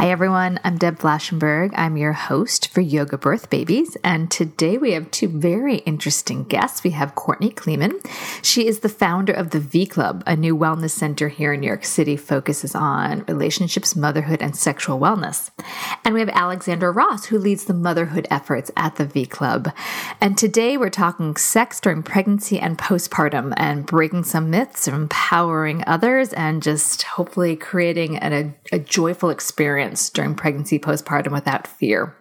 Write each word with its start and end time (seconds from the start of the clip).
Hi, 0.00 0.10
everyone. 0.10 0.58
I'm 0.64 0.78
Deb 0.78 0.98
Flashenberg. 0.98 1.74
I'm 1.76 1.98
your 1.98 2.14
host 2.14 2.68
for 2.68 2.80
Yoga 2.80 3.18
Birth 3.18 3.50
Babies. 3.50 3.98
And 4.02 4.30
today 4.30 4.78
we 4.78 4.92
have 4.92 5.10
two 5.10 5.28
very 5.28 5.76
interesting 5.76 6.44
guests. 6.44 6.82
We 6.82 6.92
have 6.92 7.14
Courtney 7.14 7.50
Kleeman. 7.50 8.00
She 8.40 8.66
is 8.66 8.78
the 8.78 8.88
founder 8.88 9.34
of 9.34 9.50
the 9.50 9.60
V 9.60 9.84
Club, 9.84 10.22
a 10.26 10.34
new 10.34 10.56
wellness 10.56 10.92
center 10.92 11.28
here 11.28 11.52
in 11.52 11.60
New 11.60 11.66
York 11.66 11.84
City, 11.84 12.16
focuses 12.16 12.74
on 12.74 13.26
relationships, 13.28 13.94
motherhood, 13.94 14.40
and 14.40 14.56
sexual 14.56 14.98
wellness. 14.98 15.50
And 16.02 16.14
we 16.14 16.20
have 16.20 16.30
Alexandra 16.30 16.90
Ross, 16.90 17.26
who 17.26 17.36
leads 17.36 17.66
the 17.66 17.74
motherhood 17.74 18.26
efforts 18.30 18.70
at 18.78 18.96
the 18.96 19.04
V 19.04 19.26
Club. 19.26 19.70
And 20.18 20.38
today 20.38 20.78
we're 20.78 20.88
talking 20.88 21.36
sex 21.36 21.78
during 21.78 22.02
pregnancy 22.02 22.58
and 22.58 22.78
postpartum 22.78 23.52
and 23.58 23.84
breaking 23.84 24.24
some 24.24 24.48
myths, 24.48 24.88
and 24.88 24.96
empowering 24.96 25.84
others, 25.86 26.32
and 26.32 26.62
just 26.62 27.02
hopefully 27.02 27.54
creating 27.54 28.16
an, 28.16 28.32
a, 28.32 28.76
a 28.76 28.78
joyful 28.78 29.28
experience 29.28 29.89
experience 29.90 30.10
during 30.10 30.34
pregnancy, 30.34 30.78
postpartum 30.78 31.32
without 31.32 31.66
fear. 31.66 32.14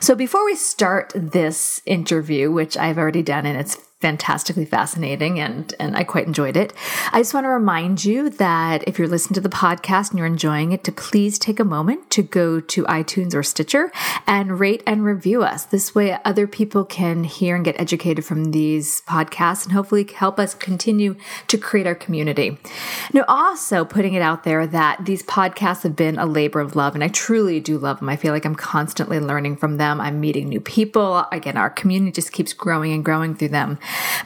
So 0.00 0.14
before 0.14 0.44
we 0.44 0.56
start 0.56 1.12
this 1.14 1.80
interview, 1.86 2.50
which 2.50 2.76
I've 2.76 2.98
already 2.98 3.22
done 3.22 3.46
and 3.46 3.58
it's 3.58 3.76
fantastically 4.04 4.66
fascinating 4.66 5.40
and, 5.40 5.72
and 5.80 5.96
I 5.96 6.04
quite 6.04 6.26
enjoyed 6.26 6.58
it. 6.58 6.74
I 7.10 7.20
just 7.20 7.32
want 7.32 7.44
to 7.44 7.48
remind 7.48 8.04
you 8.04 8.28
that 8.28 8.86
if 8.86 8.98
you're 8.98 9.08
listening 9.08 9.32
to 9.36 9.40
the 9.40 9.48
podcast 9.48 10.10
and 10.10 10.18
you're 10.18 10.26
enjoying 10.26 10.72
it, 10.72 10.84
to 10.84 10.92
please 10.92 11.38
take 11.38 11.58
a 11.58 11.64
moment 11.64 12.10
to 12.10 12.22
go 12.22 12.60
to 12.60 12.84
iTunes 12.84 13.34
or 13.34 13.42
Stitcher 13.42 13.90
and 14.26 14.60
rate 14.60 14.82
and 14.86 15.06
review 15.06 15.42
us. 15.42 15.64
This 15.64 15.94
way 15.94 16.18
other 16.22 16.46
people 16.46 16.84
can 16.84 17.24
hear 17.24 17.56
and 17.56 17.64
get 17.64 17.80
educated 17.80 18.26
from 18.26 18.50
these 18.50 19.00
podcasts 19.08 19.64
and 19.64 19.72
hopefully 19.72 20.06
help 20.14 20.38
us 20.38 20.52
continue 20.54 21.16
to 21.46 21.56
create 21.56 21.86
our 21.86 21.94
community. 21.94 22.58
Now, 23.14 23.24
also 23.26 23.86
putting 23.86 24.12
it 24.12 24.20
out 24.20 24.44
there 24.44 24.66
that 24.66 25.06
these 25.06 25.22
podcasts 25.22 25.82
have 25.82 25.96
been 25.96 26.18
a 26.18 26.26
labor 26.26 26.60
of 26.60 26.76
love 26.76 26.94
and 26.94 27.02
I 27.02 27.08
truly 27.08 27.58
do 27.58 27.78
love 27.78 28.00
them. 28.00 28.10
I 28.10 28.16
feel 28.16 28.34
like 28.34 28.44
I'm 28.44 28.54
constantly 28.54 29.18
learning 29.18 29.56
from 29.56 29.78
them. 29.78 29.98
I'm 29.98 30.20
meeting 30.20 30.50
new 30.50 30.60
people. 30.60 31.24
Again, 31.32 31.56
our 31.56 31.70
community 31.70 32.12
just 32.12 32.32
keeps 32.32 32.52
growing 32.52 32.92
and 32.92 33.02
growing 33.02 33.34
through 33.34 33.48
them 33.48 33.78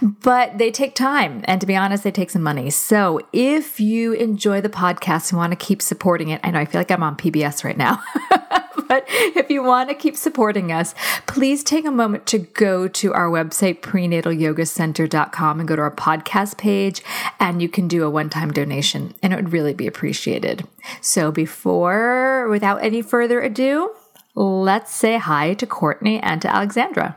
but 0.03 0.59
they 0.59 0.71
take 0.71 0.95
time. 0.95 1.43
And 1.45 1.61
to 1.61 1.67
be 1.67 1.77
honest, 1.77 2.05
they 2.05 2.11
take 2.11 2.31
some 2.31 2.43
money. 2.43 2.71
So 2.71 3.21
if 3.33 3.81
you 3.81 4.13
enjoy 4.13 4.61
the 4.61 4.69
podcast 4.69 5.31
and 5.31 5.39
want 5.39 5.53
to 5.53 5.57
keep 5.57 5.83
supporting 5.83 6.29
it, 6.29 6.41
I 6.45 6.51
know 6.51 6.61
I 6.61 6.65
feel 6.65 6.81
like 6.81 6.91
I'm 6.91 7.03
on 7.03 7.17
PBS 7.17 7.65
right 7.65 7.77
now. 7.77 8.03
but 8.89 9.05
if 9.09 9.51
you 9.51 9.63
want 9.63 9.91
to 9.91 9.95
keep 9.95 10.17
supporting 10.17 10.73
us, 10.73 10.95
please 11.27 11.63
take 11.63 11.85
a 11.85 11.91
moment 11.91 12.27
to 12.27 12.39
go 12.39 12.89
to 12.89 13.13
our 13.13 13.29
website, 13.29 13.81
prenatalyogacenter.com, 13.81 15.61
and 15.61 15.69
go 15.69 15.77
to 15.77 15.83
our 15.83 15.95
podcast 15.95 16.57
page, 16.57 17.03
and 17.39 17.61
you 17.61 17.69
can 17.69 17.87
do 17.87 18.05
a 18.05 18.11
one 18.11 18.31
time 18.31 18.51
donation, 18.51 19.15
and 19.23 19.33
it 19.33 19.37
would 19.37 19.53
really 19.53 19.75
be 19.75 19.87
appreciated. 19.87 20.67
So, 21.03 21.31
before, 21.31 22.49
without 22.49 22.83
any 22.83 23.03
further 23.03 23.41
ado, 23.41 23.95
let's 24.35 24.95
say 24.95 25.19
hi 25.19 25.55
to 25.55 25.67
Courtney 25.67 26.19
and 26.21 26.41
to 26.43 26.55
Alexandra. 26.55 27.17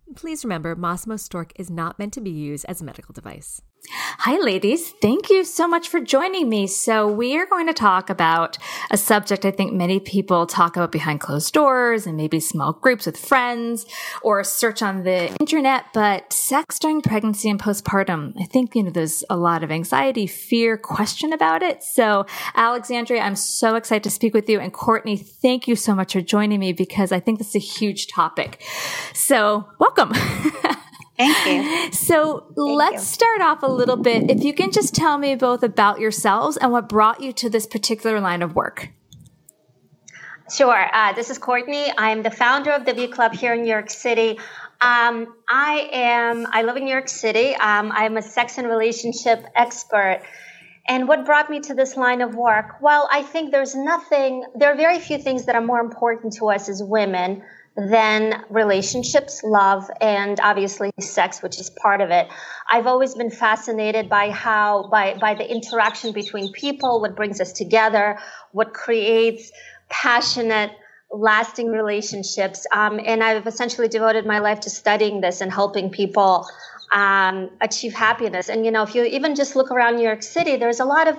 Please 0.15 0.43
remember, 0.43 0.75
Masimo 0.75 1.19
Stork 1.19 1.53
is 1.55 1.69
not 1.69 1.97
meant 1.97 2.13
to 2.13 2.21
be 2.21 2.31
used 2.31 2.65
as 2.65 2.81
a 2.81 2.85
medical 2.85 3.13
device. 3.13 3.61
Hi, 3.89 4.37
ladies. 4.37 4.91
Thank 5.01 5.31
you 5.31 5.43
so 5.43 5.67
much 5.67 5.89
for 5.89 5.99
joining 5.99 6.47
me. 6.47 6.67
So, 6.67 7.07
we 7.07 7.35
are 7.37 7.47
going 7.47 7.65
to 7.65 7.73
talk 7.73 8.11
about 8.11 8.59
a 8.91 8.97
subject 8.97 9.43
I 9.43 9.49
think 9.49 9.73
many 9.73 9.99
people 9.99 10.45
talk 10.45 10.75
about 10.75 10.91
behind 10.91 11.19
closed 11.19 11.51
doors 11.51 12.05
and 12.05 12.15
maybe 12.15 12.39
small 12.39 12.73
groups 12.73 13.07
with 13.07 13.17
friends 13.17 13.87
or 14.21 14.43
search 14.43 14.83
on 14.83 15.03
the 15.03 15.35
internet, 15.39 15.85
but 15.95 16.31
sex 16.31 16.77
during 16.77 17.01
pregnancy 17.01 17.49
and 17.49 17.59
postpartum. 17.59 18.39
I 18.39 18.45
think, 18.45 18.75
you 18.75 18.83
know, 18.83 18.91
there's 18.91 19.23
a 19.31 19.35
lot 19.35 19.63
of 19.63 19.71
anxiety, 19.71 20.27
fear, 20.27 20.77
question 20.77 21.33
about 21.33 21.63
it. 21.63 21.83
So, 21.83 22.27
Alexandria, 22.55 23.21
I'm 23.21 23.35
so 23.35 23.73
excited 23.73 24.03
to 24.03 24.11
speak 24.11 24.35
with 24.35 24.47
you. 24.47 24.59
And 24.59 24.71
Courtney, 24.71 25.17
thank 25.17 25.67
you 25.67 25.75
so 25.75 25.95
much 25.95 26.13
for 26.13 26.21
joining 26.21 26.59
me 26.59 26.71
because 26.71 27.11
I 27.11 27.19
think 27.19 27.39
this 27.39 27.49
is 27.49 27.55
a 27.55 27.59
huge 27.59 28.05
topic. 28.05 28.63
So, 29.13 29.67
welcome. 29.79 30.13
Thank 31.21 31.65
you. 31.65 31.91
So 31.91 32.39
Thank 32.39 32.57
let's 32.57 32.93
you. 32.93 32.99
start 32.99 33.41
off 33.41 33.63
a 33.63 33.71
little 33.71 33.97
bit. 33.97 34.29
If 34.29 34.43
you 34.43 34.53
can 34.53 34.71
just 34.71 34.95
tell 34.95 35.17
me 35.17 35.35
both 35.35 35.63
about 35.63 35.99
yourselves 35.99 36.57
and 36.57 36.71
what 36.71 36.89
brought 36.89 37.21
you 37.21 37.31
to 37.33 37.49
this 37.49 37.67
particular 37.67 38.19
line 38.19 38.41
of 38.41 38.55
work. 38.55 38.89
Sure. 40.55 40.85
Uh, 40.93 41.13
this 41.13 41.29
is 41.29 41.37
Courtney. 41.37 41.85
I'm 41.97 42.23
the 42.23 42.31
founder 42.31 42.71
of 42.71 42.85
the 42.85 42.93
V 42.93 43.07
Club 43.07 43.33
here 43.33 43.53
in 43.53 43.61
New 43.61 43.69
York 43.69 43.89
City. 43.89 44.37
Um, 44.81 45.33
I 45.47 45.89
am. 45.93 46.47
I 46.51 46.63
live 46.63 46.75
in 46.75 46.85
New 46.85 46.91
York 46.91 47.07
City. 47.07 47.55
Um, 47.55 47.91
I'm 47.93 48.17
a 48.17 48.21
sex 48.21 48.57
and 48.57 48.67
relationship 48.67 49.45
expert. 49.55 50.23
And 50.87 51.07
what 51.07 51.25
brought 51.25 51.49
me 51.49 51.59
to 51.61 51.73
this 51.73 51.95
line 51.95 52.21
of 52.21 52.35
work? 52.35 52.81
Well, 52.81 53.07
I 53.11 53.21
think 53.21 53.51
there's 53.51 53.75
nothing. 53.75 54.43
There 54.55 54.73
are 54.73 54.75
very 54.75 54.99
few 54.99 55.19
things 55.19 55.45
that 55.45 55.55
are 55.55 55.61
more 55.61 55.79
important 55.79 56.33
to 56.33 56.49
us 56.49 56.67
as 56.67 56.81
women 56.83 57.43
than 57.77 58.43
relationships, 58.49 59.41
love, 59.43 59.89
and 60.01 60.39
obviously 60.41 60.91
sex, 60.99 61.41
which 61.41 61.59
is 61.59 61.69
part 61.69 62.01
of 62.01 62.09
it. 62.09 62.27
I've 62.69 62.85
always 62.85 63.15
been 63.15 63.31
fascinated 63.31 64.09
by 64.09 64.29
how, 64.29 64.89
by, 64.91 65.15
by 65.15 65.35
the 65.35 65.49
interaction 65.49 66.11
between 66.11 66.51
people, 66.51 66.99
what 66.99 67.15
brings 67.15 67.39
us 67.39 67.53
together, 67.53 68.19
what 68.51 68.73
creates 68.73 69.51
passionate, 69.89 70.71
lasting 71.11 71.67
relationships. 71.67 72.67
Um, 72.73 72.99
and 73.05 73.23
I've 73.23 73.47
essentially 73.47 73.87
devoted 73.87 74.25
my 74.25 74.39
life 74.39 74.61
to 74.61 74.69
studying 74.69 75.21
this 75.21 75.41
and 75.41 75.51
helping 75.51 75.89
people 75.89 76.47
um, 76.91 77.49
achieve 77.61 77.93
happiness. 77.93 78.49
And 78.49 78.65
you 78.65 78.71
know, 78.71 78.83
if 78.83 78.95
you 78.95 79.03
even 79.03 79.35
just 79.35 79.55
look 79.55 79.71
around 79.71 79.95
New 79.95 80.03
York 80.03 80.23
City, 80.23 80.57
there's 80.57 80.79
a 80.79 80.85
lot 80.85 81.07
of 81.07 81.17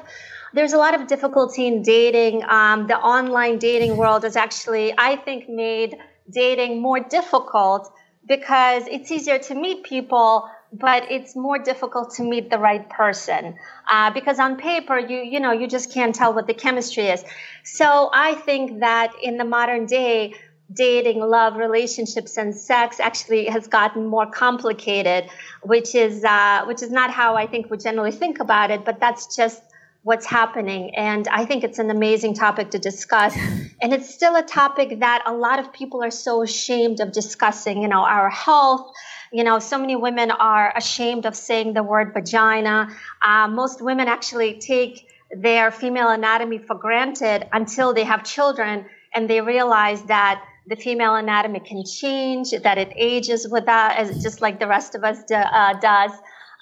there's 0.54 0.74
a 0.74 0.78
lot 0.78 0.94
of 0.94 1.06
difficulty 1.06 1.66
in 1.66 1.82
dating. 1.82 2.44
Um, 2.44 2.86
the 2.86 2.98
online 2.98 3.58
dating 3.58 3.96
world 3.96 4.24
has 4.24 4.36
actually, 4.36 4.92
I 4.98 5.16
think, 5.16 5.48
made 5.48 5.96
dating 6.30 6.80
more 6.80 7.00
difficult 7.00 7.92
because 8.26 8.86
it's 8.86 9.10
easier 9.10 9.38
to 9.38 9.54
meet 9.54 9.84
people 9.84 10.48
but 10.72 11.10
it's 11.10 11.36
more 11.36 11.58
difficult 11.58 12.14
to 12.14 12.22
meet 12.22 12.48
the 12.48 12.58
right 12.58 12.88
person. 12.88 13.54
Uh, 13.90 14.10
because 14.10 14.38
on 14.38 14.56
paper 14.56 14.98
you 14.98 15.18
you 15.18 15.40
know 15.40 15.52
you 15.52 15.66
just 15.66 15.92
can't 15.92 16.14
tell 16.14 16.32
what 16.32 16.46
the 16.46 16.54
chemistry 16.54 17.08
is. 17.08 17.24
So 17.64 18.10
i 18.12 18.34
think 18.34 18.80
that 18.80 19.12
in 19.22 19.36
the 19.36 19.44
modern 19.44 19.86
day 19.86 20.34
dating 20.72 21.20
love 21.20 21.56
relationships 21.56 22.36
and 22.38 22.54
sex 22.54 22.98
actually 23.00 23.46
has 23.46 23.66
gotten 23.66 24.06
more 24.06 24.26
complicated 24.26 25.28
which 25.62 25.94
is 25.94 26.24
uh, 26.24 26.64
which 26.66 26.82
is 26.82 26.90
not 26.90 27.10
how 27.10 27.36
i 27.36 27.46
think 27.46 27.70
we 27.70 27.76
generally 27.76 28.12
think 28.12 28.40
about 28.40 28.70
it 28.70 28.84
but 28.84 28.98
that's 28.98 29.36
just 29.36 29.62
what's 30.02 30.26
happening 30.26 30.94
and 30.96 31.28
i 31.28 31.44
think 31.44 31.62
it's 31.64 31.78
an 31.78 31.90
amazing 31.90 32.34
topic 32.34 32.70
to 32.70 32.78
discuss 32.78 33.36
and 33.80 33.92
it's 33.92 34.12
still 34.12 34.34
a 34.36 34.42
topic 34.42 35.00
that 35.00 35.22
a 35.26 35.32
lot 35.32 35.58
of 35.58 35.72
people 35.72 36.02
are 36.02 36.10
so 36.10 36.42
ashamed 36.42 37.00
of 37.00 37.12
discussing 37.12 37.82
you 37.82 37.88
know 37.88 38.04
our 38.04 38.28
health 38.28 38.92
you 39.32 39.44
know, 39.44 39.58
so 39.58 39.78
many 39.78 39.96
women 39.96 40.30
are 40.30 40.72
ashamed 40.76 41.24
of 41.24 41.34
saying 41.34 41.72
the 41.72 41.82
word 41.82 42.12
vagina. 42.12 42.94
Uh, 43.22 43.48
most 43.48 43.80
women 43.80 44.06
actually 44.06 44.58
take 44.58 45.08
their 45.30 45.70
female 45.70 46.10
anatomy 46.10 46.58
for 46.58 46.76
granted 46.76 47.48
until 47.50 47.94
they 47.94 48.04
have 48.04 48.24
children 48.24 48.84
and 49.14 49.30
they 49.30 49.40
realize 49.40 50.02
that 50.02 50.44
the 50.66 50.76
female 50.76 51.14
anatomy 51.14 51.60
can 51.60 51.82
change, 51.84 52.50
that 52.50 52.76
it 52.76 52.92
ages 52.94 53.48
with 53.48 53.64
as 53.66 54.22
just 54.22 54.42
like 54.42 54.60
the 54.60 54.66
rest 54.66 54.94
of 54.94 55.02
us 55.02 55.24
do, 55.24 55.34
uh, 55.34 55.80
does. 55.80 56.12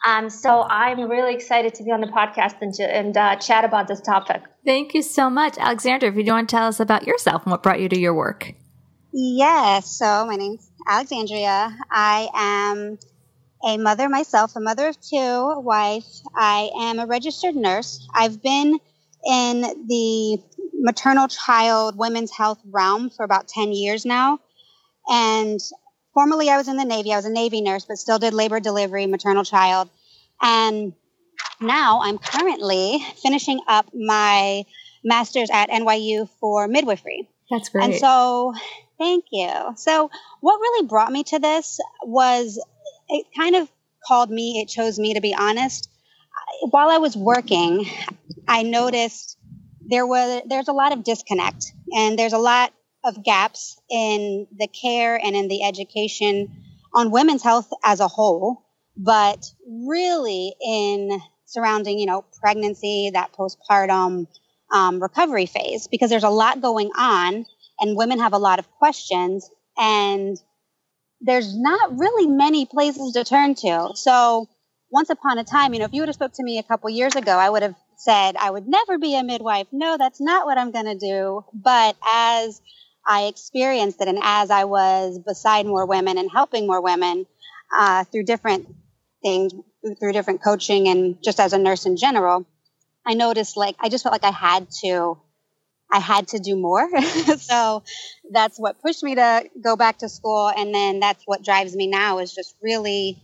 Um, 0.04 0.30
so 0.30 0.62
I'm 0.62 1.10
really 1.10 1.34
excited 1.34 1.74
to 1.74 1.84
be 1.84 1.90
on 1.90 2.00
the 2.00 2.06
podcast 2.06 2.54
and, 2.62 2.74
and 2.80 3.16
uh, 3.16 3.36
chat 3.36 3.64
about 3.64 3.86
this 3.86 4.00
topic. 4.00 4.42
Thank 4.64 4.94
you 4.94 5.02
so 5.02 5.28
much, 5.28 5.58
Alexandra. 5.58 6.08
If 6.08 6.16
you 6.16 6.24
want 6.32 6.48
to 6.48 6.56
tell 6.56 6.66
us 6.66 6.80
about 6.80 7.06
yourself 7.06 7.42
and 7.44 7.50
what 7.50 7.62
brought 7.62 7.80
you 7.80 7.88
to 7.88 7.98
your 7.98 8.14
work. 8.14 8.54
Yes. 9.12 9.90
So 9.98 10.26
my 10.26 10.36
name's 10.36 10.70
Alexandria. 10.88 11.76
I 11.90 12.28
am 12.34 12.98
a 13.62 13.76
mother 13.76 14.08
myself, 14.08 14.56
a 14.56 14.60
mother 14.60 14.88
of 14.88 15.00
two, 15.00 15.16
a 15.16 15.60
wife. 15.60 16.06
I 16.34 16.70
am 16.80 16.98
a 16.98 17.06
registered 17.06 17.54
nurse. 17.54 18.06
I've 18.14 18.42
been 18.42 18.78
in 19.26 19.60
the 19.60 20.38
maternal 20.80 21.28
child 21.28 21.98
women's 21.98 22.32
health 22.32 22.60
realm 22.64 23.10
for 23.10 23.24
about 23.24 23.48
10 23.48 23.72
years 23.72 24.06
now. 24.06 24.38
And 25.08 25.60
formerly 26.14 26.48
I 26.48 26.56
was 26.56 26.68
in 26.68 26.76
the 26.76 26.84
Navy. 26.84 27.12
I 27.12 27.16
was 27.16 27.24
a 27.24 27.30
Navy 27.30 27.60
nurse, 27.60 27.84
but 27.84 27.98
still 27.98 28.18
did 28.18 28.34
labor 28.34 28.60
delivery, 28.60 29.06
maternal 29.06 29.44
child. 29.44 29.90
And 30.40 30.92
now 31.60 32.00
I'm 32.02 32.18
currently 32.18 33.04
finishing 33.22 33.60
up 33.66 33.90
my 33.94 34.64
master's 35.04 35.50
at 35.50 35.70
NYU 35.70 36.28
for 36.40 36.68
midwifery. 36.68 37.28
That's 37.50 37.68
great. 37.68 37.84
And 37.84 37.94
so 37.94 38.54
Thank 39.00 39.24
you. 39.32 39.50
So, 39.76 40.10
what 40.42 40.60
really 40.60 40.86
brought 40.86 41.10
me 41.10 41.24
to 41.24 41.38
this 41.38 41.80
was 42.04 42.62
it 43.08 43.26
kind 43.34 43.56
of 43.56 43.66
called 44.06 44.30
me, 44.30 44.60
it 44.60 44.68
chose 44.68 44.98
me 44.98 45.14
to 45.14 45.22
be 45.22 45.34
honest. 45.34 45.88
While 46.68 46.90
I 46.90 46.98
was 46.98 47.16
working, 47.16 47.86
I 48.46 48.62
noticed 48.62 49.38
there 49.80 50.06
was 50.06 50.42
there's 50.46 50.68
a 50.68 50.74
lot 50.74 50.92
of 50.92 51.02
disconnect 51.02 51.72
and 51.96 52.18
there's 52.18 52.34
a 52.34 52.38
lot 52.38 52.74
of 53.04 53.22
gaps 53.24 53.80
in 53.90 54.46
the 54.56 54.68
care 54.68 55.16
and 55.16 55.34
in 55.34 55.48
the 55.48 55.62
education 55.62 56.48
on 56.94 57.10
women's 57.10 57.42
health 57.42 57.70
as 57.84 58.00
a 58.00 58.08
whole, 58.08 58.64
but 58.96 59.50
really 59.66 60.54
in 60.64 61.20
surrounding, 61.46 61.98
you 61.98 62.06
know, 62.06 62.24
pregnancy, 62.40 63.10
that 63.14 63.32
postpartum 63.32 64.26
um, 64.72 65.02
recovery 65.02 65.46
phase, 65.46 65.88
because 65.88 66.10
there's 66.10 66.24
a 66.24 66.30
lot 66.30 66.60
going 66.60 66.90
on 66.96 67.44
and 67.80 67.96
women 67.96 68.18
have 68.18 68.32
a 68.32 68.38
lot 68.38 68.58
of 68.58 68.70
questions 68.72 69.50
and 69.76 70.36
there's 71.20 71.56
not 71.56 71.98
really 71.98 72.26
many 72.26 72.66
places 72.66 73.12
to 73.12 73.24
turn 73.24 73.54
to. 73.54 73.90
So 73.94 74.48
once 74.90 75.10
upon 75.10 75.38
a 75.38 75.44
time, 75.44 75.72
you 75.72 75.80
know, 75.80 75.86
if 75.86 75.92
you 75.92 76.02
would 76.02 76.08
have 76.08 76.14
spoke 76.14 76.32
to 76.34 76.42
me 76.42 76.58
a 76.58 76.62
couple 76.62 76.90
years 76.90 77.16
ago, 77.16 77.32
I 77.32 77.48
would 77.48 77.62
have 77.62 77.74
said 77.96 78.36
I 78.36 78.50
would 78.50 78.66
never 78.66 78.98
be 78.98 79.16
a 79.16 79.22
midwife. 79.22 79.66
No, 79.72 79.96
that's 79.98 80.20
not 80.20 80.46
what 80.46 80.58
I'm 80.58 80.70
going 80.70 80.86
to 80.86 80.94
do. 80.94 81.44
But 81.52 81.96
as 82.06 82.60
I 83.10 83.24
experienced 83.24 84.00
it 84.00 84.06
and 84.06 84.20
as 84.22 84.52
I 84.52 84.64
was 84.64 85.18
beside 85.18 85.66
more 85.66 85.84
women 85.84 86.16
and 86.16 86.30
helping 86.30 86.68
more 86.68 86.80
women 86.80 87.26
uh, 87.76 88.04
through 88.04 88.22
different 88.22 88.72
things, 89.20 89.52
through 89.98 90.12
different 90.12 90.44
coaching 90.44 90.86
and 90.86 91.16
just 91.20 91.40
as 91.40 91.52
a 91.52 91.58
nurse 91.58 91.86
in 91.86 91.96
general, 91.96 92.46
I 93.04 93.14
noticed 93.14 93.56
like 93.56 93.74
I 93.80 93.88
just 93.88 94.04
felt 94.04 94.12
like 94.12 94.22
I 94.22 94.30
had 94.30 94.68
to 94.84 95.18
I 95.90 95.98
had 95.98 96.28
to 96.28 96.38
do 96.38 96.54
more. 96.54 96.88
so 97.38 97.82
that's 98.30 98.58
what 98.58 98.80
pushed 98.80 99.02
me 99.02 99.16
to 99.16 99.50
go 99.60 99.74
back 99.74 99.98
to 99.98 100.08
school. 100.08 100.48
And 100.48 100.72
then 100.72 101.00
that's 101.00 101.24
what 101.26 101.42
drives 101.42 101.74
me 101.74 101.88
now 101.88 102.20
is 102.20 102.32
just 102.32 102.54
really 102.62 103.20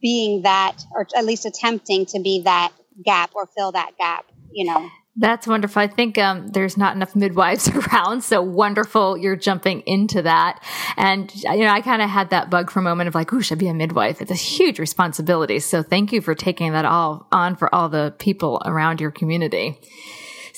being 0.00 0.42
that, 0.42 0.78
or 0.94 1.06
at 1.14 1.26
least 1.26 1.44
attempting 1.44 2.06
to 2.06 2.20
be 2.20 2.42
that 2.44 2.72
gap 3.04 3.32
or 3.34 3.46
fill 3.46 3.72
that 3.72 3.98
gap, 3.98 4.24
you 4.50 4.64
know. 4.64 4.88
That's 5.18 5.46
wonderful. 5.46 5.80
I 5.80 5.86
think 5.86 6.18
um, 6.18 6.48
there's 6.48 6.76
not 6.76 6.94
enough 6.94 7.16
midwives 7.16 7.68
around, 7.92 8.22
so 8.22 8.42
wonderful 8.42 9.16
you're 9.16 9.36
jumping 9.36 9.80
into 9.86 10.22
that. 10.22 10.62
And 10.96 11.34
you 11.34 11.60
know, 11.60 11.70
I 11.70 11.80
kind 11.80 12.02
of 12.02 12.10
had 12.10 12.30
that 12.30 12.50
bug 12.50 12.70
for 12.70 12.80
a 12.80 12.82
moment 12.82 13.08
of 13.08 13.14
like, 13.14 13.32
"Ooh, 13.32 13.40
should 13.40 13.56
I 13.56 13.60
be 13.60 13.68
a 13.68 13.74
midwife?" 13.74 14.20
It's 14.20 14.30
a 14.30 14.34
huge 14.34 14.78
responsibility. 14.78 15.58
So 15.58 15.82
thank 15.82 16.12
you 16.12 16.20
for 16.20 16.34
taking 16.34 16.72
that 16.72 16.84
all 16.84 17.26
on 17.32 17.56
for 17.56 17.74
all 17.74 17.88
the 17.88 18.14
people 18.18 18.60
around 18.66 19.00
your 19.00 19.10
community. 19.10 19.78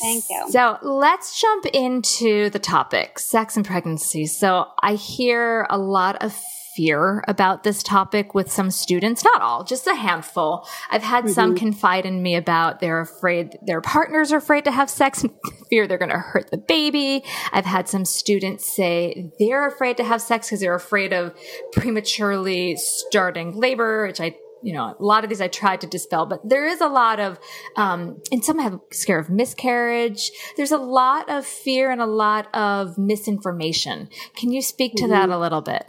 Thank 0.01 0.25
you. 0.29 0.47
So 0.51 0.79
let's 0.83 1.41
jump 1.41 1.67
into 1.67 2.51
the 2.51 2.59
topic 2.59 3.19
sex 3.19 3.57
and 3.57 3.65
pregnancy. 3.65 4.27
So 4.27 4.67
I 4.81 4.95
hear 4.95 5.67
a 5.71 5.79
lot 5.79 6.23
of 6.23 6.37
fear 6.79 7.25
about 7.27 7.65
this 7.65 7.83
topic 7.83 8.35
with 8.35 8.53
some 8.53 8.71
students, 8.71 9.25
not 9.25 9.43
all, 9.43 9.65
just 9.65 9.85
a 9.89 9.97
handful. 9.97 10.65
I've 10.93 11.03
had 11.03 11.25
mm-hmm. 11.25 11.33
some 11.33 11.57
confide 11.57 12.07
in 12.07 12.23
me 12.23 12.37
about 12.37 12.79
they're 12.79 13.01
afraid 13.01 13.59
their 13.63 13.81
partners 13.81 14.31
are 14.31 14.37
afraid 14.37 14.65
to 14.65 14.71
have 14.71 14.89
sex 14.89 15.25
fear 15.71 15.89
they're 15.89 15.99
going 15.99 16.13
to 16.13 16.19
hurt 16.19 16.53
the 16.53 16.57
baby. 16.57 17.25
I've 17.51 17.65
had 17.65 17.89
some 17.89 18.05
students 18.05 18.65
say 18.65 19.33
they're 19.41 19.67
afraid 19.67 19.97
to 19.97 20.05
have 20.05 20.23
sex 20.23 20.47
because 20.47 20.61
they're 20.61 20.77
afraid 20.77 21.13
of 21.13 21.37
prematurely 21.73 22.77
starting 22.77 23.59
labor, 23.59 24.07
which 24.07 24.21
I 24.21 24.37
you 24.63 24.73
know, 24.73 24.95
a 24.99 25.05
lot 25.05 25.23
of 25.23 25.31
these 25.31 25.41
I 25.41 25.47
tried 25.47 25.81
to 25.83 25.87
dispel, 25.87 26.27
but 26.27 26.41
there 26.49 26.67
is 26.67 26.81
a 26.81 26.89
lot 26.89 27.21
of, 27.21 27.39
um, 27.77 28.21
and 28.33 28.45
some 28.45 28.59
have 28.59 28.81
scare 28.91 29.21
of 29.21 29.31
miscarriage. 29.31 30.33
There's 30.57 30.73
a 30.73 30.79
lot 30.79 31.29
of 31.29 31.47
fear 31.47 31.93
and 31.93 32.01
a 32.01 32.07
lot 32.07 32.53
of 32.55 32.99
misinformation. 32.99 34.09
Can 34.37 34.51
you 34.51 34.61
speak 34.61 34.95
to 34.97 35.05
mm-hmm. 35.05 35.13
that 35.13 35.29
a 35.29 35.39
little 35.39 35.61
bit? 35.61 35.89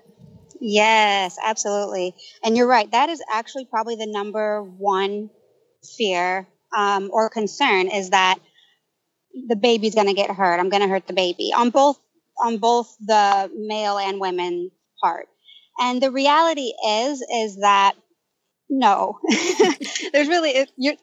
Yes, 0.61 1.37
absolutely. 1.43 2.15
And 2.43 2.57
you're 2.57 2.67
right. 2.67 2.89
That 2.91 3.09
is 3.09 3.21
actually 3.31 3.65
probably 3.65 3.95
the 3.95 4.07
number 4.07 4.61
one 4.63 5.29
fear 5.97 6.47
um, 6.77 7.09
or 7.13 7.29
concern 7.29 7.87
is 7.87 8.09
that 8.09 8.39
the 9.47 9.55
baby's 9.55 9.95
going 9.95 10.07
to 10.07 10.13
get 10.13 10.31
hurt. 10.31 10.59
I'm 10.59 10.69
going 10.69 10.81
to 10.81 10.87
hurt 10.89 11.07
the 11.07 11.13
baby 11.13 11.51
on 11.55 11.69
both 11.69 11.99
on 12.43 12.57
both 12.57 12.95
the 13.05 13.51
male 13.55 13.97
and 13.97 14.19
women 14.19 14.71
part. 15.01 15.27
And 15.79 16.01
the 16.01 16.11
reality 16.11 16.73
is 16.87 17.21
is 17.21 17.57
that 17.61 17.93
no, 18.69 19.19
there's 20.13 20.27
really 20.29 20.67
you're, 20.77 20.95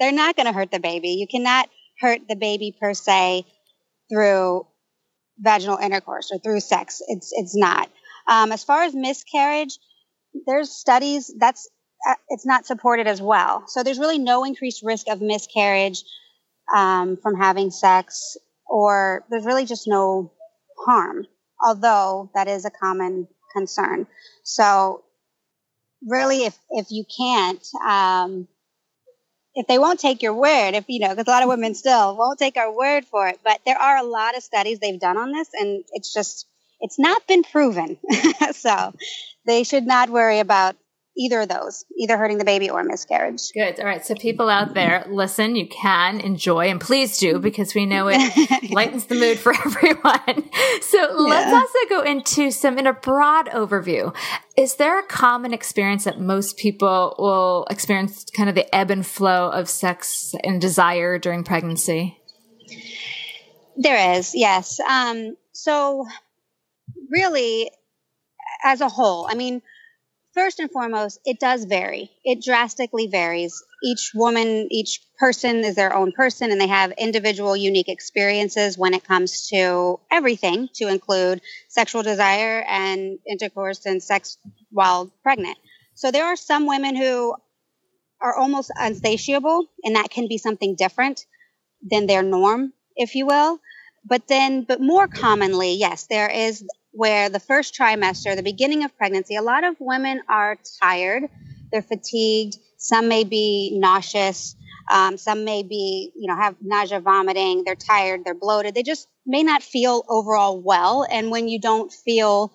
they're 0.00 0.12
not 0.12 0.36
going 0.36 0.46
to 0.46 0.52
hurt 0.52 0.70
the 0.70 0.80
baby. 0.80 1.10
You 1.10 1.26
cannot 1.28 1.68
hurt 2.00 2.20
the 2.28 2.36
baby 2.36 2.76
per 2.80 2.94
se 2.94 3.44
through 4.12 4.66
vaginal 5.38 5.78
intercourse 5.78 6.30
or 6.32 6.38
through 6.38 6.60
sex. 6.60 7.02
It's 7.08 7.30
it's 7.32 7.56
not. 7.56 7.90
Um, 8.32 8.50
as 8.50 8.64
far 8.64 8.82
as 8.84 8.94
miscarriage, 8.94 9.78
there's 10.46 10.70
studies 10.70 11.30
that's 11.38 11.68
uh, 12.08 12.14
it's 12.30 12.46
not 12.46 12.64
supported 12.64 13.06
as 13.06 13.20
well. 13.20 13.64
So 13.66 13.82
there's 13.82 13.98
really 13.98 14.18
no 14.18 14.44
increased 14.44 14.82
risk 14.82 15.06
of 15.08 15.20
miscarriage 15.20 16.02
um, 16.74 17.18
from 17.18 17.36
having 17.36 17.70
sex, 17.70 18.38
or 18.66 19.24
there's 19.28 19.44
really 19.44 19.66
just 19.66 19.86
no 19.86 20.32
harm. 20.86 21.26
Although 21.62 22.30
that 22.34 22.48
is 22.48 22.64
a 22.64 22.70
common 22.70 23.28
concern. 23.54 24.06
So 24.44 25.04
really, 26.08 26.46
if 26.46 26.58
if 26.70 26.86
you 26.90 27.04
can't, 27.04 27.64
um, 27.86 28.48
if 29.54 29.66
they 29.66 29.78
won't 29.78 30.00
take 30.00 30.22
your 30.22 30.34
word, 30.34 30.74
if 30.74 30.86
you 30.88 31.00
know, 31.00 31.10
because 31.10 31.28
a 31.28 31.30
lot 31.30 31.42
of 31.42 31.50
women 31.50 31.74
still 31.74 32.16
won't 32.16 32.38
take 32.38 32.56
our 32.56 32.74
word 32.74 33.04
for 33.04 33.28
it, 33.28 33.40
but 33.44 33.60
there 33.66 33.78
are 33.78 33.98
a 33.98 34.04
lot 34.04 34.38
of 34.38 34.42
studies 34.42 34.78
they've 34.78 34.98
done 34.98 35.18
on 35.18 35.32
this, 35.32 35.48
and 35.52 35.84
it's 35.92 36.14
just 36.14 36.46
it's 36.82 36.98
not 36.98 37.26
been 37.26 37.42
proven. 37.44 37.96
so 38.52 38.92
they 39.46 39.64
should 39.64 39.86
not 39.86 40.10
worry 40.10 40.40
about 40.40 40.76
either 41.16 41.42
of 41.42 41.48
those, 41.48 41.84
either 41.98 42.16
hurting 42.16 42.38
the 42.38 42.44
baby 42.44 42.70
or 42.70 42.82
miscarriage. 42.82 43.52
Good. 43.52 43.78
All 43.78 43.86
right. 43.86 44.04
So 44.04 44.14
people 44.14 44.48
out 44.48 44.74
there, 44.74 45.04
listen, 45.08 45.56
you 45.56 45.68
can 45.68 46.20
enjoy 46.20 46.70
and 46.70 46.80
please 46.80 47.18
do 47.18 47.38
because 47.38 47.74
we 47.74 47.84
know 47.84 48.08
it 48.10 48.70
lightens 48.70 49.06
the 49.06 49.14
mood 49.14 49.38
for 49.38 49.52
everyone. 49.66 50.50
So 50.80 50.98
yeah. 50.98 51.28
let's 51.28 51.52
also 51.52 51.88
go 51.88 52.00
into 52.02 52.50
some 52.50 52.78
in 52.78 52.86
a 52.86 52.94
broad 52.94 53.46
overview. 53.48 54.14
Is 54.56 54.76
there 54.76 54.98
a 54.98 55.06
common 55.06 55.52
experience 55.52 56.04
that 56.04 56.18
most 56.18 56.56
people 56.56 57.14
will 57.18 57.66
experience 57.70 58.24
kind 58.34 58.48
of 58.48 58.54
the 58.54 58.74
ebb 58.74 58.90
and 58.90 59.06
flow 59.06 59.50
of 59.50 59.68
sex 59.68 60.34
and 60.42 60.60
desire 60.60 61.18
during 61.18 61.44
pregnancy? 61.44 62.18
There 63.76 64.16
is, 64.16 64.34
yes. 64.34 64.80
Um, 64.80 65.36
so 65.52 66.06
really, 67.10 67.70
as 68.64 68.80
a 68.80 68.88
whole, 68.88 69.26
I 69.30 69.34
mean, 69.34 69.62
first 70.34 70.60
and 70.60 70.70
foremost, 70.70 71.20
it 71.24 71.40
does 71.40 71.64
vary. 71.64 72.10
It 72.24 72.42
drastically 72.42 73.08
varies. 73.08 73.62
Each 73.84 74.12
woman, 74.14 74.68
each 74.70 75.00
person 75.18 75.58
is 75.60 75.76
their 75.76 75.94
own 75.94 76.12
person, 76.12 76.52
and 76.52 76.60
they 76.60 76.68
have 76.68 76.92
individual, 76.92 77.56
unique 77.56 77.88
experiences 77.88 78.78
when 78.78 78.94
it 78.94 79.04
comes 79.04 79.48
to 79.48 80.00
everything, 80.10 80.68
to 80.76 80.88
include 80.88 81.42
sexual 81.68 82.02
desire 82.02 82.64
and 82.68 83.18
intercourse 83.28 83.86
and 83.86 84.02
sex 84.02 84.38
while 84.70 85.12
pregnant. 85.22 85.58
So 85.94 86.10
there 86.10 86.26
are 86.26 86.36
some 86.36 86.66
women 86.66 86.96
who 86.96 87.34
are 88.20 88.36
almost 88.36 88.70
unsatiable, 88.78 89.66
and 89.84 89.96
that 89.96 90.10
can 90.10 90.28
be 90.28 90.38
something 90.38 90.76
different 90.76 91.26
than 91.82 92.06
their 92.06 92.22
norm, 92.22 92.72
if 92.96 93.14
you 93.14 93.26
will. 93.26 93.60
But 94.04 94.28
then, 94.28 94.64
but 94.64 94.80
more 94.80 95.08
commonly, 95.08 95.74
yes, 95.74 96.06
there 96.08 96.30
is 96.30 96.64
where 96.92 97.28
the 97.28 97.40
first 97.40 97.74
trimester, 97.74 98.36
the 98.36 98.42
beginning 98.42 98.84
of 98.84 98.96
pregnancy, 98.96 99.36
a 99.36 99.42
lot 99.42 99.64
of 99.64 99.76
women 99.80 100.22
are 100.28 100.58
tired, 100.80 101.24
they're 101.70 101.82
fatigued, 101.82 102.58
some 102.76 103.08
may 103.08 103.24
be 103.24 103.72
nauseous, 103.74 104.54
um, 104.90 105.16
some 105.16 105.44
may 105.44 105.62
be, 105.62 106.12
you 106.14 106.26
know, 106.26 106.36
have 106.36 106.56
nausea, 106.60 107.00
vomiting, 107.00 107.64
they're 107.64 107.74
tired, 107.74 108.24
they're 108.24 108.34
bloated, 108.34 108.74
they 108.74 108.82
just 108.82 109.08
may 109.26 109.42
not 109.42 109.62
feel 109.62 110.04
overall 110.08 110.60
well. 110.60 111.06
And 111.10 111.30
when 111.30 111.48
you 111.48 111.58
don't 111.60 111.92
feel 111.92 112.52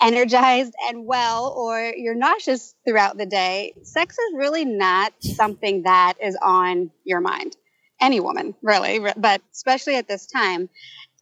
energized 0.00 0.74
and 0.88 1.06
well, 1.06 1.52
or 1.56 1.92
you're 1.96 2.14
nauseous 2.14 2.74
throughout 2.86 3.16
the 3.16 3.26
day, 3.26 3.74
sex 3.82 4.16
is 4.18 4.34
really 4.36 4.64
not 4.64 5.12
something 5.20 5.82
that 5.84 6.14
is 6.22 6.36
on 6.40 6.90
your 7.04 7.20
mind. 7.20 7.56
Any 8.00 8.20
woman, 8.20 8.54
really, 8.62 9.00
but 9.16 9.42
especially 9.52 9.96
at 9.96 10.06
this 10.06 10.26
time. 10.26 10.68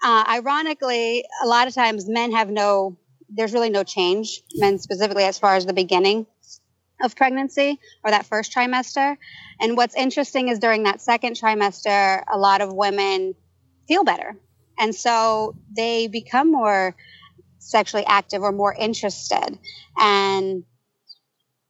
Uh, 0.07 0.25
ironically, 0.29 1.25
a 1.43 1.49
lot 1.49 1.67
of 1.67 1.75
times 1.75 2.09
men 2.09 2.31
have 2.31 2.49
no, 2.49 2.97
there's 3.29 3.53
really 3.53 3.71
no 3.71 3.83
change, 3.83 4.41
men 4.55 4.79
specifically 4.79 5.25
as 5.25 5.37
far 5.37 5.57
as 5.57 5.67
the 5.67 5.73
beginning 5.73 6.27
of 7.03 7.17
pregnancy 7.17 7.81
or 8.05 8.13
that 8.13 8.25
first 8.25 8.55
trimester. 8.55 9.17
And 9.61 9.77
what's 9.77 9.97
interesting 9.97 10.47
is 10.47 10.61
during 10.61 10.85
that 10.85 11.01
second 11.01 11.35
trimester, 11.35 12.23
a 12.33 12.39
lot 12.39 12.61
of 12.61 12.73
women 12.73 13.35
feel 13.89 14.05
better. 14.05 14.37
And 14.79 14.95
so 14.95 15.57
they 15.77 16.07
become 16.07 16.53
more 16.53 16.95
sexually 17.59 18.07
active 18.07 18.43
or 18.43 18.53
more 18.53 18.73
interested. 18.73 19.59
And 19.99 20.63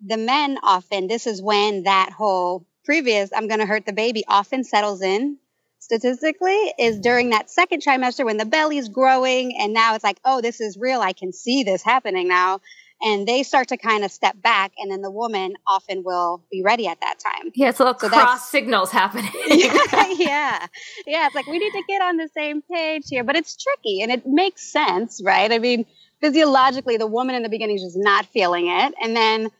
the 0.05 0.19
men 0.19 0.59
often, 0.63 1.07
this 1.07 1.27
is 1.27 1.41
when 1.41 1.85
that 1.85 2.11
whole 2.13 2.67
previous, 2.85 3.31
I'm 3.35 3.49
going 3.49 3.61
to 3.61 3.67
hurt 3.67 3.87
the 3.87 3.95
baby, 3.95 4.25
often 4.29 4.63
settles 4.63 5.01
in 5.01 5.39
statistically 5.79 6.73
is 6.79 6.99
during 7.01 7.31
that 7.31 7.51
second 7.51 7.83
trimester 7.83 8.25
when 8.25 8.37
the 8.37 8.45
belly's 8.45 8.89
growing 8.89 9.57
and 9.59 9.73
now 9.73 9.95
it's 9.95 10.05
like, 10.05 10.19
oh, 10.25 10.41
this 10.41 10.61
is 10.61 10.77
real. 10.77 11.01
I 11.01 11.13
can 11.13 11.33
see 11.33 11.63
this 11.63 11.83
happening 11.83 12.29
now. 12.29 12.61
And 13.03 13.29
they 13.29 13.43
start 13.43 13.69
to 13.69 13.77
kind 13.77 14.07
of 14.07 14.11
step 14.11 14.41
back, 14.41 14.73
and 14.79 14.91
then 14.91 15.03
the 15.03 15.11
woman 15.11 15.53
often 15.69 16.03
will 16.03 16.43
be 16.51 16.63
ready 16.63 16.87
at 16.87 16.99
that 17.03 17.17
time. 17.19 17.53
Yeah, 17.55 17.67
little 17.67 17.95
so 17.99 18.09
cross 18.09 18.49
signals 18.49 18.91
happening. 18.91 19.31
yeah, 19.49 20.67
yeah. 21.07 21.27
It's 21.27 21.35
like 21.35 21.47
we 21.47 21.59
need 21.59 21.73
to 21.73 21.83
get 21.87 22.01
on 22.01 22.17
the 22.17 22.31
same 22.35 22.63
page 22.63 23.03
here, 23.11 23.23
but 23.23 23.37
it's 23.37 23.55
tricky 23.63 24.01
and 24.01 24.11
it 24.11 24.25
makes 24.25 24.63
sense, 24.63 25.21
right? 25.23 25.53
I 25.53 25.59
mean, 25.59 25.85
physiologically, 26.23 26.97
the 26.97 27.07
woman 27.07 27.35
in 27.35 27.43
the 27.43 27.51
beginning 27.51 27.77
is 27.77 27.83
just 27.83 27.99
not 27.99 28.25
feeling 28.25 28.69
it, 28.69 28.95
and 29.03 29.15
then 29.15 29.51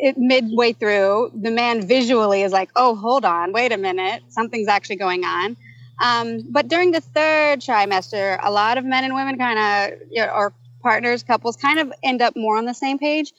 it, 0.00 0.16
midway 0.16 0.72
through, 0.72 1.32
the 1.34 1.50
man 1.50 1.86
visually 1.86 2.42
is 2.42 2.52
like, 2.52 2.70
oh, 2.76 2.94
hold 2.94 3.24
on, 3.24 3.52
wait 3.52 3.72
a 3.72 3.76
minute, 3.76 4.22
something's 4.28 4.68
actually 4.68 4.96
going 4.96 5.24
on. 5.24 5.56
Um, 6.00 6.44
but 6.48 6.68
during 6.68 6.92
the 6.92 7.00
third 7.00 7.60
trimester, 7.60 8.38
a 8.42 8.50
lot 8.50 8.78
of 8.78 8.84
men 8.84 9.04
and 9.04 9.14
women 9.14 9.36
kind 9.36 9.58
of, 9.58 9.98
you 10.10 10.24
know, 10.24 10.32
or 10.32 10.54
partners, 10.80 11.22
couples 11.22 11.56
kind 11.56 11.80
of 11.80 11.92
end 12.02 12.22
up 12.22 12.36
more 12.36 12.56
on 12.56 12.64
the 12.64 12.74
same 12.74 12.98
page 12.98 13.32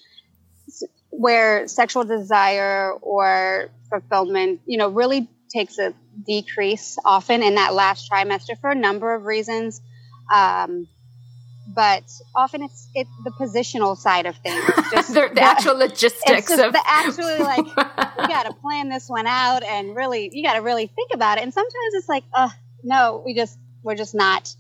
where 1.10 1.68
sexual 1.68 2.04
desire 2.04 2.92
or 2.92 3.70
fulfillment, 3.89 4.62
you 4.66 4.78
know, 4.78 4.89
really 4.89 5.28
takes 5.50 5.80
a 5.80 5.94
decrease 6.25 6.98
often 7.04 7.42
in 7.42 7.56
that 7.56 7.74
last 7.74 8.10
trimester 8.12 8.60
for 8.60 8.70
a 8.70 8.75
number 8.75 9.13
of 9.13 9.24
reasons. 9.24 9.82
Um, 10.34 10.88
but 11.73 12.03
often 12.35 12.63
it's 12.63 12.89
it's 12.95 13.09
the 13.23 13.31
positional 13.31 13.95
side 13.95 14.25
of 14.25 14.35
things. 14.38 14.63
Just 14.91 15.13
the, 15.13 15.29
the 15.33 15.41
actual 15.41 15.77
logistics 15.77 16.51
of 16.51 16.73
the 16.73 16.81
actually 16.85 17.38
like 17.39 17.65
you 17.65 17.73
got 18.27 18.43
to 18.43 18.53
plan 18.53 18.89
this 18.89 19.07
one 19.07 19.27
out 19.27 19.63
and 19.63 19.95
really 19.95 20.29
you 20.33 20.43
got 20.43 20.53
to 20.53 20.61
really 20.61 20.88
think 20.88 21.11
about 21.13 21.38
it. 21.38 21.43
And 21.43 21.53
sometimes 21.53 21.93
it's 21.93 22.09
like, 22.09 22.23
uh, 22.33 22.49
no, 22.83 23.21
we 23.25 23.33
just 23.33 23.57
we're 23.83 23.95
just 23.95 24.15
not 24.15 24.53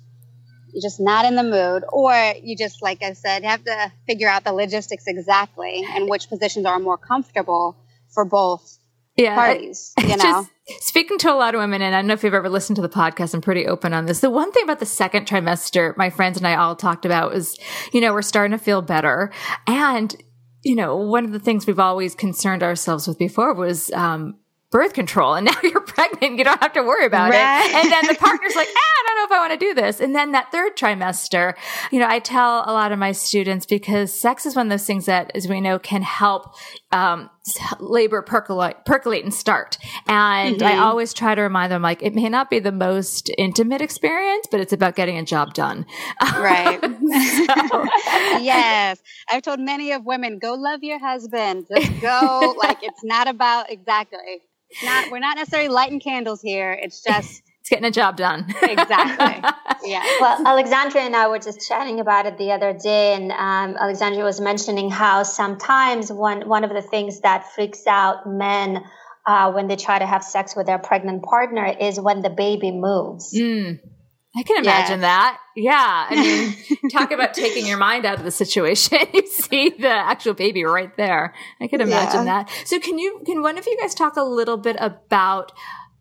you're 0.73 0.81
just 0.81 0.99
not 0.99 1.25
in 1.25 1.35
the 1.35 1.43
mood, 1.43 1.83
or 1.91 2.13
you 2.43 2.55
just 2.55 2.81
like 2.81 3.01
I 3.01 3.13
said, 3.13 3.43
have 3.43 3.63
to 3.65 3.91
figure 4.05 4.29
out 4.29 4.43
the 4.43 4.53
logistics 4.53 5.05
exactly 5.07 5.85
and 5.89 6.09
which 6.09 6.29
positions 6.29 6.65
are 6.65 6.79
more 6.79 6.97
comfortable 6.97 7.75
for 8.09 8.25
both 8.25 8.78
yeah, 9.19 9.35
parties. 9.35 9.93
You 10.01 10.17
know, 10.17 10.47
just 10.67 10.83
speaking 10.87 11.17
to 11.19 11.31
a 11.31 11.35
lot 11.35 11.53
of 11.55 11.59
women, 11.59 11.81
and 11.81 11.95
I 11.95 11.99
don't 11.99 12.07
know 12.07 12.13
if 12.13 12.23
you've 12.23 12.33
ever 12.33 12.49
listened 12.49 12.77
to 12.77 12.81
the 12.81 12.89
podcast. 12.89 13.33
I'm 13.33 13.41
pretty 13.41 13.67
open 13.67 13.93
on 13.93 14.05
this. 14.05 14.21
The 14.21 14.29
one 14.29 14.51
thing 14.51 14.63
about 14.63 14.79
the 14.79 14.85
second 14.85 15.27
trimester, 15.27 15.95
my 15.97 16.09
friends 16.09 16.37
and 16.37 16.47
I 16.47 16.55
all 16.55 16.75
talked 16.75 17.05
about 17.05 17.31
was, 17.31 17.57
you 17.93 18.01
know, 18.01 18.13
we're 18.13 18.21
starting 18.21 18.57
to 18.57 18.63
feel 18.63 18.81
better, 18.81 19.31
and 19.67 20.15
you 20.63 20.75
know, 20.75 20.97
one 20.97 21.23
of 21.25 21.31
the 21.31 21.39
things 21.39 21.65
we've 21.65 21.79
always 21.79 22.15
concerned 22.15 22.63
ourselves 22.63 23.07
with 23.07 23.17
before 23.17 23.53
was 23.53 23.91
um, 23.91 24.35
birth 24.71 24.93
control 24.93 25.33
and 25.33 25.45
now 25.45 25.55
you're 25.63 25.81
pregnant 25.81 26.37
you 26.37 26.43
don't 26.43 26.61
have 26.61 26.73
to 26.73 26.83
worry 26.83 27.05
about 27.05 27.31
right. 27.31 27.69
it 27.69 27.75
and 27.75 27.91
then 27.91 28.05
the 28.07 28.15
partner's 28.15 28.55
like 28.55 28.67
ah, 28.75 28.98
know 29.19 29.25
if 29.25 29.31
i 29.31 29.39
want 29.39 29.59
to 29.59 29.65
do 29.65 29.73
this. 29.73 29.99
And 29.99 30.15
then 30.15 30.31
that 30.31 30.51
third 30.51 30.75
trimester 30.75 31.53
you 31.91 31.99
know 31.99 32.07
i 32.07 32.19
tell 32.19 32.63
a 32.65 32.73
lot 32.73 32.91
of 32.91 32.99
my 32.99 33.11
students 33.11 33.65
because 33.65 34.13
sex 34.13 34.45
is 34.45 34.55
one 34.55 34.67
of 34.67 34.69
those 34.71 34.85
things 34.85 35.05
that 35.05 35.31
as 35.35 35.47
we 35.47 35.61
know 35.61 35.79
can 35.79 36.01
help 36.01 36.55
um, 36.91 37.29
labor 37.79 38.21
percolate 38.21 38.85
percolate 38.85 39.23
and 39.23 39.33
start. 39.33 39.77
And 40.07 40.57
mm-hmm. 40.57 40.65
i 40.65 40.77
always 40.77 41.13
try 41.13 41.35
to 41.35 41.41
remind 41.41 41.71
them 41.71 41.81
like 41.81 42.01
it 42.01 42.15
may 42.15 42.29
not 42.29 42.49
be 42.49 42.59
the 42.59 42.71
most 42.71 43.29
intimate 43.37 43.81
experience 43.81 44.47
but 44.49 44.59
it's 44.59 44.73
about 44.73 44.95
getting 44.95 45.17
a 45.17 45.25
job 45.25 45.53
done. 45.53 45.85
Right. 46.21 46.79
Yes. 48.41 48.99
I've 49.29 49.41
told 49.41 49.59
many 49.59 49.91
of 49.91 50.05
women 50.05 50.39
go 50.39 50.53
love 50.53 50.83
your 50.83 50.99
husband. 50.99 51.67
Just 51.73 52.01
go. 52.01 52.55
Like 52.59 52.79
it's 52.83 53.03
not 53.03 53.27
about 53.27 53.71
exactly. 53.71 54.41
Not 54.83 55.11
we're 55.11 55.19
not 55.19 55.37
necessarily 55.37 55.69
lighting 55.69 55.99
candles 55.99 56.41
here. 56.41 56.77
It's 56.79 57.01
just 57.01 57.41
it's 57.69 57.75
getting 57.75 57.85
a 57.85 57.91
job 57.91 58.17
done. 58.17 58.45
exactly. 58.61 59.43
Yeah. 59.81 60.03
Well, 60.19 60.45
Alexandria 60.45 61.03
and 61.03 61.15
I 61.15 61.29
were 61.29 61.39
just 61.39 61.65
chatting 61.65 62.01
about 62.01 62.25
it 62.25 62.37
the 62.37 62.51
other 62.51 62.73
day, 62.73 63.13
and 63.13 63.31
um, 63.31 63.77
Alexandria 63.79 64.25
was 64.25 64.41
mentioning 64.41 64.89
how 64.89 65.23
sometimes 65.23 66.11
one 66.11 66.49
one 66.49 66.65
of 66.65 66.71
the 66.71 66.81
things 66.81 67.21
that 67.21 67.53
freaks 67.53 67.87
out 67.87 68.27
men. 68.27 68.83
Uh, 69.25 69.51
when 69.51 69.67
they 69.67 69.75
try 69.77 69.97
to 69.97 70.05
have 70.05 70.23
sex 70.23 70.55
with 70.55 70.65
their 70.65 70.79
pregnant 70.79 71.23
partner 71.23 71.65
is 71.79 71.99
when 71.99 72.21
the 72.21 72.29
baby 72.29 72.71
moves. 72.71 73.33
Mm. 73.33 73.79
I 74.35 74.43
can 74.43 74.63
imagine 74.63 75.01
yes. 75.01 75.01
that. 75.01 75.39
Yeah. 75.55 76.07
I 76.09 76.15
mean, 76.15 76.89
talk 76.91 77.11
about 77.11 77.33
taking 77.33 77.65
your 77.65 77.77
mind 77.77 78.05
out 78.05 78.19
of 78.19 78.23
the 78.23 78.31
situation. 78.31 78.99
you 79.13 79.27
see 79.27 79.69
the 79.69 79.89
actual 79.89 80.33
baby 80.33 80.63
right 80.63 80.95
there. 80.97 81.33
I 81.59 81.67
can 81.67 81.81
imagine 81.81 82.25
yeah. 82.25 82.43
that. 82.43 82.49
So 82.65 82.79
can 82.79 82.99
you, 82.99 83.21
can 83.25 83.41
one 83.41 83.57
of 83.57 83.65
you 83.65 83.77
guys 83.79 83.95
talk 83.95 84.17
a 84.17 84.23
little 84.23 84.57
bit 84.57 84.77
about 84.79 85.51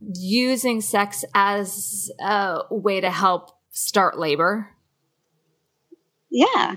using 0.00 0.80
sex 0.80 1.24
as 1.34 2.10
a 2.20 2.60
way 2.70 3.00
to 3.00 3.10
help 3.10 3.50
start 3.70 4.18
labor? 4.18 4.68
Yeah. 6.30 6.76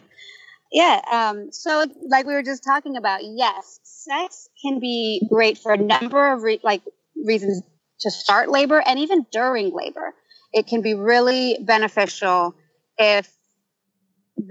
Yeah. 0.72 1.01
Um, 1.12 1.51
so 1.51 1.86
like 2.08 2.25
we 2.25 2.34
were 2.34 2.44
just 2.44 2.63
talking 2.63 2.98
about, 2.98 3.20
yes, 3.24 3.80
sex 3.84 4.50
can 4.63 4.80
be 4.80 5.28
great 5.30 5.58
for 5.58 5.74
a 5.74 5.78
number 5.78 6.32
of 6.34 6.44
re- 6.44 6.62
like 6.63 6.82
reasons 7.25 7.62
to 8.01 8.10
start 8.10 8.50
labor 8.50 8.82
and 8.86 9.00
even 9.00 9.25
during 9.32 9.72
labor 9.74 10.13
it 10.54 10.68
can 10.68 10.82
be 10.82 10.94
really 10.94 11.58
beneficial 11.62 12.56
if 12.98 13.32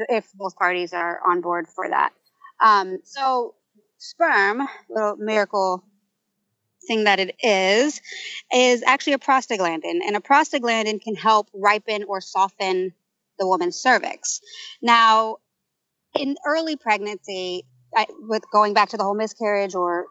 if 0.09 0.31
both 0.35 0.57
parties 0.57 0.93
are 0.93 1.21
on 1.27 1.41
board 1.41 1.67
for 1.69 1.89
that. 1.89 2.12
Um, 2.62 2.99
so 3.05 3.55
sperm, 3.99 4.67
little 4.89 5.17
miracle 5.17 5.85
thing 6.87 7.04
that 7.04 7.20
it 7.20 7.37
is, 7.42 8.00
is 8.52 8.82
actually 8.87 9.14
a 9.14 9.18
prostaglandin, 9.18 10.00
and 10.06 10.16
a 10.16 10.20
prostaglandin 10.20 11.02
can 11.02 11.14
help 11.14 11.49
ripen 11.54 12.04
or 12.04 12.20
soften 12.20 12.92
the 13.38 13.46
woman's 13.46 13.76
cervix. 13.76 14.40
Now, 14.82 15.37
in 16.18 16.37
early 16.46 16.76
pregnancy, 16.76 17.64
I, 17.96 18.06
with 18.20 18.42
going 18.52 18.75
back 18.75 18.90
to 18.90 18.96
the 18.96 19.04
whole 19.04 19.14
miscarriage 19.14 19.75
or 19.75 20.06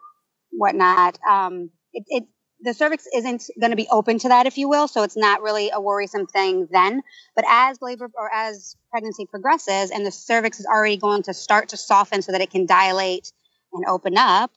whatnot, 0.50 1.18
um, 1.28 1.70
it, 1.92 2.04
it 2.08 2.24
the 2.62 2.74
cervix 2.74 3.06
isn't 3.14 3.44
going 3.58 3.70
to 3.70 3.76
be 3.76 3.88
open 3.90 4.18
to 4.18 4.28
that, 4.28 4.46
if 4.46 4.58
you 4.58 4.68
will. 4.68 4.86
So 4.86 5.02
it's 5.02 5.16
not 5.16 5.40
really 5.40 5.70
a 5.72 5.80
worrisome 5.80 6.26
thing 6.26 6.68
then. 6.70 7.02
But 7.34 7.46
as 7.48 7.80
labor 7.80 8.10
or 8.14 8.30
as 8.34 8.76
pregnancy 8.90 9.24
progresses 9.26 9.90
and 9.90 10.04
the 10.04 10.10
cervix 10.10 10.60
is 10.60 10.66
already 10.66 10.98
going 10.98 11.22
to 11.22 11.32
start 11.34 11.70
to 11.70 11.78
soften 11.78 12.20
so 12.20 12.32
that 12.32 12.42
it 12.42 12.50
can 12.50 12.66
dilate 12.66 13.32
and 13.72 13.84
open 13.88 14.18
up, 14.18 14.50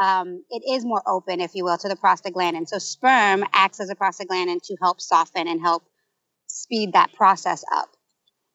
um, 0.00 0.42
it 0.50 0.62
is 0.76 0.84
more 0.84 1.02
open, 1.06 1.40
if 1.40 1.54
you 1.54 1.64
will, 1.64 1.78
to 1.78 1.88
the 1.88 1.96
prostaglandin. 1.96 2.68
So 2.68 2.78
sperm 2.78 3.44
acts 3.52 3.80
as 3.80 3.90
a 3.90 3.94
prostaglandin 3.94 4.62
to 4.64 4.76
help 4.80 5.00
soften 5.00 5.46
and 5.48 5.60
help 5.60 5.84
speed 6.46 6.92
that 6.94 7.12
process 7.12 7.64
up. 7.72 7.88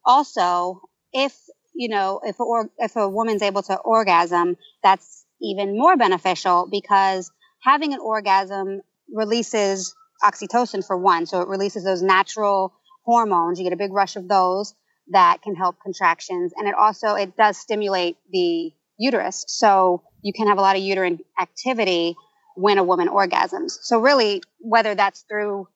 Also, 0.04 0.82
if 1.12 1.34
you 1.74 1.88
know, 1.88 2.20
if 2.24 2.38
a, 2.38 2.42
or, 2.42 2.70
if 2.78 2.96
a 2.96 3.08
woman's 3.08 3.42
able 3.42 3.62
to 3.62 3.76
orgasm, 3.76 4.56
that's 4.82 5.24
even 5.40 5.78
more 5.78 5.96
beneficial 5.96 6.68
because 6.70 7.30
having 7.62 7.94
an 7.94 8.00
orgasm 8.00 8.82
releases 9.12 9.94
oxytocin 10.22 10.86
for 10.86 10.96
one. 10.96 11.26
So 11.26 11.40
it 11.40 11.48
releases 11.48 11.84
those 11.84 12.02
natural 12.02 12.74
hormones. 13.04 13.58
You 13.58 13.64
get 13.64 13.72
a 13.72 13.76
big 13.76 13.92
rush 13.92 14.16
of 14.16 14.28
those 14.28 14.74
that 15.08 15.42
can 15.42 15.54
help 15.54 15.76
contractions. 15.82 16.52
And 16.56 16.68
it 16.68 16.74
also, 16.74 17.14
it 17.14 17.36
does 17.36 17.56
stimulate 17.56 18.16
the 18.30 18.72
uterus. 19.00 19.44
So 19.48 20.02
you 20.22 20.32
can 20.32 20.48
have 20.48 20.58
a 20.58 20.60
lot 20.60 20.76
of 20.76 20.82
uterine 20.82 21.20
activity 21.40 22.16
when 22.54 22.78
a 22.78 22.84
woman 22.84 23.08
orgasms. 23.08 23.78
So 23.82 24.00
really, 24.00 24.42
whether 24.60 24.94
that's 24.94 25.24
through 25.28 25.68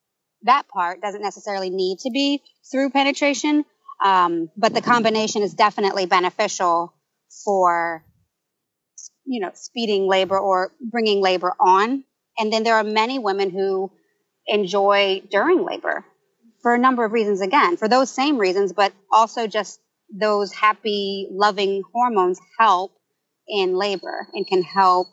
that 0.42 0.68
part 0.68 1.00
doesn't 1.00 1.22
necessarily 1.22 1.70
need 1.70 1.98
to 2.00 2.10
be 2.10 2.42
through 2.70 2.90
penetration. 2.90 3.64
Um, 4.04 4.50
but 4.56 4.74
the 4.74 4.82
combination 4.82 5.42
is 5.42 5.54
definitely 5.54 6.06
beneficial 6.06 6.92
for 7.44 8.04
you 9.24 9.40
know, 9.40 9.50
speeding 9.54 10.06
labor 10.06 10.38
or 10.38 10.72
bringing 10.80 11.22
labor 11.22 11.52
on. 11.58 12.04
And 12.38 12.52
then 12.52 12.62
there 12.62 12.76
are 12.76 12.84
many 12.84 13.18
women 13.18 13.50
who 13.50 13.90
enjoy 14.46 15.22
during 15.30 15.64
labor 15.64 16.04
for 16.62 16.74
a 16.74 16.78
number 16.78 17.04
of 17.04 17.12
reasons, 17.12 17.40
again, 17.40 17.76
for 17.76 17.88
those 17.88 18.10
same 18.10 18.38
reasons, 18.38 18.72
but 18.72 18.92
also 19.12 19.46
just 19.46 19.80
those 20.12 20.52
happy, 20.52 21.28
loving 21.30 21.82
hormones 21.92 22.38
help 22.58 22.92
in 23.48 23.76
labor 23.76 24.28
and 24.32 24.46
can 24.46 24.62
help 24.62 25.08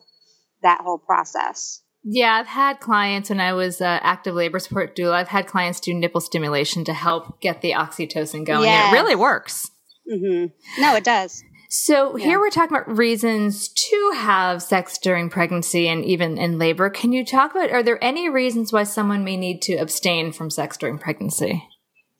that 0.61 0.81
whole 0.81 0.99
process. 0.99 1.81
Yeah, 2.03 2.33
I've 2.33 2.47
had 2.47 2.79
clients 2.79 3.29
when 3.29 3.39
I 3.39 3.53
was 3.53 3.79
uh, 3.79 3.99
active 4.01 4.33
labor 4.33 4.59
support 4.59 4.95
doula. 4.95 5.13
I've 5.13 5.27
had 5.27 5.45
clients 5.45 5.79
do 5.79 5.93
nipple 5.93 6.21
stimulation 6.21 6.83
to 6.85 6.93
help 6.93 7.39
get 7.41 7.61
the 7.61 7.73
oxytocin 7.73 8.45
going. 8.45 8.63
Yes. 8.63 8.91
It 8.91 8.95
really 8.95 9.15
works. 9.15 9.69
Mm-hmm. 10.11 10.81
No, 10.81 10.95
it 10.95 11.03
does. 11.03 11.43
So 11.69 12.17
yeah. 12.17 12.25
here 12.25 12.39
we're 12.39 12.49
talking 12.49 12.75
about 12.75 12.97
reasons 12.97 13.69
to 13.69 14.11
have 14.15 14.61
sex 14.61 14.97
during 14.97 15.29
pregnancy 15.29 15.87
and 15.87 16.03
even 16.03 16.37
in 16.37 16.57
labor. 16.57 16.89
Can 16.89 17.13
you 17.13 17.23
talk 17.23 17.51
about, 17.51 17.71
are 17.71 17.83
there 17.83 18.03
any 18.03 18.27
reasons 18.29 18.73
why 18.73 18.83
someone 18.83 19.23
may 19.23 19.37
need 19.37 19.61
to 19.63 19.75
abstain 19.75 20.33
from 20.33 20.49
sex 20.49 20.75
during 20.75 20.97
pregnancy? 20.97 21.63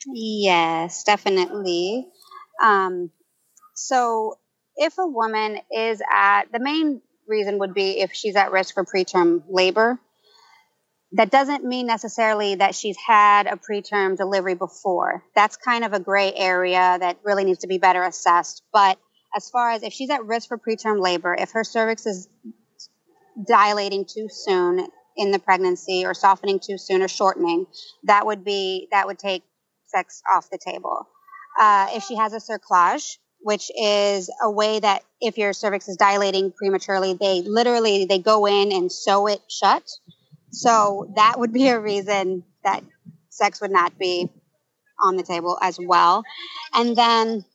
Yes, 0.07 1.03
definitely. 1.03 2.07
Um, 2.63 3.11
so 3.75 4.35
if 4.81 4.97
a 4.97 5.05
woman 5.05 5.59
is 5.71 6.01
at, 6.11 6.51
the 6.51 6.59
main 6.59 7.01
reason 7.27 7.59
would 7.59 7.73
be 7.75 7.99
if 7.99 8.13
she's 8.13 8.35
at 8.35 8.51
risk 8.51 8.73
for 8.73 8.83
preterm 8.83 9.43
labor. 9.47 9.99
That 11.11 11.29
doesn't 11.29 11.63
mean 11.63 11.85
necessarily 11.85 12.55
that 12.55 12.73
she's 12.73 12.97
had 12.97 13.45
a 13.45 13.57
preterm 13.57 14.17
delivery 14.17 14.55
before. 14.55 15.23
That's 15.35 15.55
kind 15.55 15.83
of 15.83 15.93
a 15.93 15.99
gray 15.99 16.33
area 16.33 16.97
that 16.99 17.19
really 17.23 17.43
needs 17.43 17.59
to 17.59 17.67
be 17.67 17.77
better 17.77 18.01
assessed. 18.01 18.63
But 18.73 18.97
as 19.35 19.49
far 19.51 19.69
as 19.69 19.83
if 19.83 19.93
she's 19.93 20.09
at 20.09 20.25
risk 20.25 20.47
for 20.47 20.57
preterm 20.57 20.99
labor, 20.99 21.35
if 21.37 21.51
her 21.51 21.63
cervix 21.63 22.07
is 22.07 22.27
dilating 23.47 24.05
too 24.05 24.29
soon 24.31 24.87
in 25.15 25.31
the 25.31 25.39
pregnancy 25.39 26.05
or 26.05 26.15
softening 26.15 26.59
too 26.59 26.79
soon 26.79 27.03
or 27.03 27.07
shortening, 27.07 27.67
that 28.05 28.25
would 28.25 28.43
be 28.43 28.87
that 28.91 29.05
would 29.05 29.19
take 29.19 29.43
sex 29.85 30.23
off 30.33 30.49
the 30.49 30.57
table. 30.57 31.07
Uh, 31.59 31.87
if 31.91 32.03
she 32.03 32.15
has 32.15 32.33
a 32.33 32.37
cerclage, 32.37 33.17
which 33.43 33.71
is 33.75 34.29
a 34.41 34.49
way 34.49 34.79
that 34.79 35.03
if 35.19 35.37
your 35.37 35.53
cervix 35.53 35.87
is 35.87 35.97
dilating 35.97 36.51
prematurely, 36.51 37.13
they 37.13 37.41
literally 37.41 38.05
they 38.05 38.19
go 38.19 38.45
in 38.45 38.71
and 38.71 38.91
sew 38.91 39.27
it 39.27 39.41
shut. 39.49 39.83
So 40.51 41.11
that 41.15 41.39
would 41.39 41.53
be 41.53 41.67
a 41.69 41.79
reason 41.79 42.43
that 42.63 42.83
sex 43.29 43.61
would 43.61 43.71
not 43.71 43.97
be 43.97 44.29
on 45.01 45.17
the 45.17 45.23
table 45.23 45.57
as 45.61 45.77
well. 45.79 46.23
And 46.73 46.95
then 46.95 47.45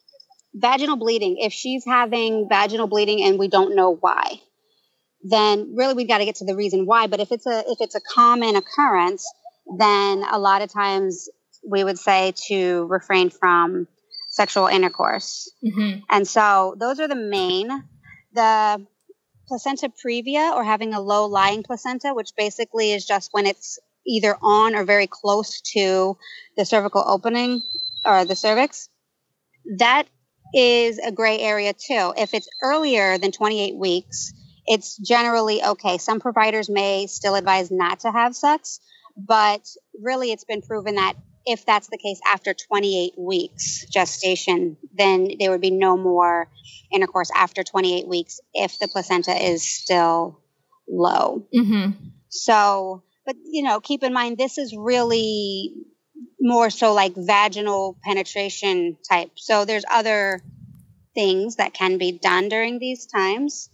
vaginal 0.54 0.96
bleeding, 0.96 1.36
if 1.38 1.52
she's 1.52 1.84
having 1.84 2.48
vaginal 2.48 2.88
bleeding 2.88 3.22
and 3.22 3.38
we 3.38 3.48
don't 3.48 3.76
know 3.76 3.94
why, 3.94 4.40
then 5.22 5.74
really 5.76 5.94
we've 5.94 6.08
got 6.08 6.18
to 6.18 6.24
get 6.24 6.36
to 6.36 6.44
the 6.44 6.56
reason 6.56 6.86
why. 6.86 7.06
But 7.06 7.20
if 7.20 7.32
it's 7.32 7.46
a 7.46 7.64
if 7.68 7.80
it's 7.80 7.94
a 7.94 8.00
common 8.00 8.56
occurrence, 8.56 9.24
then 9.78 10.24
a 10.30 10.38
lot 10.38 10.62
of 10.62 10.72
times 10.72 11.28
we 11.68 11.84
would 11.84 11.98
say 11.98 12.32
to 12.48 12.86
refrain 12.86 13.30
from 13.30 13.88
sexual 14.36 14.66
intercourse. 14.66 15.50
Mm-hmm. 15.64 16.00
And 16.10 16.28
so 16.28 16.76
those 16.78 17.00
are 17.00 17.08
the 17.08 17.16
main. 17.16 17.68
The 18.34 18.86
placenta 19.48 19.88
previa 19.88 20.54
or 20.54 20.62
having 20.62 20.92
a 20.92 21.00
low 21.00 21.26
lying 21.26 21.62
placenta, 21.62 22.12
which 22.12 22.32
basically 22.36 22.92
is 22.92 23.06
just 23.06 23.32
when 23.32 23.46
it's 23.46 23.78
either 24.06 24.36
on 24.42 24.74
or 24.74 24.84
very 24.84 25.06
close 25.06 25.62
to 25.72 26.18
the 26.56 26.66
cervical 26.66 27.02
opening 27.06 27.62
or 28.04 28.26
the 28.26 28.36
cervix. 28.36 28.90
That 29.78 30.04
is 30.54 30.98
a 30.98 31.12
gray 31.12 31.40
area 31.40 31.72
too. 31.72 32.12
If 32.18 32.34
it's 32.34 32.48
earlier 32.62 33.16
than 33.16 33.32
28 33.32 33.74
weeks, 33.76 34.34
it's 34.66 34.98
generally 34.98 35.64
okay. 35.64 35.96
Some 35.96 36.20
providers 36.20 36.68
may 36.68 37.06
still 37.06 37.36
advise 37.36 37.70
not 37.70 38.00
to 38.00 38.12
have 38.12 38.36
sex, 38.36 38.80
but 39.16 39.66
really 39.98 40.30
it's 40.30 40.44
been 40.44 40.60
proven 40.60 40.96
that 40.96 41.14
if 41.46 41.64
that's 41.64 41.88
the 41.88 41.96
case 41.96 42.20
after 42.26 42.52
28 42.52 43.12
weeks 43.16 43.86
gestation, 43.86 44.76
then 44.92 45.30
there 45.38 45.50
would 45.52 45.60
be 45.60 45.70
no 45.70 45.96
more 45.96 46.48
intercourse 46.92 47.30
after 47.34 47.62
28 47.62 48.08
weeks 48.08 48.40
if 48.52 48.78
the 48.80 48.88
placenta 48.88 49.30
is 49.32 49.62
still 49.62 50.40
low. 50.88 51.46
Mm-hmm. 51.54 51.92
So, 52.28 53.04
but 53.24 53.36
you 53.44 53.62
know, 53.62 53.80
keep 53.80 54.02
in 54.02 54.12
mind 54.12 54.36
this 54.36 54.58
is 54.58 54.74
really 54.76 55.72
more 56.40 56.68
so 56.70 56.92
like 56.92 57.14
vaginal 57.14 57.96
penetration 58.02 58.96
type. 59.08 59.30
So 59.36 59.64
there's 59.64 59.84
other 59.90 60.42
things 61.14 61.56
that 61.56 61.74
can 61.74 61.96
be 61.96 62.12
done 62.12 62.48
during 62.48 62.78
these 62.78 63.06
times 63.06 63.70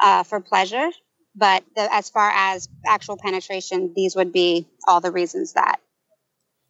uh, 0.00 0.22
for 0.22 0.40
pleasure. 0.40 0.88
But 1.34 1.64
the, 1.76 1.92
as 1.92 2.10
far 2.10 2.30
as 2.30 2.68
actual 2.86 3.16
penetration, 3.16 3.92
these 3.94 4.16
would 4.16 4.32
be 4.32 4.66
all 4.86 5.00
the 5.00 5.12
reasons 5.12 5.52
that 5.52 5.80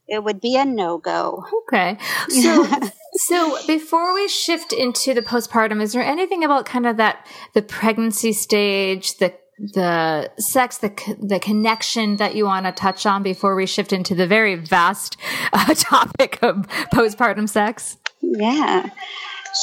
it 0.09 0.25
would 0.25 0.41
be 0.41 0.57
a 0.57 0.65
no 0.65 0.99
go. 0.99 1.45
Okay. 1.69 1.99
So, 2.29 2.67
so 3.15 3.67
before 3.67 4.15
we 4.15 4.27
shift 4.29 4.73
into 4.73 5.15
the 5.15 5.23
postpartum, 5.23 5.83
is 5.83 5.93
there 5.93 6.03
anything 6.03 6.45
about 6.45 6.67
kind 6.67 6.87
of 6.87 6.97
that 6.97 7.27
the 7.55 7.63
pregnancy 7.63 8.33
stage, 8.33 9.19
the 9.19 9.35
the 9.59 10.31
sex, 10.39 10.79
the 10.79 10.93
the 11.21 11.41
connection 11.41 12.17
that 12.17 12.35
you 12.35 12.45
want 12.45 12.67
to 12.67 12.73
touch 12.73 13.07
on 13.07 13.23
before 13.23 13.57
we 13.57 13.67
shift 13.67 13.93
into 13.93 14.15
the 14.15 14.27
very 14.27 14.55
vast 14.55 15.17
uh, 15.53 15.75
topic 15.77 16.39
of 16.43 16.67
postpartum 16.93 17.49
sex? 17.49 17.97
Yeah, 18.23 18.89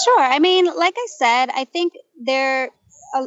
sure. 0.03 0.21
I 0.21 0.39
mean, 0.39 0.65
like 0.65 0.95
I 0.97 1.08
said, 1.17 1.49
I 1.55 1.65
think 1.65 1.93
there 2.21 2.71
uh, 3.15 3.25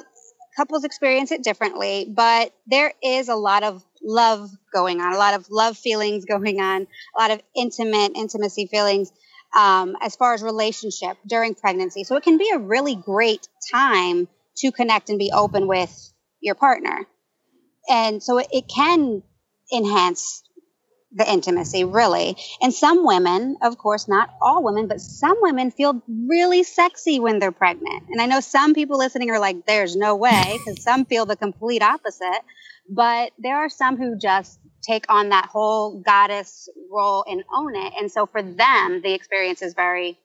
couples 0.57 0.85
experience 0.85 1.33
it 1.33 1.42
differently, 1.42 2.07
but 2.09 2.52
there 2.66 2.92
is 3.02 3.28
a 3.28 3.35
lot 3.35 3.62
of 3.62 3.85
love 4.02 4.50
going 4.72 5.00
on, 5.00 5.12
a 5.12 5.18
lot 5.18 5.34
of 5.34 5.46
love 5.50 5.76
feelings 5.76 6.24
going 6.24 6.61
on, 6.61 6.87
a 7.16 7.20
lot 7.20 7.30
of 7.30 7.40
intimate 7.56 8.12
intimacy 8.14 8.66
feelings 8.66 9.11
um, 9.56 9.96
as 10.00 10.16
far 10.16 10.34
as 10.34 10.42
relationship 10.42 11.16
during 11.26 11.54
pregnancy. 11.54 12.04
So 12.04 12.16
it 12.16 12.22
can 12.22 12.38
be 12.38 12.50
a 12.54 12.58
really 12.58 12.94
great 12.94 13.48
time 13.72 14.28
to 14.58 14.72
connect 14.72 15.08
and 15.08 15.18
be 15.18 15.30
open 15.32 15.66
with 15.66 16.12
your 16.40 16.54
partner. 16.54 17.06
And 17.88 18.22
so 18.22 18.38
it, 18.38 18.48
it 18.52 18.64
can 18.68 19.22
enhance 19.72 20.42
the 21.11 21.30
intimacy, 21.30 21.84
really. 21.84 22.37
And 22.61 22.72
some 22.72 23.06
women, 23.06 23.56
of 23.62 23.78
course, 23.78 24.08
not 24.08 24.28
all 24.42 24.62
women, 24.62 24.88
but 24.88 25.00
some 25.00 25.38
women 25.40 25.70
feel 25.70 26.02
really 26.06 26.62
sexy 26.64 27.18
when 27.18 27.38
they're 27.38 27.50
pregnant. 27.50 28.04
And 28.11 28.20
I 28.20 28.26
know 28.26 28.40
some 28.40 28.74
people 28.74 28.98
listening 28.98 29.30
are 29.30 29.40
like, 29.40 29.64
there's 29.64 29.96
no 29.96 30.16
way, 30.16 30.58
because 30.58 30.82
some 30.82 31.06
feel 31.06 31.24
the 31.24 31.37
complete 31.37 31.82
opposite. 31.82 32.42
But 32.88 33.33
there 33.38 33.57
are 33.59 33.68
some 33.68 33.96
who 33.96 34.16
just 34.18 34.59
take 34.83 35.07
on 35.09 35.31
that 35.31 35.46
whole 35.46 36.01
goddess 36.01 36.68
role 36.90 37.24
and 37.29 37.44
own 37.55 37.77
it. 37.77 37.92
And 37.98 38.11
so 38.11 38.27
for 38.27 38.42
them, 38.42 39.03
the 39.03 39.12
experience 39.12 39.62
is 39.62 39.74
very 39.74 40.18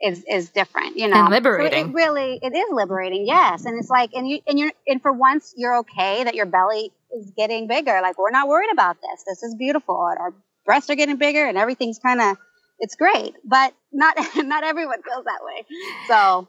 is 0.00 0.24
is 0.28 0.50
different, 0.50 0.96
you 0.96 1.08
know. 1.08 1.16
And 1.16 1.30
liberating. 1.30 1.84
So 1.84 1.88
it 1.90 1.92
really 1.94 2.38
it 2.40 2.54
is 2.54 2.68
liberating, 2.70 3.26
yes. 3.26 3.64
And 3.64 3.78
it's 3.78 3.90
like 3.90 4.10
and 4.14 4.28
you 4.28 4.40
and 4.46 4.58
you're 4.58 4.72
and 4.86 5.02
for 5.02 5.12
once 5.12 5.52
you're 5.56 5.78
okay 5.78 6.24
that 6.24 6.34
your 6.34 6.46
belly 6.46 6.92
is 7.12 7.32
getting 7.36 7.66
bigger. 7.66 7.98
Like 8.02 8.18
we're 8.18 8.30
not 8.30 8.48
worried 8.48 8.70
about 8.72 8.96
this. 9.00 9.24
This 9.26 9.42
is 9.42 9.56
beautiful. 9.58 10.06
And 10.10 10.18
our 10.18 10.34
breasts 10.64 10.88
are 10.90 10.94
getting 10.94 11.16
bigger 11.16 11.44
and 11.44 11.58
everything's 11.58 11.98
kinda 11.98 12.36
it's 12.78 12.94
great. 12.94 13.34
But 13.44 13.74
not 13.92 14.16
not 14.36 14.64
everyone 14.64 15.02
feels 15.02 15.24
that 15.24 15.40
way. 15.42 15.66
So 16.06 16.48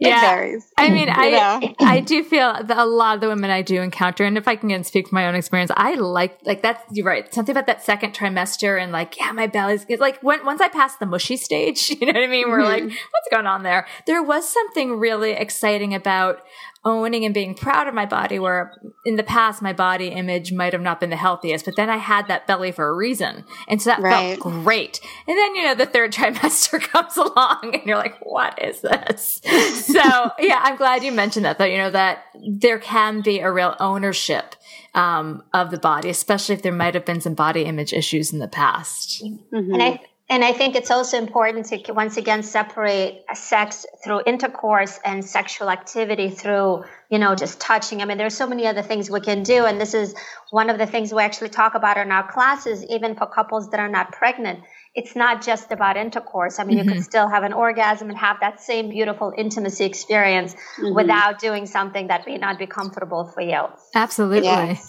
It 0.00 0.20
varies. 0.20 0.72
I 0.76 0.90
mean, 0.90 1.08
I 1.10 1.30
know? 1.30 1.74
I 1.80 1.98
do 1.98 2.22
feel 2.22 2.54
that 2.62 2.78
a 2.78 2.84
lot 2.84 3.16
of 3.16 3.20
the 3.20 3.28
women 3.28 3.50
I 3.50 3.62
do 3.62 3.82
encounter, 3.82 4.24
and 4.24 4.38
if 4.38 4.46
I 4.46 4.54
can 4.54 4.84
speak 4.84 5.08
from 5.08 5.16
my 5.16 5.26
own 5.26 5.34
experience, 5.34 5.72
I 5.76 5.94
like 5.94 6.38
like 6.44 6.62
that's 6.62 6.80
you're 6.92 7.04
right. 7.04 7.32
Something 7.34 7.52
about 7.52 7.66
that 7.66 7.82
second 7.82 8.14
trimester 8.14 8.80
and 8.80 8.92
like, 8.92 9.18
yeah, 9.18 9.32
my 9.32 9.48
belly's 9.48 9.84
it's 9.88 10.00
like 10.00 10.20
when 10.22 10.44
once 10.44 10.60
I 10.60 10.68
passed 10.68 11.00
the 11.00 11.06
mushy 11.06 11.36
stage, 11.36 11.90
you 12.00 12.06
know 12.06 12.12
what 12.12 12.22
I 12.22 12.28
mean? 12.28 12.48
We're 12.48 12.62
like, 12.62 12.84
mm-hmm. 12.84 12.94
what's 13.10 13.28
going 13.32 13.46
on 13.46 13.64
there? 13.64 13.86
There 14.06 14.22
was 14.22 14.48
something 14.48 14.98
really 14.98 15.32
exciting 15.32 15.94
about 15.94 16.42
owning 16.84 17.24
and 17.24 17.34
being 17.34 17.54
proud 17.54 17.86
of 17.88 17.94
my 17.94 18.06
body 18.06 18.38
where 18.38 18.72
in 19.04 19.16
the 19.16 19.22
past 19.22 19.60
my 19.60 19.72
body 19.72 20.08
image 20.08 20.52
might 20.52 20.72
have 20.72 20.82
not 20.82 21.00
been 21.00 21.10
the 21.10 21.16
healthiest, 21.16 21.64
but 21.64 21.76
then 21.76 21.90
I 21.90 21.96
had 21.96 22.28
that 22.28 22.46
belly 22.46 22.72
for 22.72 22.88
a 22.88 22.94
reason. 22.94 23.44
And 23.68 23.82
so 23.82 23.90
that 23.90 24.00
Right. 24.00 24.38
felt 24.38 24.40
great. 24.64 25.00
And 25.26 25.36
then, 25.36 25.54
you 25.56 25.64
know, 25.64 25.74
the 25.74 25.86
third 25.86 26.12
trimester 26.18 26.80
comes 26.92 27.16
along 27.16 27.70
and 27.74 27.82
you're 27.84 27.96
like, 27.96 28.18
what 28.24 28.62
is 28.62 28.80
this? 28.80 29.40
so 29.86 30.30
yeah, 30.38 30.60
I'm 30.62 30.76
glad 30.76 31.02
you 31.02 31.12
mentioned 31.12 31.44
that 31.44 31.58
though, 31.58 31.64
you 31.64 31.78
know, 31.78 31.90
that 31.90 32.24
there 32.48 32.78
can 32.78 33.20
be 33.20 33.40
a 33.40 33.50
real 33.52 33.76
ownership 33.80 34.54
um, 34.94 35.42
of 35.52 35.70
the 35.70 35.78
body, 35.78 36.08
especially 36.08 36.54
if 36.54 36.62
there 36.62 36.72
might 36.72 36.94
have 36.94 37.04
been 37.04 37.20
some 37.20 37.34
body 37.34 37.62
image 37.62 37.92
issues 37.92 38.32
in 38.32 38.38
the 38.38 38.48
past. 38.48 39.22
And 39.22 39.82
I 39.82 40.00
and 40.30 40.44
I 40.44 40.52
think 40.52 40.76
it's 40.76 40.90
also 40.90 41.16
important 41.16 41.66
to 41.66 41.92
once 41.92 42.18
again 42.18 42.42
separate 42.42 43.24
sex 43.34 43.86
through 44.04 44.22
intercourse 44.26 45.00
and 45.02 45.24
sexual 45.24 45.70
activity 45.70 46.28
through 46.28 46.84
you 47.10 47.18
know 47.18 47.34
just 47.34 47.60
touching. 47.60 48.02
I 48.02 48.04
mean, 48.04 48.18
there's 48.18 48.36
so 48.36 48.46
many 48.46 48.66
other 48.66 48.82
things 48.82 49.10
we 49.10 49.20
can 49.20 49.42
do, 49.42 49.64
and 49.64 49.80
this 49.80 49.94
is 49.94 50.14
one 50.50 50.68
of 50.68 50.78
the 50.78 50.86
things 50.86 51.12
we 51.14 51.22
actually 51.22 51.48
talk 51.48 51.74
about 51.74 51.96
in 51.96 52.12
our 52.12 52.30
classes, 52.30 52.84
even 52.86 53.14
for 53.14 53.26
couples 53.26 53.70
that 53.70 53.80
are 53.80 53.88
not 53.88 54.12
pregnant. 54.12 54.60
It's 54.98 55.14
not 55.14 55.44
just 55.44 55.70
about 55.70 55.96
intercourse. 55.96 56.58
I 56.58 56.64
mean, 56.64 56.78
you 56.78 56.82
could 56.82 56.94
mm-hmm. 56.94 57.02
still 57.02 57.28
have 57.28 57.44
an 57.44 57.52
orgasm 57.52 58.08
and 58.08 58.18
have 58.18 58.38
that 58.40 58.60
same 58.60 58.88
beautiful 58.88 59.32
intimacy 59.38 59.84
experience 59.84 60.54
mm-hmm. 60.54 60.92
without 60.92 61.38
doing 61.38 61.66
something 61.66 62.08
that 62.08 62.26
may 62.26 62.36
not 62.36 62.58
be 62.58 62.66
comfortable 62.66 63.24
for 63.24 63.40
you. 63.40 63.60
Absolutely. 63.94 64.48
Yes. 64.48 64.88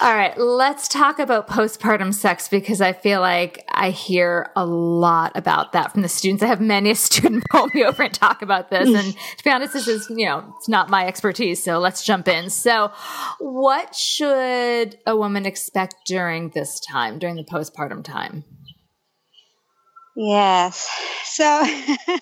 All 0.00 0.14
right, 0.14 0.38
let's 0.38 0.86
talk 0.86 1.18
about 1.18 1.48
postpartum 1.48 2.14
sex 2.14 2.48
because 2.48 2.80
I 2.80 2.92
feel 2.92 3.20
like 3.20 3.64
I 3.68 3.90
hear 3.90 4.52
a 4.54 4.64
lot 4.64 5.32
about 5.34 5.72
that 5.72 5.90
from 5.90 6.02
the 6.02 6.08
students. 6.08 6.44
I 6.44 6.46
have 6.46 6.60
many 6.60 6.90
a 6.90 6.94
student 6.94 7.42
pull 7.50 7.66
me 7.74 7.82
over 7.82 8.04
and 8.04 8.14
talk 8.14 8.42
about 8.42 8.70
this. 8.70 8.88
And 8.88 9.16
to 9.38 9.44
be 9.44 9.50
honest, 9.50 9.72
this 9.72 9.88
is, 9.88 10.08
you 10.08 10.26
know, 10.26 10.54
it's 10.56 10.68
not 10.68 10.88
my 10.88 11.04
expertise. 11.04 11.64
So 11.64 11.80
let's 11.80 12.04
jump 12.04 12.28
in. 12.28 12.48
So, 12.48 12.92
what 13.40 13.96
should 13.96 14.98
a 15.04 15.16
woman 15.16 15.46
expect 15.46 15.96
during 16.06 16.50
this 16.50 16.78
time, 16.78 17.18
during 17.18 17.34
the 17.34 17.44
postpartum 17.44 18.04
time? 18.04 18.44
Yes. 20.16 20.88
So 21.24 21.64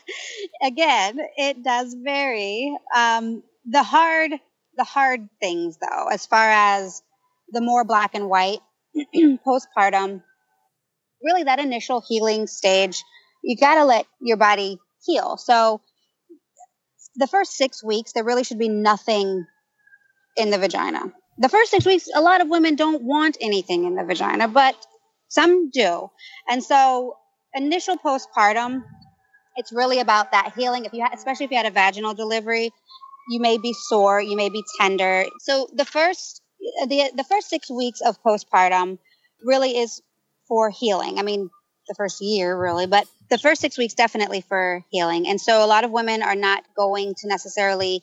again, 0.62 1.18
it 1.36 1.62
does 1.62 1.94
vary. 1.94 2.76
Um, 2.94 3.42
the 3.66 3.82
hard, 3.82 4.32
the 4.76 4.84
hard 4.84 5.28
things 5.40 5.76
though, 5.78 6.06
as 6.08 6.26
far 6.26 6.48
as 6.48 7.02
the 7.50 7.60
more 7.60 7.84
black 7.84 8.14
and 8.14 8.28
white 8.28 8.60
postpartum, 9.16 10.22
really 11.22 11.44
that 11.44 11.58
initial 11.58 12.02
healing 12.06 12.46
stage, 12.46 13.02
you 13.42 13.56
got 13.56 13.76
to 13.76 13.84
let 13.84 14.06
your 14.20 14.36
body 14.36 14.78
heal. 15.04 15.36
So 15.36 15.80
the 17.16 17.26
first 17.26 17.52
six 17.56 17.82
weeks, 17.82 18.12
there 18.12 18.24
really 18.24 18.44
should 18.44 18.58
be 18.58 18.68
nothing 18.68 19.46
in 20.36 20.50
the 20.50 20.58
vagina. 20.58 21.12
The 21.38 21.48
first 21.48 21.70
six 21.70 21.86
weeks, 21.86 22.08
a 22.14 22.20
lot 22.20 22.40
of 22.40 22.48
women 22.48 22.76
don't 22.76 23.02
want 23.02 23.36
anything 23.40 23.84
in 23.84 23.94
the 23.94 24.04
vagina, 24.04 24.48
but 24.48 24.76
some 25.28 25.70
do. 25.70 26.10
And 26.48 26.62
so 26.62 27.16
initial 27.54 27.96
postpartum, 27.96 28.82
it's 29.56 29.72
really 29.72 30.00
about 30.00 30.32
that 30.32 30.52
healing. 30.56 30.84
If 30.84 30.92
you, 30.92 31.04
especially 31.12 31.46
if 31.46 31.50
you 31.50 31.56
had 31.56 31.66
a 31.66 31.70
vaginal 31.70 32.14
delivery, 32.14 32.70
you 33.28 33.40
may 33.40 33.58
be 33.58 33.72
sore, 33.72 34.20
you 34.20 34.36
may 34.36 34.48
be 34.48 34.62
tender. 34.80 35.24
So 35.40 35.68
the 35.72 35.84
first, 35.84 36.42
the 36.86 37.10
the 37.14 37.24
first 37.24 37.48
six 37.48 37.70
weeks 37.70 38.00
of 38.00 38.22
postpartum 38.22 38.98
really 39.44 39.76
is 39.78 40.02
for 40.48 40.70
healing. 40.70 41.18
I 41.18 41.22
mean, 41.22 41.50
the 41.88 41.94
first 41.94 42.20
year 42.20 42.56
really, 42.58 42.86
but 42.86 43.06
the 43.30 43.38
first 43.38 43.60
six 43.60 43.78
weeks 43.78 43.94
definitely 43.94 44.40
for 44.40 44.84
healing. 44.90 45.28
And 45.28 45.40
so 45.40 45.64
a 45.64 45.66
lot 45.66 45.84
of 45.84 45.90
women 45.90 46.22
are 46.22 46.34
not 46.34 46.64
going 46.76 47.14
to 47.18 47.28
necessarily 47.28 48.02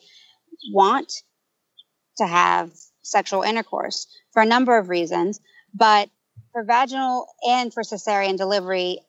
want 0.72 1.12
to 2.18 2.26
have 2.26 2.70
sexual 3.02 3.42
intercourse 3.42 4.06
for 4.32 4.42
a 4.42 4.46
number 4.46 4.76
of 4.76 4.88
reasons, 4.88 5.40
but 5.74 6.08
for 6.52 6.64
vaginal 6.64 7.26
and 7.46 7.72
for 7.72 7.82
cesarean 7.82 8.36
delivery, 8.36 9.00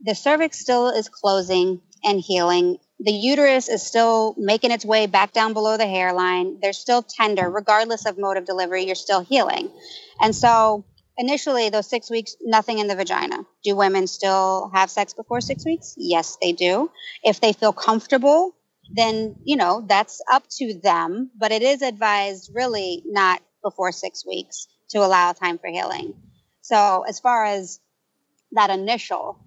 the 0.00 0.14
cervix 0.14 0.58
still 0.58 0.88
is 0.88 1.08
closing 1.08 1.80
and 2.04 2.20
healing. 2.20 2.78
The 3.00 3.12
uterus 3.12 3.68
is 3.68 3.82
still 3.82 4.34
making 4.38 4.70
its 4.70 4.84
way 4.84 5.06
back 5.06 5.32
down 5.32 5.52
below 5.52 5.76
the 5.76 5.86
hairline. 5.86 6.58
They're 6.60 6.72
still 6.72 7.02
tender, 7.02 7.48
regardless 7.50 8.06
of 8.06 8.18
mode 8.18 8.36
of 8.36 8.44
delivery, 8.44 8.84
you're 8.84 8.94
still 8.94 9.20
healing. 9.20 9.70
And 10.20 10.34
so, 10.34 10.84
initially, 11.16 11.70
those 11.70 11.88
six 11.88 12.10
weeks, 12.10 12.36
nothing 12.42 12.78
in 12.78 12.88
the 12.88 12.96
vagina. 12.96 13.44
Do 13.64 13.76
women 13.76 14.06
still 14.06 14.70
have 14.74 14.90
sex 14.90 15.14
before 15.14 15.40
six 15.40 15.64
weeks? 15.64 15.94
Yes, 15.96 16.36
they 16.42 16.52
do. 16.52 16.90
If 17.22 17.40
they 17.40 17.52
feel 17.52 17.72
comfortable, 17.72 18.54
then, 18.94 19.36
you 19.44 19.56
know, 19.56 19.84
that's 19.86 20.20
up 20.30 20.44
to 20.58 20.78
them. 20.82 21.30
But 21.36 21.52
it 21.52 21.62
is 21.62 21.82
advised 21.82 22.50
really 22.54 23.02
not 23.06 23.40
before 23.62 23.92
six 23.92 24.26
weeks 24.26 24.66
to 24.90 24.98
allow 24.98 25.32
time 25.32 25.58
for 25.58 25.68
healing. 25.68 26.14
So, 26.62 27.04
as 27.08 27.20
far 27.20 27.44
as 27.44 27.80
that 28.52 28.70
initial, 28.70 29.38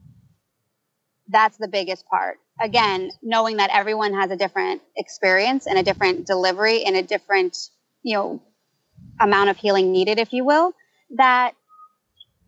that's 1.30 1.58
the 1.58 1.68
biggest 1.68 2.06
part. 2.08 2.38
Again, 2.62 3.12
knowing 3.22 3.58
that 3.58 3.70
everyone 3.74 4.14
has 4.14 4.32
a 4.32 4.36
different 4.36 4.82
experience 4.96 5.68
and 5.68 5.78
a 5.78 5.84
different 5.84 6.28
delivery 6.28 6.84
and 6.84 6.96
a 6.96 7.02
different, 7.02 7.58
you 8.04 8.16
know, 8.16 8.42
amount 9.20 9.50
of 9.50 9.58
healing 9.58 9.92
needed, 9.92 10.20
if 10.20 10.34
you 10.34 10.46
will, 10.46 10.74
that 11.16 11.56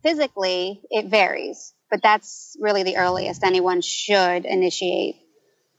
physically 0.04 0.82
it 0.90 1.08
varies. 1.08 1.74
But 1.90 2.02
that's 2.02 2.56
really 2.60 2.84
the 2.84 2.98
earliest 2.98 3.44
anyone 3.44 3.82
should 3.82 4.46
initiate 4.46 5.16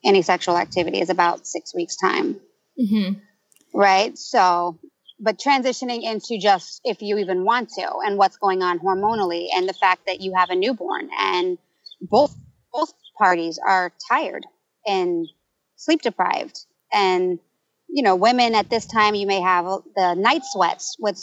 any 0.04 0.22
sexual 0.22 0.56
activity 0.56 1.00
is 1.00 1.10
about 1.10 1.46
six 1.46 1.74
weeks' 1.74 1.96
time. 1.96 2.40
Mm-hmm. 2.78 3.18
Right. 3.74 4.16
So, 4.16 4.78
but 5.18 5.38
transitioning 5.38 6.02
into 6.02 6.38
just 6.38 6.80
if 6.84 7.02
you 7.02 7.18
even 7.18 7.44
want 7.44 7.70
to 7.70 7.88
and 8.04 8.18
what's 8.18 8.36
going 8.36 8.62
on 8.62 8.78
hormonally 8.78 9.48
and 9.54 9.68
the 9.68 9.72
fact 9.72 10.06
that 10.06 10.20
you 10.20 10.34
have 10.34 10.50
a 10.50 10.54
newborn 10.54 11.08
and 11.18 11.58
both 12.00 12.34
both 12.76 12.92
parties 13.16 13.58
are 13.64 13.92
tired 14.08 14.44
and 14.86 15.26
sleep 15.76 16.02
deprived. 16.02 16.58
And, 16.92 17.38
you 17.88 18.02
know, 18.02 18.16
women 18.16 18.54
at 18.54 18.68
this 18.68 18.86
time, 18.86 19.14
you 19.14 19.26
may 19.26 19.40
have 19.40 19.64
the 19.64 20.14
night 20.14 20.42
sweats, 20.44 20.96
which, 20.98 21.18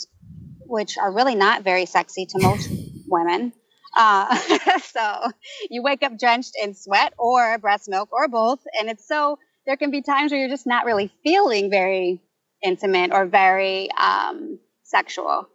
which 0.66 0.98
are 0.98 1.12
really 1.12 1.36
not 1.36 1.62
very 1.62 1.86
sexy 1.86 2.26
to 2.26 2.42
most 2.42 2.68
women. 3.06 3.52
Uh, 3.96 4.36
so 4.82 5.30
you 5.70 5.82
wake 5.82 6.02
up 6.02 6.18
drenched 6.18 6.54
in 6.60 6.74
sweat 6.74 7.14
or 7.18 7.58
breast 7.58 7.88
milk 7.88 8.08
or 8.12 8.26
both. 8.28 8.60
And 8.78 8.90
it's 8.90 9.06
so, 9.06 9.38
there 9.66 9.76
can 9.76 9.90
be 9.90 10.02
times 10.02 10.32
where 10.32 10.40
you're 10.40 10.50
just 10.50 10.66
not 10.66 10.84
really 10.84 11.12
feeling 11.22 11.70
very 11.70 12.20
intimate 12.62 13.12
or 13.12 13.26
very 13.26 13.90
um, 13.92 14.58
sexual 14.82 15.48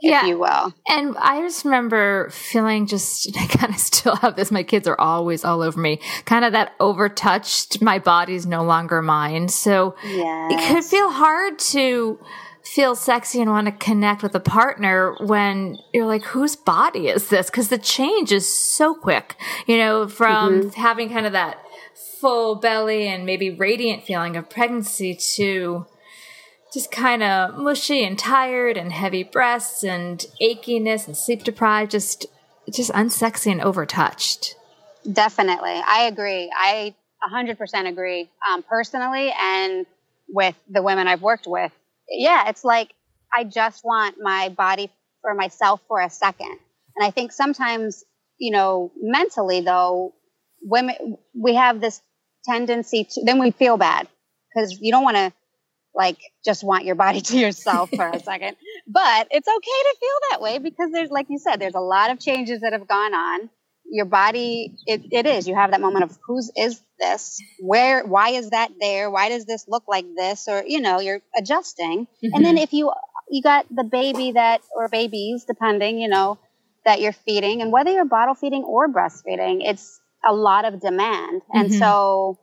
yeah. 0.00 0.26
you 0.26 0.38
will. 0.38 0.72
And 0.88 1.16
I 1.18 1.40
just 1.40 1.64
remember 1.64 2.30
feeling 2.30 2.86
just, 2.86 3.36
I 3.38 3.46
kind 3.46 3.74
of 3.74 3.80
still 3.80 4.16
have 4.16 4.36
this. 4.36 4.50
My 4.50 4.62
kids 4.62 4.86
are 4.88 5.00
always 5.00 5.44
all 5.44 5.62
over 5.62 5.78
me, 5.78 6.00
kind 6.24 6.44
of 6.44 6.52
that 6.52 6.78
overtouched, 6.78 7.82
my 7.82 7.98
body's 7.98 8.46
no 8.46 8.64
longer 8.64 9.02
mine. 9.02 9.48
So 9.48 9.96
yes. 10.04 10.52
it 10.52 10.74
could 10.74 10.84
feel 10.84 11.10
hard 11.10 11.58
to 11.58 12.18
feel 12.64 12.94
sexy 12.94 13.40
and 13.40 13.50
want 13.50 13.66
to 13.66 13.72
connect 13.72 14.22
with 14.22 14.34
a 14.34 14.40
partner 14.40 15.16
when 15.20 15.78
you're 15.94 16.06
like, 16.06 16.24
whose 16.24 16.54
body 16.54 17.08
is 17.08 17.28
this? 17.28 17.48
Because 17.48 17.68
the 17.68 17.78
change 17.78 18.30
is 18.30 18.46
so 18.46 18.94
quick, 18.94 19.36
you 19.66 19.78
know, 19.78 20.06
from 20.06 20.62
mm-hmm. 20.62 20.80
having 20.80 21.08
kind 21.08 21.26
of 21.26 21.32
that 21.32 21.58
full 22.20 22.56
belly 22.56 23.08
and 23.08 23.24
maybe 23.24 23.50
radiant 23.50 24.04
feeling 24.04 24.36
of 24.36 24.50
pregnancy 24.50 25.14
to 25.14 25.86
just 26.72 26.90
kind 26.90 27.22
of 27.22 27.56
mushy 27.56 28.04
and 28.04 28.18
tired 28.18 28.76
and 28.76 28.92
heavy 28.92 29.22
breasts 29.22 29.82
and 29.82 30.26
achiness 30.40 31.06
and 31.06 31.16
sleep 31.16 31.44
deprived, 31.44 31.90
just 31.90 32.26
just 32.72 32.92
unsexy 32.92 33.50
and 33.50 33.60
overtouched. 33.60 34.54
Definitely, 35.10 35.80
I 35.86 36.02
agree. 36.02 36.50
I 36.54 36.94
100% 37.32 37.88
agree. 37.88 38.30
Um, 38.48 38.62
personally, 38.62 39.32
and 39.40 39.86
with 40.28 40.54
the 40.68 40.82
women 40.82 41.08
I've 41.08 41.22
worked 41.22 41.46
with, 41.46 41.72
yeah, 42.10 42.48
it's 42.48 42.64
like 42.64 42.92
I 43.32 43.44
just 43.44 43.84
want 43.84 44.16
my 44.20 44.50
body 44.50 44.90
for 45.22 45.34
myself 45.34 45.80
for 45.88 46.00
a 46.00 46.10
second. 46.10 46.58
And 46.96 47.06
I 47.06 47.10
think 47.10 47.32
sometimes, 47.32 48.04
you 48.38 48.52
know, 48.52 48.92
mentally 49.00 49.60
though, 49.60 50.14
women 50.60 51.16
we 51.34 51.54
have 51.54 51.80
this 51.80 52.02
tendency 52.44 53.04
to 53.04 53.24
then 53.24 53.38
we 53.38 53.50
feel 53.50 53.76
bad 53.76 54.08
because 54.48 54.78
you 54.80 54.90
don't 54.92 55.04
want 55.04 55.16
to 55.16 55.32
like 55.94 56.18
just 56.44 56.64
want 56.64 56.84
your 56.84 56.94
body 56.94 57.20
to 57.28 57.38
yourself 57.38 57.90
for 57.94 58.08
a 58.08 58.20
second. 58.22 58.56
But 58.86 59.28
it's 59.30 59.48
okay 59.48 59.56
to 59.58 59.96
feel 60.00 60.30
that 60.30 60.40
way 60.40 60.58
because 60.58 60.90
there's, 60.92 61.10
like 61.10 61.26
you 61.28 61.38
said, 61.38 61.56
there's 61.60 61.74
a 61.74 61.80
lot 61.80 62.10
of 62.10 62.18
changes 62.18 62.60
that 62.60 62.72
have 62.72 62.86
gone 62.86 63.14
on. 63.14 63.50
Your 63.90 64.04
body, 64.04 64.76
it, 64.86 65.00
it 65.12 65.24
is. 65.24 65.48
You 65.48 65.54
have 65.54 65.70
that 65.70 65.80
moment 65.80 66.04
of 66.04 66.18
whose 66.26 66.50
is 66.54 66.82
this? 67.00 67.40
Where, 67.58 68.04
why 68.04 68.30
is 68.30 68.50
that 68.50 68.70
there? 68.78 69.10
Why 69.10 69.30
does 69.30 69.46
this 69.46 69.64
look 69.66 69.84
like 69.88 70.04
this? 70.14 70.46
Or, 70.46 70.62
you 70.66 70.80
know, 70.80 71.00
you're 71.00 71.22
adjusting. 71.34 72.06
Mm-hmm. 72.06 72.34
And 72.34 72.44
then 72.44 72.56
mm-hmm. 72.56 72.64
if 72.64 72.74
you, 72.74 72.92
you 73.30 73.42
got 73.42 73.64
the 73.74 73.84
baby 73.84 74.32
that, 74.32 74.60
or 74.76 74.88
babies, 74.88 75.46
depending, 75.48 75.98
you 75.98 76.08
know, 76.08 76.38
that 76.84 77.00
you're 77.00 77.12
feeding 77.12 77.62
and 77.62 77.72
whether 77.72 77.90
you're 77.90 78.04
bottle 78.04 78.34
feeding 78.34 78.62
or 78.62 78.88
breastfeeding, 78.88 79.60
it's 79.62 80.00
a 80.26 80.34
lot 80.34 80.64
of 80.64 80.80
demand. 80.80 81.42
And 81.52 81.70
mm-hmm. 81.70 81.78
so, 81.78 82.38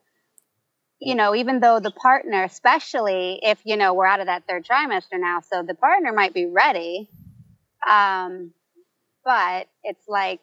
you 1.05 1.13
know, 1.13 1.35
even 1.35 1.59
though 1.59 1.79
the 1.79 1.91
partner, 1.91 2.43
especially 2.43 3.39
if, 3.43 3.59
you 3.63 3.77
know, 3.77 3.93
we're 3.93 4.07
out 4.07 4.21
of 4.21 4.25
that 4.25 4.47
third 4.49 4.65
trimester 4.65 5.19
now, 5.19 5.39
so 5.39 5.61
the 5.61 5.75
partner 5.75 6.11
might 6.11 6.33
be 6.33 6.47
ready. 6.47 7.07
Um, 7.87 8.53
but 9.23 9.67
it's 9.83 10.07
like 10.07 10.39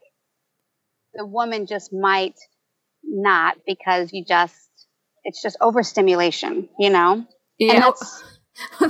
the 1.15 1.27
woman 1.27 1.67
just 1.67 1.93
might 1.93 2.39
not 3.03 3.57
because 3.67 4.13
you 4.13 4.25
just, 4.25 4.55
it's 5.25 5.43
just 5.43 5.57
overstimulation, 5.61 6.69
you 6.79 6.91
know? 6.91 7.27
Yeah. 7.59 7.75
And 7.75 7.83
that's, 7.83 8.23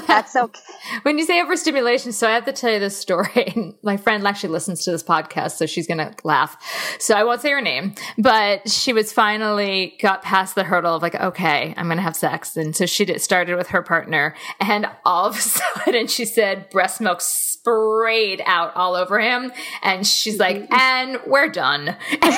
That's 0.07 0.35
okay. 0.35 0.61
when 1.03 1.18
you 1.18 1.25
say 1.25 1.40
overstimulation, 1.40 2.12
so 2.12 2.27
I 2.27 2.33
have 2.33 2.44
to 2.46 2.53
tell 2.53 2.72
you 2.72 2.79
this 2.79 2.96
story. 2.96 3.75
My 3.83 3.96
friend 3.96 4.27
actually 4.27 4.51
listens 4.51 4.85
to 4.85 4.90
this 4.90 5.03
podcast, 5.03 5.53
so 5.53 5.66
she's 5.66 5.87
going 5.87 5.98
to 5.98 6.14
laugh. 6.25 6.57
So 6.98 7.14
I 7.14 7.25
won't 7.25 7.40
say 7.40 7.51
her 7.51 7.61
name, 7.61 7.94
but 8.18 8.68
she 8.68 8.92
was 8.92 9.12
finally 9.12 9.96
got 10.01 10.22
past 10.22 10.55
the 10.55 10.64
hurdle 10.64 10.96
of 10.96 11.03
like, 11.03 11.14
okay, 11.14 11.75
I'm 11.77 11.87
going 11.87 11.96
to 11.96 12.03
have 12.03 12.16
sex. 12.16 12.57
And 12.57 12.75
so 12.75 12.87
she 12.87 13.05
did, 13.05 13.20
started 13.20 13.57
with 13.57 13.68
her 13.68 13.83
partner 13.83 14.35
and 14.61 14.87
all 15.05 15.27
of 15.27 15.37
a 15.37 15.40
sudden 15.85 16.07
she 16.07 16.25
said 16.25 16.68
breast 16.70 17.01
milk 17.01 17.20
sprayed 17.20 18.42
out 18.44 18.75
all 18.75 18.94
over 18.94 19.20
him. 19.20 19.53
And 19.83 20.07
she's 20.07 20.38
like, 20.38 20.66
and 20.72 21.18
we're 21.27 21.48
done. 21.48 21.96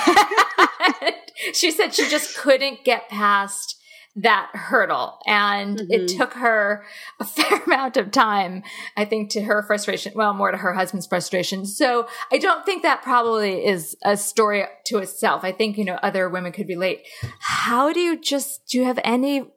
she 1.52 1.70
said 1.70 1.94
she 1.94 2.08
just 2.08 2.36
couldn't 2.36 2.84
get 2.84 3.08
past 3.08 3.80
that 4.16 4.50
hurdle. 4.54 5.18
And 5.26 5.78
mm-hmm. 5.78 5.92
it 5.92 6.08
took 6.08 6.34
her 6.34 6.84
a 7.20 7.24
fair 7.24 7.62
amount 7.64 7.96
of 7.96 8.10
time, 8.10 8.62
I 8.96 9.04
think, 9.04 9.30
to 9.30 9.42
her 9.42 9.62
frustration, 9.62 10.12
well, 10.14 10.32
more 10.34 10.50
to 10.50 10.56
her 10.56 10.72
husband's 10.72 11.06
frustration. 11.06 11.66
So 11.66 12.06
I 12.30 12.38
don't 12.38 12.64
think 12.64 12.82
that 12.82 13.02
probably 13.02 13.64
is 13.64 13.96
a 14.04 14.16
story 14.16 14.64
to 14.86 14.98
itself. 14.98 15.42
I 15.44 15.52
think, 15.52 15.76
you 15.76 15.84
know, 15.84 15.98
other 16.02 16.28
women 16.28 16.52
could 16.52 16.68
relate. 16.68 17.06
How 17.40 17.92
do 17.92 18.00
you 18.00 18.20
just, 18.20 18.66
do 18.68 18.78
you 18.78 18.84
have 18.84 19.00
any 19.02 19.50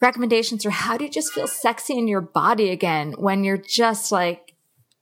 recommendations 0.00 0.64
or 0.64 0.70
how 0.70 0.96
do 0.96 1.04
you 1.04 1.10
just 1.10 1.32
feel 1.32 1.46
sexy 1.46 1.98
in 1.98 2.06
your 2.06 2.20
body 2.20 2.70
again 2.70 3.14
when 3.18 3.42
you're 3.42 3.56
just 3.56 4.12
like, 4.12 4.54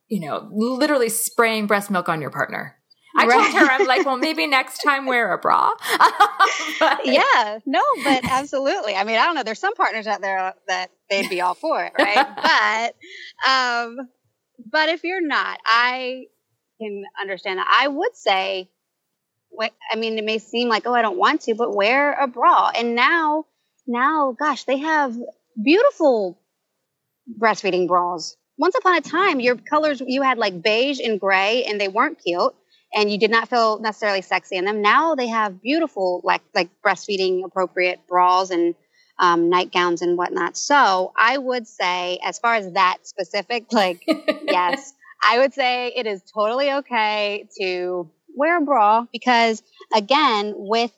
you 0.07 0.21
know, 0.21 0.47
literally 0.51 1.09
spraying 1.09 1.67
breast 1.67 1.91
milk 1.91 2.07
on 2.07 2.21
your 2.21 2.31
partner? 2.31 2.77
I 3.17 3.25
right. 3.25 3.51
told 3.51 3.67
her, 3.67 3.71
I'm 3.71 3.87
like, 3.87 4.05
well, 4.05 4.17
maybe 4.17 4.45
next 4.45 4.79
time 4.79 5.07
wear 5.07 5.33
a 5.33 5.39
bra. 5.39 5.71
but, 6.79 7.05
yeah, 7.05 7.59
no, 7.65 7.81
but 8.03 8.23
absolutely. 8.29 8.95
I 8.95 9.03
mean, 9.03 9.17
I 9.17 9.25
don't 9.25 9.33
know. 9.33 9.43
There's 9.43 9.59
some 9.59 9.73
partners 9.73 10.05
out 10.05 10.21
there 10.21 10.53
that 10.67 10.91
they'd 11.09 11.27
be 11.27 11.41
all 11.41 11.55
for 11.55 11.83
it, 11.83 11.93
right? 11.97 12.93
but, 13.43 13.49
um, 13.49 14.07
but 14.71 14.89
if 14.89 15.03
you're 15.03 15.25
not, 15.25 15.59
I 15.65 16.25
can 16.79 17.05
understand 17.19 17.57
that. 17.57 17.67
I 17.81 17.87
would 17.87 18.15
say, 18.15 18.69
I 19.59 19.95
mean, 19.95 20.19
it 20.19 20.23
may 20.23 20.37
seem 20.37 20.69
like, 20.69 20.85
oh, 20.85 20.93
I 20.93 21.01
don't 21.01 21.17
want 21.17 21.41
to, 21.41 21.55
but 21.55 21.75
wear 21.75 22.13
a 22.13 22.27
bra. 22.27 22.69
And 22.77 22.93
now, 22.93 23.45
now, 23.87 24.35
gosh, 24.37 24.65
they 24.65 24.77
have 24.77 25.17
beautiful 25.61 26.39
breastfeeding 27.39 27.87
bras. 27.87 28.37
Once 28.59 28.75
upon 28.75 28.95
a 28.95 29.01
time, 29.01 29.39
your 29.39 29.55
colors, 29.55 30.03
you 30.05 30.21
had 30.21 30.37
like 30.37 30.61
beige 30.61 30.99
and 30.99 31.19
gray, 31.19 31.63
and 31.63 31.81
they 31.81 31.87
weren't 31.87 32.19
cute 32.23 32.53
and 32.93 33.11
you 33.11 33.17
did 33.17 33.31
not 33.31 33.49
feel 33.49 33.79
necessarily 33.79 34.21
sexy 34.21 34.55
in 34.55 34.65
them. 34.65 34.81
Now 34.81 35.15
they 35.15 35.27
have 35.27 35.61
beautiful, 35.61 36.21
like 36.23 36.41
like 36.53 36.69
breastfeeding 36.85 37.43
appropriate 37.45 37.99
bras 38.07 38.49
and 38.49 38.75
um, 39.19 39.49
nightgowns 39.49 40.01
and 40.01 40.17
whatnot. 40.17 40.57
So 40.57 41.13
I 41.17 41.37
would 41.37 41.67
say, 41.67 42.19
as 42.23 42.39
far 42.39 42.55
as 42.55 42.71
that 42.73 42.97
specific, 43.03 43.65
like 43.71 44.03
yes, 44.07 44.93
I 45.23 45.39
would 45.39 45.53
say 45.53 45.93
it 45.95 46.05
is 46.05 46.21
totally 46.33 46.71
okay 46.71 47.47
to 47.59 48.09
wear 48.35 48.57
a 48.57 48.61
bra 48.61 49.05
because 49.11 49.61
again, 49.93 50.53
with 50.55 50.93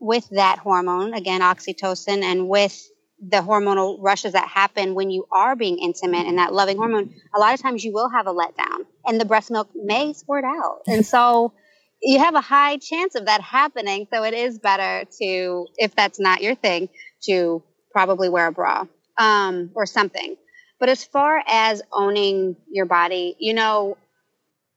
with 0.00 0.28
that 0.30 0.58
hormone, 0.58 1.14
again 1.14 1.40
oxytocin, 1.40 2.22
and 2.22 2.48
with 2.48 2.88
the 3.20 3.38
hormonal 3.38 3.98
rushes 4.00 4.32
that 4.32 4.48
happen 4.48 4.94
when 4.94 5.10
you 5.10 5.26
are 5.32 5.56
being 5.56 5.78
intimate 5.78 6.26
and 6.26 6.38
that 6.38 6.52
loving 6.52 6.76
hormone, 6.76 7.14
a 7.34 7.40
lot 7.40 7.54
of 7.54 7.60
times 7.60 7.84
you 7.84 7.92
will 7.92 8.08
have 8.08 8.26
a 8.26 8.32
letdown 8.32 8.86
and 9.04 9.20
the 9.20 9.24
breast 9.24 9.50
milk 9.50 9.68
may 9.74 10.12
squirt 10.12 10.44
out. 10.44 10.82
And 10.86 11.04
so 11.04 11.52
you 12.00 12.18
have 12.20 12.34
a 12.34 12.40
high 12.40 12.76
chance 12.76 13.16
of 13.16 13.26
that 13.26 13.40
happening. 13.40 14.06
So 14.12 14.22
it 14.22 14.34
is 14.34 14.58
better 14.58 15.04
to, 15.20 15.66
if 15.76 15.94
that's 15.96 16.20
not 16.20 16.42
your 16.42 16.54
thing, 16.54 16.88
to 17.24 17.62
probably 17.90 18.28
wear 18.28 18.46
a 18.46 18.52
bra 18.52 18.84
um, 19.16 19.70
or 19.74 19.84
something. 19.86 20.36
But 20.78 20.88
as 20.88 21.04
far 21.04 21.42
as 21.48 21.82
owning 21.92 22.56
your 22.70 22.86
body, 22.86 23.34
you 23.40 23.52
know, 23.52 23.96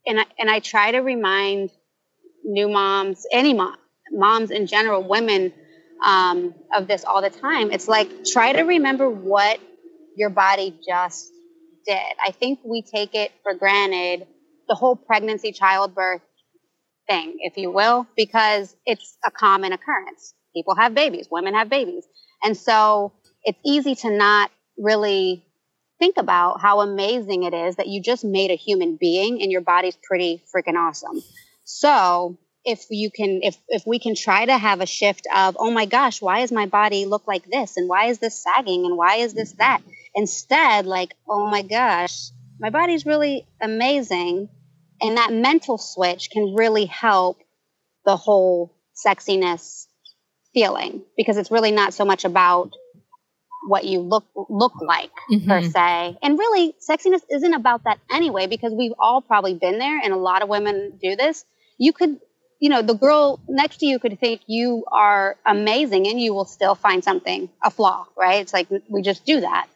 and 0.07 0.19
I, 0.19 0.25
and 0.39 0.49
I 0.49 0.59
try 0.59 0.91
to 0.91 0.99
remind 0.99 1.69
new 2.43 2.67
moms, 2.67 3.27
any 3.31 3.53
mom, 3.53 3.75
moms 4.11 4.49
in 4.49 4.65
general, 4.65 5.07
women, 5.07 5.53
um, 6.01 6.53
of 6.73 6.87
this 6.87 7.05
all 7.05 7.21
the 7.21 7.29
time. 7.29 7.71
It's 7.71 7.87
like 7.87 8.25
try 8.25 8.53
to 8.53 8.63
remember 8.63 9.09
what 9.09 9.59
your 10.15 10.29
body 10.29 10.77
just 10.87 11.31
did. 11.85 11.99
I 12.25 12.31
think 12.31 12.59
we 12.63 12.81
take 12.81 13.15
it 13.15 13.31
for 13.43 13.53
granted, 13.53 14.27
the 14.67 14.75
whole 14.75 14.95
pregnancy, 14.95 15.51
childbirth 15.51 16.21
thing, 17.07 17.37
if 17.39 17.57
you 17.57 17.71
will, 17.71 18.07
because 18.15 18.75
it's 18.85 19.17
a 19.25 19.31
common 19.31 19.73
occurrence. 19.73 20.33
People 20.55 20.75
have 20.75 20.93
babies, 20.93 21.27
women 21.31 21.53
have 21.53 21.69
babies. 21.69 22.05
And 22.43 22.57
so 22.57 23.13
it's 23.43 23.59
easy 23.65 23.95
to 23.95 24.09
not 24.09 24.51
really 24.77 25.45
think 25.99 26.17
about 26.17 26.61
how 26.61 26.81
amazing 26.81 27.43
it 27.43 27.53
is 27.53 27.75
that 27.75 27.87
you 27.87 28.01
just 28.01 28.23
made 28.25 28.51
a 28.51 28.55
human 28.55 28.97
being 28.99 29.41
and 29.41 29.51
your 29.51 29.61
body's 29.61 29.97
pretty 30.01 30.43
freaking 30.53 30.75
awesome. 30.75 31.21
So 31.63 32.37
if 32.63 32.85
you 32.89 33.09
can 33.11 33.41
if 33.43 33.57
if 33.67 33.83
we 33.85 33.99
can 33.99 34.15
try 34.15 34.45
to 34.45 34.57
have 34.57 34.81
a 34.81 34.85
shift 34.85 35.27
of 35.35 35.57
oh 35.59 35.71
my 35.71 35.85
gosh 35.85 36.21
why 36.21 36.39
is 36.39 36.51
my 36.51 36.65
body 36.65 37.05
look 37.05 37.27
like 37.27 37.49
this 37.49 37.77
and 37.77 37.89
why 37.89 38.05
is 38.05 38.19
this 38.19 38.43
sagging 38.43 38.85
and 38.85 38.97
why 38.97 39.15
is 39.15 39.33
this 39.33 39.53
that 39.53 39.81
instead 40.13 40.85
like 40.85 41.15
oh 41.27 41.47
my 41.47 41.61
gosh 41.61 42.29
my 42.59 42.69
body's 42.69 43.05
really 43.05 43.47
amazing 43.61 44.47
and 45.01 45.17
that 45.17 45.33
mental 45.33 45.77
switch 45.77 46.29
can 46.29 46.53
really 46.55 46.85
help 46.85 47.39
the 48.05 48.15
whole 48.15 48.75
sexiness 48.95 49.87
feeling 50.53 51.01
because 51.17 51.37
it's 51.37 51.51
really 51.51 51.71
not 51.71 51.93
so 51.93 52.05
much 52.05 52.25
about 52.25 52.71
what 53.67 53.85
you 53.85 53.99
look 53.99 54.25
look 54.49 54.73
like 54.81 55.11
mm-hmm. 55.31 55.47
per 55.47 55.61
se. 55.61 56.17
And 56.21 56.37
really 56.37 56.75
sexiness 56.87 57.21
isn't 57.29 57.53
about 57.53 57.83
that 57.83 57.99
anyway 58.11 58.47
because 58.47 58.73
we've 58.73 58.93
all 58.99 59.21
probably 59.21 59.53
been 59.53 59.77
there 59.77 59.99
and 59.99 60.13
a 60.13 60.17
lot 60.17 60.41
of 60.41 60.49
women 60.49 60.97
do 61.01 61.15
this. 61.15 61.45
You 61.77 61.93
could 61.93 62.19
you 62.61 62.69
know, 62.69 62.83
the 62.83 62.93
girl 62.93 63.39
next 63.49 63.77
to 63.77 63.87
you 63.87 63.97
could 63.97 64.19
think 64.19 64.41
you 64.45 64.85
are 64.91 65.35
amazing 65.47 66.07
and 66.07 66.21
you 66.21 66.31
will 66.33 66.45
still 66.45 66.75
find 66.75 67.03
something, 67.03 67.49
a 67.63 67.71
flaw, 67.71 68.05
right? 68.15 68.39
It's 68.39 68.53
like 68.53 68.67
we 68.87 69.01
just 69.01 69.25
do 69.25 69.41
that. 69.41 69.67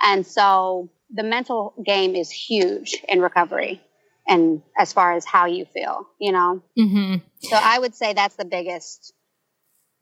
And 0.00 0.24
so 0.24 0.88
the 1.12 1.24
mental 1.24 1.74
game 1.84 2.14
is 2.14 2.30
huge 2.30 2.96
in 3.08 3.20
recovery 3.20 3.82
and 4.28 4.62
as 4.78 4.92
far 4.92 5.14
as 5.14 5.24
how 5.24 5.46
you 5.46 5.64
feel, 5.64 6.06
you 6.20 6.30
know? 6.30 6.62
Mm-hmm. 6.78 7.16
So 7.40 7.58
I 7.60 7.80
would 7.80 7.96
say 7.96 8.12
that's 8.12 8.36
the 8.36 8.44
biggest 8.44 9.12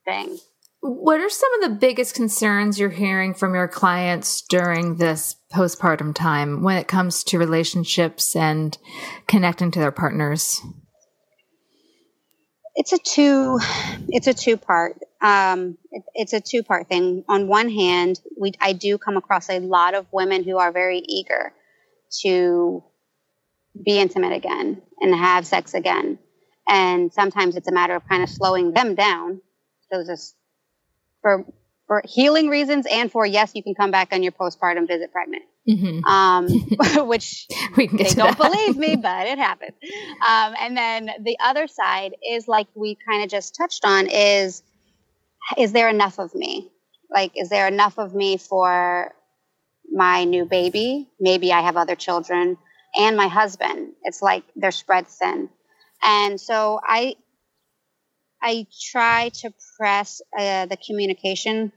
thing. 0.04 0.38
What 0.80 1.20
are 1.20 1.30
some 1.30 1.54
of 1.54 1.70
the 1.70 1.76
biggest 1.76 2.14
concerns 2.14 2.78
you're 2.78 2.90
hearing 2.90 3.32
from 3.32 3.54
your 3.54 3.68
clients 3.68 4.42
during 4.42 4.96
this 4.96 5.34
postpartum 5.50 6.14
time 6.14 6.62
when 6.62 6.76
it 6.76 6.88
comes 6.88 7.24
to 7.24 7.38
relationships 7.38 8.36
and 8.36 8.76
connecting 9.26 9.70
to 9.70 9.78
their 9.78 9.90
partners? 9.90 10.60
It's 12.78 12.92
a 12.92 12.98
two 12.98 13.58
it's 14.08 14.28
a 14.28 14.34
two 14.34 14.56
part 14.56 14.96
um, 15.20 15.76
it, 15.90 16.04
it's 16.14 16.32
a 16.32 16.40
two 16.40 16.62
part 16.62 16.88
thing. 16.88 17.24
On 17.28 17.48
one 17.48 17.68
hand 17.68 18.20
we 18.40 18.52
i 18.60 18.72
do 18.72 18.96
come 18.96 19.16
across 19.16 19.50
a 19.50 19.58
lot 19.58 19.94
of 19.94 20.06
women 20.12 20.44
who 20.44 20.56
are 20.58 20.70
very 20.72 20.98
eager 21.00 21.52
to 22.22 22.84
be 23.84 23.98
intimate 23.98 24.32
again 24.32 24.80
and 25.00 25.14
have 25.14 25.46
sex 25.46 25.74
again. 25.74 26.18
And 26.68 27.12
sometimes 27.12 27.56
it's 27.56 27.68
a 27.68 27.72
matter 27.72 27.94
of 27.96 28.08
kind 28.08 28.22
of 28.22 28.28
slowing 28.28 28.72
them 28.72 28.94
down. 28.94 29.40
So 29.90 30.04
just 30.04 30.36
for 31.20 31.44
for 31.88 32.02
healing 32.04 32.48
reasons 32.48 32.86
and 32.88 33.10
for 33.10 33.26
yes 33.26 33.52
you 33.54 33.62
can 33.62 33.74
come 33.74 33.90
back 33.90 34.12
on 34.12 34.22
your 34.22 34.32
postpartum 34.32 34.86
visit 34.86 35.10
pregnant 35.10 35.42
Mm-hmm. 35.68 36.04
Um, 36.04 36.48
which 37.08 37.46
they 37.76 37.86
don't 37.86 38.36
believe 38.36 38.76
me, 38.76 38.96
but 39.02 39.26
it 39.26 39.38
happened. 39.38 39.74
Um, 40.26 40.54
and 40.60 40.76
then 40.76 41.10
the 41.20 41.36
other 41.40 41.66
side 41.66 42.14
is 42.28 42.48
like 42.48 42.68
we 42.74 42.96
kind 43.08 43.22
of 43.22 43.30
just 43.30 43.54
touched 43.56 43.84
on 43.84 44.06
is, 44.06 44.62
is 45.56 45.72
there 45.72 45.88
enough 45.88 46.18
of 46.18 46.34
me? 46.34 46.70
Like, 47.10 47.32
is 47.36 47.48
there 47.48 47.66
enough 47.68 47.98
of 47.98 48.14
me 48.14 48.36
for 48.36 49.14
my 49.90 50.24
new 50.24 50.44
baby? 50.44 51.08
Maybe 51.20 51.52
I 51.52 51.62
have 51.62 51.76
other 51.76 51.96
children 51.96 52.58
and 52.94 53.16
my 53.16 53.28
husband. 53.28 53.92
It's 54.02 54.22
like 54.22 54.44
they're 54.56 54.70
spread 54.70 55.06
thin. 55.06 55.48
And 56.02 56.40
so 56.40 56.80
I, 56.82 57.16
I 58.42 58.66
try 58.90 59.30
to 59.40 59.52
press 59.78 60.20
uh, 60.38 60.66
the 60.66 60.76
communication 60.76 61.72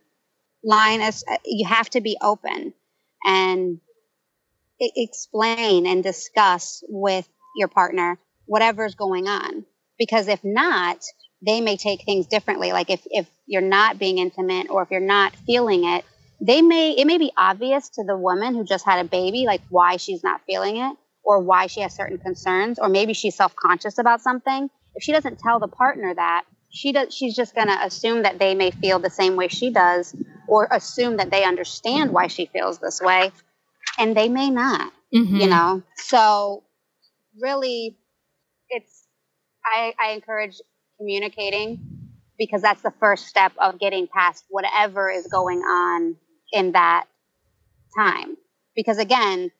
line 0.64 1.02
as 1.02 1.24
uh, 1.30 1.38
you 1.46 1.68
have 1.68 1.90
to 1.92 2.02
be 2.02 2.18
open 2.22 2.74
and 3.26 3.80
explain 4.80 5.86
and 5.86 6.04
discuss 6.04 6.84
with 6.88 7.28
your 7.56 7.68
partner 7.68 8.18
whatever's 8.46 8.96
going 8.96 9.28
on. 9.28 9.66
Because 9.98 10.28
if 10.28 10.44
not, 10.44 10.98
they 11.46 11.62
may 11.62 11.78
take 11.78 12.04
things 12.04 12.28
differently. 12.28 12.72
Like 12.72 12.90
if, 12.90 13.02
if 13.06 13.28
you're 13.46 13.62
not 13.62 14.00
being 14.00 14.18
intimate 14.18 14.70
or 14.70 14.84
if 14.84 14.92
you're 14.92 15.00
not 15.00 15.36
feeling 15.46 15.86
it, 15.86 16.06
they 16.40 16.62
may, 16.62 16.92
it 16.92 17.06
may 17.06 17.18
be 17.18 17.32
obvious 17.38 17.90
to 17.90 18.04
the 18.04 18.18
woman 18.18 18.56
who 18.56 18.64
just 18.64 18.86
had 18.86 19.06
a 19.06 19.08
baby, 19.08 19.46
like 19.46 19.62
why 19.70 19.98
she's 19.98 20.24
not 20.24 20.42
feeling 20.46 20.78
it 20.78 20.98
or 21.24 21.40
why 21.40 21.68
she 21.68 21.82
has 21.82 21.94
certain 21.94 22.18
concerns, 22.18 22.80
or 22.80 22.90
maybe 22.90 23.14
she's 23.14 23.36
self 23.36 23.56
conscious 23.56 24.00
about 24.00 24.22
something. 24.22 24.70
If 24.96 25.04
she 25.04 25.12
doesn't 25.12 25.40
tell 25.40 25.60
the 25.60 25.68
partner 25.68 26.14
that, 26.14 26.46
she 26.70 26.94
does, 26.94 27.14
she's 27.14 27.36
just 27.36 27.54
going 27.54 27.68
to 27.68 27.86
assume 27.86 28.24
that 28.24 28.40
they 28.40 28.56
may 28.56 28.72
feel 28.72 28.98
the 28.98 29.10
same 29.10 29.36
way 29.36 29.48
she 29.48 29.70
does 29.70 30.16
or 30.52 30.68
assume 30.70 31.16
that 31.16 31.32
they 31.32 31.46
understand 31.46 32.12
why 32.12 32.28
she 32.28 32.46
feels 32.48 32.78
this 32.80 33.00
way 33.00 33.32
and 33.98 34.18
they 34.18 34.28
may 34.28 34.50
not 34.50 34.92
mm-hmm. 35.16 35.38
you 35.38 35.48
know 35.48 35.82
so 35.96 36.62
really 37.42 37.98
it's 38.70 39.08
I, 39.66 39.94
I 39.98 40.12
encourage 40.12 40.58
communicating 41.00 41.80
because 42.38 42.62
that's 42.62 42.82
the 42.82 42.94
first 43.00 43.28
step 43.28 43.54
of 43.60 43.80
getting 43.80 44.08
past 44.08 44.44
whatever 44.50 45.10
is 45.10 45.26
going 45.28 45.60
on 45.60 46.18
in 46.52 46.74
that 46.74 47.06
time 47.98 48.36
because 48.76 48.98
again 48.98 49.52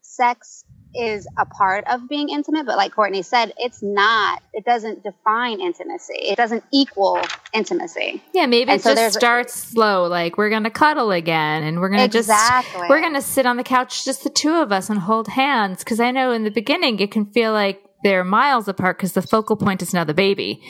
sex 0.00 0.64
is 0.94 1.26
a 1.38 1.44
part 1.46 1.84
of 1.88 2.08
being 2.08 2.28
intimate, 2.28 2.66
but 2.66 2.76
like 2.76 2.94
Courtney 2.94 3.22
said, 3.22 3.52
it's 3.58 3.82
not, 3.82 4.42
it 4.52 4.64
doesn't 4.64 5.02
define 5.02 5.60
intimacy. 5.60 6.14
It 6.14 6.36
doesn't 6.36 6.64
equal 6.72 7.20
intimacy. 7.52 8.22
Yeah, 8.32 8.46
maybe 8.46 8.70
and 8.70 8.80
it 8.80 8.82
so 8.82 8.94
just 8.94 9.18
starts 9.18 9.54
slow. 9.54 10.06
Like 10.06 10.38
we're 10.38 10.50
to 10.64 10.70
cuddle 10.70 11.10
again 11.10 11.62
and 11.62 11.80
we're 11.80 11.90
to 12.10 12.18
exactly. 12.18 12.80
just, 12.80 12.90
we're 12.90 13.00
to 13.12 13.22
sit 13.22 13.46
on 13.46 13.56
the 13.56 13.64
couch, 13.64 14.04
just 14.04 14.24
the 14.24 14.30
two 14.30 14.54
of 14.54 14.72
us 14.72 14.90
and 14.90 15.00
hold 15.00 15.28
hands. 15.28 15.84
Cause 15.84 16.00
I 16.00 16.10
know 16.10 16.32
in 16.32 16.44
the 16.44 16.50
beginning 16.50 17.00
it 17.00 17.10
can 17.10 17.26
feel 17.26 17.52
like 17.52 17.82
they're 18.04 18.24
miles 18.24 18.68
apart 18.68 18.96
because 18.96 19.12
the 19.12 19.22
focal 19.22 19.56
point 19.56 19.82
is 19.82 19.92
now 19.92 20.04
the 20.04 20.14
baby. 20.14 20.62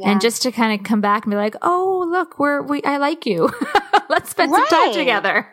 Yeah. 0.00 0.10
And 0.10 0.20
just 0.20 0.42
to 0.42 0.52
kind 0.52 0.78
of 0.78 0.84
come 0.84 1.00
back 1.00 1.24
and 1.24 1.30
be 1.30 1.36
like, 1.36 1.56
oh, 1.62 2.06
look, 2.10 2.38
we're, 2.38 2.62
we, 2.62 2.82
I 2.84 2.98
like 2.98 3.26
you. 3.26 3.50
Let's 4.08 4.30
spend 4.30 4.52
right. 4.52 4.68
some 4.68 4.84
time 4.86 4.94
together. 4.94 5.48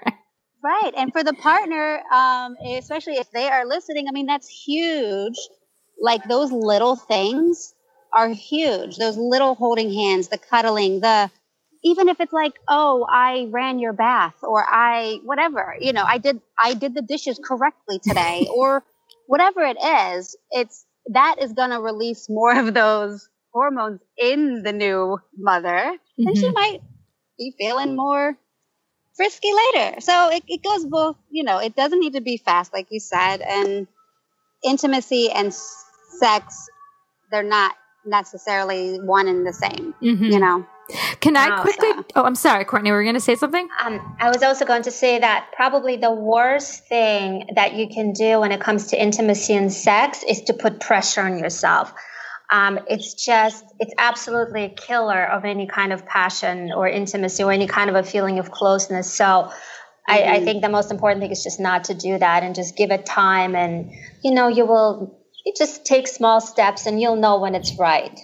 Right. 0.63 0.91
And 0.95 1.11
for 1.11 1.23
the 1.23 1.33
partner, 1.33 2.01
um, 2.13 2.55
especially 2.77 3.15
if 3.15 3.31
they 3.31 3.47
are 3.49 3.65
listening, 3.65 4.07
I 4.07 4.11
mean, 4.11 4.27
that's 4.27 4.47
huge. 4.47 5.37
Like 5.99 6.23
those 6.25 6.51
little 6.51 6.95
things 6.95 7.73
are 8.13 8.29
huge. 8.29 8.97
Those 8.97 9.17
little 9.17 9.55
holding 9.55 9.91
hands, 9.91 10.27
the 10.27 10.37
cuddling, 10.37 10.99
the, 10.99 11.31
even 11.83 12.09
if 12.09 12.19
it's 12.19 12.33
like, 12.33 12.53
oh, 12.67 13.07
I 13.09 13.47
ran 13.49 13.79
your 13.79 13.93
bath 13.93 14.35
or 14.43 14.63
I, 14.63 15.19
whatever, 15.23 15.75
you 15.79 15.93
know, 15.93 16.03
I 16.03 16.19
did, 16.19 16.39
I 16.59 16.75
did 16.75 16.93
the 16.93 17.01
dishes 17.01 17.39
correctly 17.43 17.99
today 17.99 18.47
or 18.55 18.83
whatever 19.25 19.61
it 19.61 19.77
is, 19.81 20.37
it's, 20.51 20.85
that 21.07 21.37
is 21.41 21.53
going 21.53 21.71
to 21.71 21.79
release 21.79 22.27
more 22.29 22.55
of 22.55 22.73
those 22.75 23.27
hormones 23.51 23.99
in 24.17 24.61
the 24.63 24.71
new 24.71 25.17
mother 25.35 25.69
mm-hmm. 25.69 26.27
and 26.27 26.37
she 26.37 26.45
mm-hmm. 26.45 26.53
might 26.53 26.81
be 27.37 27.53
feeling 27.57 27.95
more 27.95 28.37
frisky 29.21 29.49
later. 29.75 30.01
So 30.01 30.29
it, 30.31 30.43
it 30.47 30.63
goes 30.63 30.83
both, 30.85 31.15
you 31.29 31.43
know, 31.43 31.59
it 31.59 31.75
doesn't 31.75 31.99
need 31.99 32.13
to 32.13 32.21
be 32.21 32.37
fast, 32.37 32.73
like 32.73 32.87
you 32.89 32.99
said. 32.99 33.41
And 33.41 33.87
intimacy 34.63 35.29
and 35.29 35.53
sex, 35.53 36.67
they're 37.29 37.43
not 37.43 37.75
necessarily 38.03 38.97
one 38.97 39.27
and 39.27 39.45
the 39.45 39.53
same, 39.53 39.93
mm-hmm. 40.01 40.25
you 40.25 40.39
know. 40.39 40.65
Can 41.19 41.37
I 41.37 41.49
no, 41.49 41.61
quickly? 41.61 41.91
So. 41.91 42.05
Oh, 42.15 42.23
I'm 42.23 42.35
sorry, 42.35 42.65
Courtney. 42.65 42.91
Were 42.91 42.99
you 42.99 43.05
going 43.05 43.15
to 43.15 43.21
say 43.21 43.35
something? 43.35 43.67
Um, 43.79 44.17
I 44.19 44.29
was 44.29 44.41
also 44.41 44.65
going 44.65 44.81
to 44.83 44.91
say 44.91 45.19
that 45.19 45.49
probably 45.55 45.97
the 45.97 46.11
worst 46.11 46.87
thing 46.87 47.47
that 47.55 47.75
you 47.75 47.87
can 47.87 48.13
do 48.13 48.39
when 48.39 48.51
it 48.51 48.59
comes 48.59 48.87
to 48.87 49.01
intimacy 49.01 49.53
and 49.53 49.71
sex 49.71 50.23
is 50.27 50.41
to 50.43 50.53
put 50.53 50.79
pressure 50.79 51.21
on 51.21 51.37
yourself. 51.37 51.93
Um, 52.51 52.79
it's 52.87 53.13
just, 53.13 53.65
it's 53.79 53.93
absolutely 53.97 54.65
a 54.65 54.69
killer 54.69 55.23
of 55.25 55.45
any 55.45 55.67
kind 55.67 55.93
of 55.93 56.05
passion 56.05 56.71
or 56.71 56.87
intimacy 56.87 57.43
or 57.43 57.51
any 57.51 57.65
kind 57.65 57.89
of 57.89 57.95
a 57.95 58.03
feeling 58.03 58.39
of 58.39 58.51
closeness. 58.51 59.11
So. 59.11 59.51
I, 60.07 60.23
I 60.23 60.25
mm-hmm. 60.25 60.45
think 60.45 60.61
the 60.63 60.69
most 60.69 60.89
important 60.89 61.21
thing 61.21 61.31
is 61.31 61.43
just 61.43 61.59
not 61.59 61.85
to 61.85 61.93
do 61.93 62.17
that 62.17 62.41
and 62.41 62.55
just 62.55 62.75
give 62.75 62.89
it 62.89 63.05
time. 63.05 63.55
And, 63.55 63.91
you 64.23 64.33
know, 64.33 64.47
you 64.47 64.65
will, 64.65 65.15
you 65.45 65.53
just 65.55 65.85
take 65.85 66.07
small 66.07 66.41
steps 66.41 66.87
and 66.87 66.99
you'll 66.99 67.17
know 67.17 67.39
when 67.39 67.53
it's 67.53 67.77
right. 67.77 68.19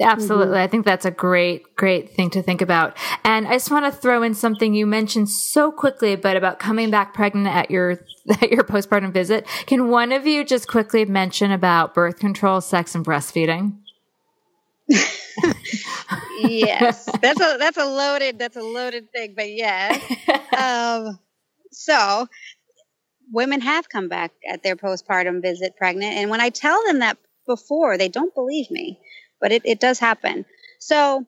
Absolutely. 0.00 0.46
Mm-hmm. 0.54 0.64
I 0.64 0.66
think 0.66 0.84
that's 0.84 1.04
a 1.04 1.10
great, 1.10 1.76
great 1.76 2.10
thing 2.10 2.30
to 2.30 2.42
think 2.42 2.60
about. 2.60 2.96
And 3.24 3.46
I 3.46 3.52
just 3.52 3.70
want 3.70 3.84
to 3.84 3.92
throw 3.92 4.22
in 4.22 4.34
something 4.34 4.74
you 4.74 4.86
mentioned 4.86 5.28
so 5.28 5.70
quickly, 5.70 6.16
but 6.16 6.36
about 6.36 6.58
coming 6.58 6.90
back 6.90 7.14
pregnant 7.14 7.46
at 7.46 7.70
your, 7.70 8.00
at 8.42 8.50
your 8.50 8.64
postpartum 8.64 9.12
visit. 9.12 9.46
Can 9.66 9.88
one 9.88 10.10
of 10.10 10.26
you 10.26 10.44
just 10.44 10.66
quickly 10.66 11.04
mention 11.04 11.52
about 11.52 11.94
birth 11.94 12.18
control, 12.18 12.60
sex, 12.60 12.94
and 12.94 13.04
breastfeeding? 13.04 13.78
yes, 16.40 17.08
that's 17.22 17.40
a 17.40 17.56
that's 17.58 17.78
a 17.78 17.86
loaded 17.86 18.38
that's 18.38 18.56
a 18.56 18.62
loaded 18.62 19.10
thing, 19.12 19.32
but 19.34 19.50
yeah. 19.50 19.98
Um, 20.58 21.18
so 21.70 22.28
women 23.32 23.62
have 23.62 23.88
come 23.88 24.08
back 24.08 24.32
at 24.48 24.62
their 24.62 24.76
postpartum 24.76 25.40
visit 25.40 25.76
pregnant, 25.76 26.14
and 26.16 26.30
when 26.30 26.40
I 26.40 26.50
tell 26.50 26.84
them 26.86 26.98
that 26.98 27.16
before, 27.46 27.96
they 27.96 28.08
don't 28.08 28.34
believe 28.34 28.70
me 28.70 29.00
but 29.44 29.52
it, 29.52 29.60
it 29.66 29.78
does 29.78 29.98
happen. 29.98 30.46
So, 30.78 31.26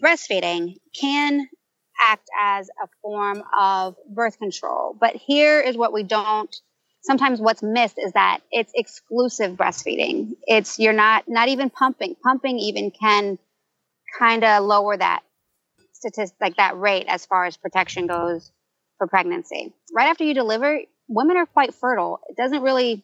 breastfeeding 0.00 0.76
can 0.94 1.48
act 2.00 2.28
as 2.40 2.70
a 2.80 2.86
form 3.02 3.42
of 3.58 3.96
birth 4.08 4.38
control. 4.38 4.96
But 4.98 5.16
here 5.16 5.58
is 5.58 5.76
what 5.76 5.92
we 5.92 6.04
don't 6.04 6.54
sometimes 7.00 7.40
what's 7.40 7.60
missed 7.60 7.98
is 7.98 8.12
that 8.12 8.38
it's 8.52 8.70
exclusive 8.76 9.56
breastfeeding. 9.56 10.36
It's 10.46 10.78
you're 10.78 10.92
not 10.92 11.24
not 11.26 11.48
even 11.48 11.70
pumping. 11.70 12.14
Pumping 12.22 12.60
even 12.60 12.92
can 12.92 13.36
kind 14.16 14.44
of 14.44 14.62
lower 14.62 14.96
that 14.96 15.22
statistic 15.94 16.36
like 16.40 16.56
that 16.58 16.78
rate 16.78 17.06
as 17.08 17.26
far 17.26 17.46
as 17.46 17.56
protection 17.56 18.06
goes 18.06 18.52
for 18.98 19.08
pregnancy. 19.08 19.74
Right 19.92 20.06
after 20.06 20.22
you 20.22 20.34
deliver, 20.34 20.78
women 21.08 21.36
are 21.36 21.46
quite 21.46 21.74
fertile. 21.74 22.20
It 22.28 22.36
doesn't 22.36 22.62
really 22.62 23.02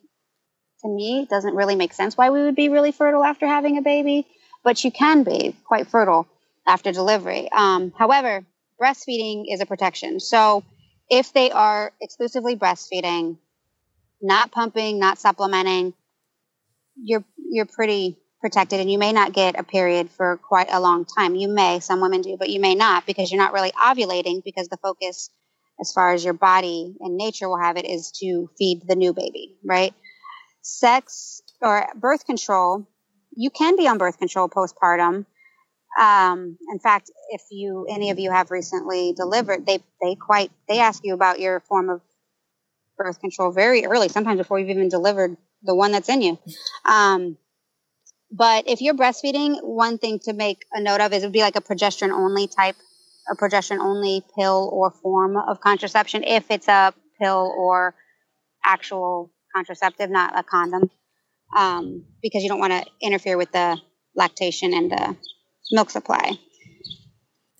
to 0.82 0.88
me 0.88 1.20
it 1.22 1.28
doesn't 1.28 1.54
really 1.54 1.76
make 1.76 1.92
sense 1.92 2.16
why 2.16 2.30
we 2.30 2.42
would 2.42 2.56
be 2.56 2.68
really 2.68 2.92
fertile 2.92 3.24
after 3.24 3.46
having 3.46 3.78
a 3.78 3.82
baby, 3.82 4.26
but 4.64 4.84
you 4.84 4.90
can 4.90 5.24
be 5.24 5.56
quite 5.64 5.88
fertile. 5.88 6.26
after 6.66 6.92
delivery. 6.92 7.48
Um, 7.50 7.92
however, 7.96 8.44
breastfeeding 8.80 9.44
is 9.48 9.60
a 9.60 9.66
protection. 9.66 10.20
So 10.20 10.62
if 11.10 11.32
they 11.32 11.50
are 11.50 11.92
exclusively 12.00 12.56
breastfeeding, 12.56 13.38
not 14.20 14.50
pumping, 14.52 14.98
not 14.98 15.18
supplementing, 15.18 15.94
you're 16.96 17.24
you're 17.50 17.66
pretty 17.66 18.18
protected 18.40 18.80
and 18.80 18.90
you 18.90 18.98
may 18.98 19.12
not 19.12 19.32
get 19.32 19.58
a 19.58 19.64
period 19.64 20.10
for 20.10 20.36
quite 20.36 20.68
a 20.70 20.80
long 20.80 21.04
time. 21.04 21.34
You 21.34 21.48
may, 21.48 21.80
some 21.80 22.00
women 22.00 22.22
do, 22.22 22.36
but 22.38 22.50
you 22.50 22.60
may 22.60 22.74
not 22.74 23.06
because 23.06 23.32
you're 23.32 23.40
not 23.40 23.52
really 23.52 23.72
ovulating 23.72 24.44
because 24.44 24.68
the 24.68 24.76
focus 24.76 25.30
as 25.80 25.92
far 25.92 26.12
as 26.12 26.24
your 26.24 26.34
body 26.34 26.94
and 27.00 27.16
nature 27.16 27.48
will 27.48 27.58
have 27.58 27.76
it 27.76 27.84
is 27.86 28.12
to 28.20 28.50
feed 28.58 28.82
the 28.86 28.96
new 28.96 29.12
baby, 29.12 29.56
right? 29.64 29.94
Sex 30.70 31.40
or 31.62 31.88
birth 31.96 32.26
control, 32.26 32.86
you 33.34 33.48
can 33.50 33.74
be 33.76 33.88
on 33.88 33.96
birth 33.96 34.18
control 34.18 34.50
postpartum. 34.50 35.24
Um, 35.98 36.58
in 36.70 36.78
fact, 36.78 37.10
if 37.30 37.40
you 37.50 37.86
any 37.88 38.10
of 38.10 38.18
you 38.18 38.30
have 38.30 38.50
recently 38.50 39.14
delivered, 39.14 39.64
they 39.64 39.82
they 40.02 40.14
quite 40.14 40.50
they 40.68 40.80
ask 40.80 41.02
you 41.04 41.14
about 41.14 41.40
your 41.40 41.60
form 41.60 41.88
of 41.88 42.02
birth 42.98 43.18
control 43.18 43.50
very 43.50 43.86
early, 43.86 44.08
sometimes 44.08 44.36
before 44.36 44.58
you've 44.58 44.68
even 44.68 44.90
delivered 44.90 45.38
the 45.62 45.74
one 45.74 45.90
that's 45.92 46.10
in 46.10 46.20
you. 46.20 46.38
Um, 46.84 47.38
but 48.30 48.68
if 48.68 48.82
you're 48.82 48.94
breastfeeding, 48.94 49.62
one 49.62 49.96
thing 49.96 50.18
to 50.24 50.34
make 50.34 50.66
a 50.72 50.82
note 50.82 51.00
of 51.00 51.14
is 51.14 51.22
it 51.22 51.26
would 51.26 51.32
be 51.32 51.40
like 51.40 51.56
a 51.56 51.62
progesterone 51.62 52.12
only 52.12 52.46
type, 52.46 52.76
a 53.30 53.36
progesterone 53.36 53.80
only 53.80 54.22
pill 54.36 54.68
or 54.70 54.90
form 54.90 55.38
of 55.38 55.60
contraception 55.60 56.24
if 56.24 56.50
it's 56.50 56.68
a 56.68 56.92
pill 57.18 57.54
or 57.56 57.94
actual 58.62 59.32
contraceptive, 59.58 60.10
not 60.10 60.38
a 60.38 60.42
condom, 60.42 60.90
um, 61.56 62.04
because 62.22 62.42
you 62.42 62.48
don't 62.48 62.60
want 62.60 62.72
to 62.72 62.84
interfere 63.02 63.36
with 63.36 63.50
the 63.52 63.76
lactation 64.14 64.72
and 64.72 64.90
the 64.90 65.16
milk 65.72 65.90
supply. 65.90 66.38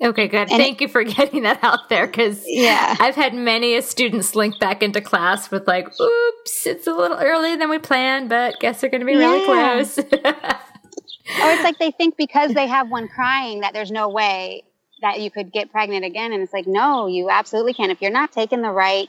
Okay, 0.01 0.29
good. 0.29 0.49
And 0.49 0.51
Thank 0.51 0.81
it, 0.81 0.83
you 0.83 0.89
for 0.89 1.03
getting 1.17 1.43
that 1.43 1.63
out 1.65 1.89
there 1.89 2.07
because 2.07 2.45
yeah. 2.47 2.97
I've 3.01 3.17
had 3.17 3.35
many 3.35 3.75
a 3.75 3.83
student 3.83 4.25
slink 4.25 4.61
back 4.61 4.83
into 4.83 5.01
class 5.01 5.51
with 5.51 5.67
like, 5.67 5.89
oops, 6.01 6.67
it's 6.67 6.87
a 6.87 6.93
little 6.93 7.19
earlier 7.19 7.57
than 7.57 7.69
we 7.69 7.79
planned, 7.79 8.29
but 8.29 8.61
guess 8.61 8.81
they're 8.81 8.91
going 8.91 9.01
to 9.01 9.07
be 9.07 9.17
really 9.17 9.45
close. 9.45 9.99
or 9.99 10.05
it's 10.05 11.65
like 11.65 11.79
they 11.79 11.91
think 11.91 12.17
because 12.17 12.55
they 12.55 12.69
have 12.69 12.89
one 12.89 13.09
crying 13.09 13.61
that 13.61 13.73
there's 13.73 13.91
no 13.91 14.09
way 14.09 14.63
that 15.03 15.21
you 15.21 15.33
could 15.33 15.53
get 15.53 15.73
pregnant 15.73 16.05
again. 16.05 16.33
And 16.33 16.43
it's 16.43 16.53
like, 16.53 16.69
no, 16.69 17.09
you 17.09 17.29
absolutely 17.29 17.75
can. 17.75 17.91
If 17.91 18.01
you're 18.01 18.13
not 18.13 18.31
taking 18.31 18.63
the 18.63 18.71
right 18.71 19.09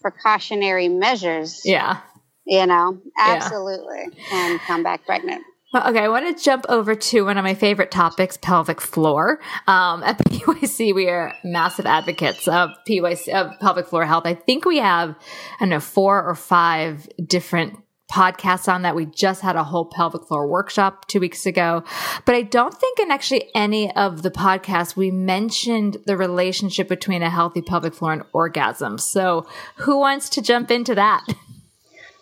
precautionary 0.00 0.88
measures. 0.88 1.62
Yeah. 1.64 2.00
You 2.46 2.66
know, 2.66 2.98
absolutely 3.18 4.06
yeah. 4.10 4.24
can 4.30 4.58
come 4.60 4.82
back 4.82 5.04
pregnant. 5.04 5.42
Okay, 5.74 5.98
I 6.00 6.08
want 6.08 6.34
to 6.34 6.42
jump 6.42 6.64
over 6.70 6.94
to 6.94 7.26
one 7.26 7.36
of 7.36 7.44
my 7.44 7.52
favorite 7.52 7.90
topics, 7.90 8.38
pelvic 8.38 8.80
floor. 8.80 9.38
Um, 9.66 10.02
at 10.02 10.16
PYC, 10.24 10.94
we 10.94 11.10
are 11.10 11.34
massive 11.44 11.84
advocates 11.84 12.48
of 12.48 12.70
PYC, 12.88 13.34
of 13.34 13.52
pelvic 13.60 13.86
floor 13.86 14.06
health. 14.06 14.22
I 14.24 14.32
think 14.32 14.64
we 14.64 14.78
have, 14.78 15.10
I 15.10 15.16
don't 15.60 15.68
know, 15.68 15.80
four 15.80 16.24
or 16.24 16.34
five 16.34 17.06
different 17.22 17.76
podcasts 18.10 18.72
on 18.72 18.82
that. 18.82 18.94
We 18.96 19.06
just 19.06 19.42
had 19.42 19.56
a 19.56 19.64
whole 19.64 19.84
pelvic 19.84 20.24
floor 20.26 20.46
workshop 20.46 21.06
two 21.08 21.20
weeks 21.20 21.46
ago, 21.46 21.84
but 22.24 22.34
I 22.34 22.42
don't 22.42 22.74
think 22.74 22.98
in 22.98 23.10
actually 23.10 23.50
any 23.54 23.94
of 23.94 24.22
the 24.22 24.30
podcasts 24.30 24.96
we 24.96 25.10
mentioned 25.10 25.98
the 26.06 26.16
relationship 26.16 26.88
between 26.88 27.22
a 27.22 27.30
healthy 27.30 27.62
pelvic 27.62 27.94
floor 27.94 28.12
and 28.12 28.22
orgasm. 28.32 28.98
So 28.98 29.46
who 29.76 29.98
wants 29.98 30.28
to 30.30 30.42
jump 30.42 30.70
into 30.70 30.94
that? 30.94 31.26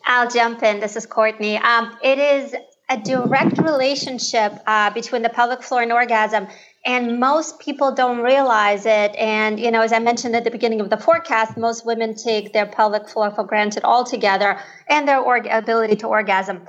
I'll 0.04 0.30
jump 0.30 0.62
in. 0.62 0.80
This 0.80 0.96
is 0.96 1.06
Courtney. 1.06 1.56
Um, 1.56 1.96
it 2.02 2.18
is 2.18 2.54
a 2.88 2.96
direct 2.96 3.58
relationship 3.58 4.52
uh, 4.66 4.90
between 4.90 5.22
the 5.22 5.28
pelvic 5.28 5.62
floor 5.62 5.82
and 5.82 5.92
orgasm 5.92 6.46
and 6.86 7.18
most 7.18 7.58
people 7.58 7.92
don't 7.92 8.20
realize 8.20 8.86
it 8.86 9.14
and 9.16 9.58
you 9.58 9.70
know 9.70 9.82
as 9.82 9.92
i 9.92 9.98
mentioned 9.98 10.34
at 10.34 10.44
the 10.44 10.50
beginning 10.50 10.80
of 10.80 10.88
the 10.88 10.96
forecast 10.96 11.56
most 11.56 11.84
women 11.84 12.14
take 12.14 12.52
their 12.52 12.66
pelvic 12.66 13.08
floor 13.08 13.30
for 13.30 13.44
granted 13.44 13.82
altogether 13.84 14.58
and 14.88 15.06
their 15.06 15.20
org- 15.20 15.48
ability 15.48 15.96
to 15.96 16.06
orgasm 16.06 16.64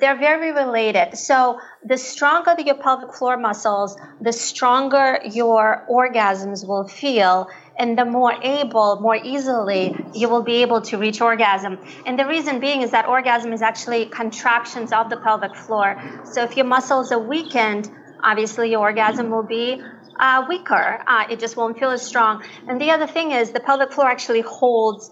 they're 0.00 0.18
very 0.18 0.52
related 0.52 1.16
so 1.16 1.58
the 1.84 1.96
stronger 1.96 2.54
your 2.60 2.76
pelvic 2.76 3.12
floor 3.14 3.36
muscles 3.36 3.96
the 4.20 4.32
stronger 4.32 5.18
your 5.24 5.86
orgasms 5.90 6.66
will 6.68 6.86
feel 6.86 7.48
and 7.78 7.98
the 7.98 8.04
more 8.04 8.34
able, 8.42 9.00
more 9.00 9.16
easily 9.16 9.94
you 10.14 10.28
will 10.28 10.42
be 10.42 10.56
able 10.62 10.80
to 10.82 10.98
reach 10.98 11.20
orgasm. 11.20 11.78
And 12.06 12.18
the 12.18 12.26
reason 12.26 12.60
being 12.60 12.82
is 12.82 12.90
that 12.90 13.06
orgasm 13.08 13.52
is 13.52 13.62
actually 13.62 14.06
contractions 14.06 14.92
of 14.92 15.10
the 15.10 15.16
pelvic 15.16 15.56
floor. 15.56 16.00
So 16.32 16.42
if 16.42 16.56
your 16.56 16.66
muscles 16.66 17.10
are 17.12 17.18
weakened, 17.18 17.90
obviously 18.22 18.70
your 18.70 18.80
orgasm 18.80 19.30
will 19.30 19.42
be 19.42 19.82
uh, 20.18 20.44
weaker. 20.48 21.02
Uh, 21.06 21.24
it 21.30 21.40
just 21.40 21.56
won't 21.56 21.78
feel 21.78 21.90
as 21.90 22.02
strong. 22.02 22.44
And 22.68 22.80
the 22.80 22.90
other 22.90 23.06
thing 23.06 23.32
is 23.32 23.50
the 23.50 23.60
pelvic 23.60 23.92
floor 23.92 24.08
actually 24.08 24.42
holds. 24.42 25.10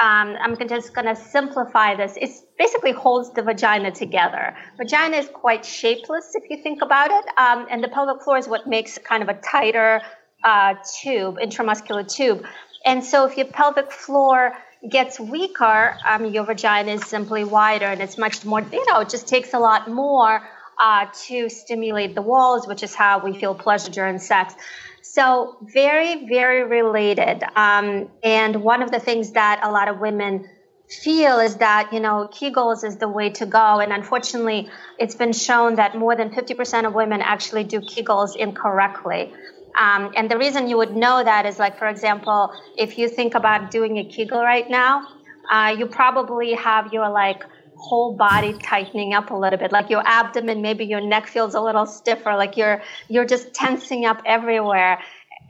Um, 0.00 0.36
I'm 0.40 0.56
just 0.68 0.94
going 0.94 1.06
to 1.06 1.16
simplify 1.16 1.96
this. 1.96 2.16
It 2.16 2.30
basically 2.58 2.92
holds 2.92 3.32
the 3.32 3.42
vagina 3.42 3.90
together. 3.90 4.56
Vagina 4.78 5.18
is 5.18 5.28
quite 5.28 5.64
shapeless 5.64 6.32
if 6.34 6.48
you 6.48 6.62
think 6.62 6.80
about 6.82 7.10
it, 7.10 7.24
um, 7.36 7.66
and 7.70 7.84
the 7.84 7.88
pelvic 7.88 8.22
floor 8.22 8.38
is 8.38 8.48
what 8.48 8.66
makes 8.66 8.96
kind 8.98 9.22
of 9.22 9.28
a 9.28 9.34
tighter 9.34 10.00
uh, 10.44 10.74
tube, 11.00 11.36
intramuscular 11.36 12.10
tube. 12.10 12.46
And 12.84 13.04
so 13.04 13.26
if 13.26 13.36
your 13.36 13.46
pelvic 13.46 13.92
floor 13.92 14.52
gets 14.88 15.20
weaker, 15.20 15.96
um, 16.04 16.26
your 16.26 16.44
vagina 16.44 16.92
is 16.92 17.04
simply 17.06 17.44
wider 17.44 17.86
and 17.86 18.00
it's 18.00 18.18
much 18.18 18.44
more, 18.44 18.60
you 18.60 18.84
know, 18.90 19.00
it 19.00 19.08
just 19.08 19.28
takes 19.28 19.54
a 19.54 19.58
lot 19.58 19.88
more 19.88 20.42
uh, 20.80 21.06
to 21.26 21.48
stimulate 21.48 22.14
the 22.14 22.22
walls, 22.22 22.66
which 22.66 22.82
is 22.82 22.94
how 22.94 23.18
we 23.18 23.38
feel 23.38 23.54
pleasure 23.54 23.90
during 23.90 24.18
sex. 24.18 24.54
So, 25.02 25.56
very, 25.60 26.26
very 26.26 26.64
related. 26.64 27.42
Um, 27.54 28.08
and 28.22 28.62
one 28.62 28.82
of 28.82 28.90
the 28.90 29.00
things 29.00 29.32
that 29.32 29.60
a 29.62 29.70
lot 29.70 29.88
of 29.88 29.98
women 30.00 30.48
feel 30.88 31.38
is 31.38 31.56
that, 31.56 31.92
you 31.92 32.00
know, 32.00 32.28
Kegels 32.32 32.84
is 32.84 32.96
the 32.96 33.08
way 33.08 33.30
to 33.30 33.46
go. 33.46 33.80
And 33.80 33.92
unfortunately, 33.92 34.68
it's 34.98 35.14
been 35.14 35.32
shown 35.32 35.76
that 35.76 35.96
more 35.96 36.16
than 36.16 36.30
50% 36.30 36.86
of 36.86 36.94
women 36.94 37.20
actually 37.20 37.64
do 37.64 37.80
Kegels 37.80 38.36
incorrectly. 38.36 39.32
Um, 39.78 40.12
and 40.16 40.30
the 40.30 40.36
reason 40.36 40.68
you 40.68 40.76
would 40.76 40.94
know 40.94 41.22
that 41.24 41.46
is 41.46 41.58
like, 41.58 41.78
for 41.78 41.88
example, 41.88 42.52
if 42.76 42.98
you 42.98 43.08
think 43.08 43.34
about 43.34 43.70
doing 43.70 43.98
a 43.98 44.04
Kegel 44.04 44.42
right 44.42 44.68
now, 44.68 45.06
uh, 45.50 45.74
you 45.76 45.86
probably 45.86 46.52
have 46.54 46.92
your 46.92 47.08
like 47.08 47.42
whole 47.82 48.14
body 48.14 48.52
tightening 48.58 49.12
up 49.12 49.30
a 49.30 49.34
little 49.34 49.58
bit, 49.58 49.72
like 49.72 49.90
your 49.90 50.02
abdomen, 50.06 50.62
maybe 50.62 50.84
your 50.84 51.00
neck 51.00 51.26
feels 51.26 51.54
a 51.54 51.60
little 51.60 51.86
stiffer, 51.86 52.36
like 52.36 52.56
you're 52.56 52.80
you're 53.08 53.26
just 53.26 53.52
tensing 53.52 54.04
up 54.06 54.22
everywhere. 54.24 54.98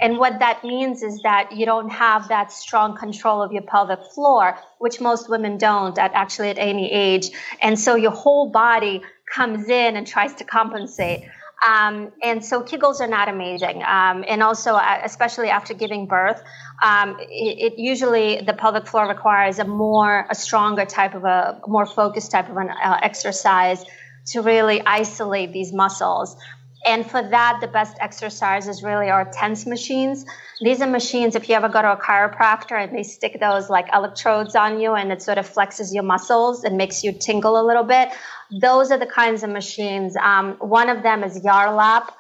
And 0.01 0.19
what 0.19 0.39
that 0.41 0.65
means 0.65 1.03
is 1.03 1.23
that 1.23 1.53
you 1.53 1.65
don't 1.65 1.91
have 1.91 2.29
that 2.29 2.51
strong 2.51 2.97
control 2.97 3.43
of 3.43 3.53
your 3.53 3.63
pelvic 3.63 4.01
floor, 4.15 4.59
which 4.79 5.01
most 5.01 5.29
women 5.29 5.59
don't 5.59 5.97
at 5.99 6.11
actually 6.15 6.49
at 6.49 6.59
any 6.59 6.91
age. 6.91 7.31
And 7.61 7.79
so 7.79 7.95
your 7.95 8.11
whole 8.11 8.51
body 8.51 9.03
comes 9.33 9.69
in 9.69 9.97
and 9.97 10.07
tries 10.07 10.35
to 10.35 10.45
compensate. 10.45 11.25
Um, 11.67 12.13
and 12.23 12.45
so 12.45 12.63
Kegels 12.63 13.01
are 13.01 13.07
not 13.09 13.29
amazing. 13.29 13.83
Um, 13.83 14.25
and 14.27 14.43
also, 14.43 14.75
uh, 14.75 15.01
especially 15.05 15.49
after 15.49 15.75
giving 15.75 16.07
birth, 16.07 16.43
um, 16.83 17.17
it, 17.21 17.73
it, 17.73 17.79
usually 17.79 18.41
the 18.41 18.53
pelvic 18.53 18.87
floor 18.87 19.09
requires 19.09 19.59
a 19.59 19.65
more, 19.65 20.27
a 20.29 20.35
stronger 20.35 20.85
type 20.85 21.15
of 21.15 21.25
a, 21.25 21.61
more 21.67 21.87
focused 21.87 22.33
type 22.33 22.49
of 22.49 22.57
an 22.57 22.71
uh, 22.71 22.99
exercise 23.03 23.85
to 24.27 24.43
really 24.43 24.81
isolate 24.85 25.53
these 25.53 25.73
muscles. 25.73 26.37
And 26.85 27.09
for 27.09 27.23
that, 27.23 27.59
the 27.61 27.69
best 27.69 27.97
exercises 28.01 28.83
really 28.83 29.09
are 29.09 29.25
TENS 29.25 29.67
machines. 29.67 30.25
These 30.61 30.81
are 30.81 30.87
machines, 30.87 31.37
if 31.37 31.49
you 31.49 31.55
ever 31.55 31.69
go 31.69 31.81
to 31.81 31.93
a 31.93 31.97
chiropractor 31.97 32.73
and 32.73 32.97
they 32.97 33.05
stick 33.05 33.39
those 33.39 33.71
like 33.71 33.89
electrodes 33.93 34.57
on 34.57 34.81
you 34.81 34.95
and 34.95 35.13
it 35.13 35.23
sort 35.23 35.39
of 35.39 35.49
flexes 35.49 35.95
your 35.95 36.03
muscles 36.03 36.65
and 36.65 36.77
makes 36.77 37.05
you 37.05 37.13
tingle 37.13 37.61
a 37.61 37.65
little 37.65 37.85
bit. 37.85 38.09
Those 38.51 38.91
are 38.91 38.99
the 38.99 39.07
kinds 39.07 39.43
of 39.43 39.51
machines. 39.51 40.17
Um, 40.17 40.55
one 40.59 40.89
of 40.89 41.03
them 41.03 41.23
is 41.23 41.39
Yarlap. 41.41 42.11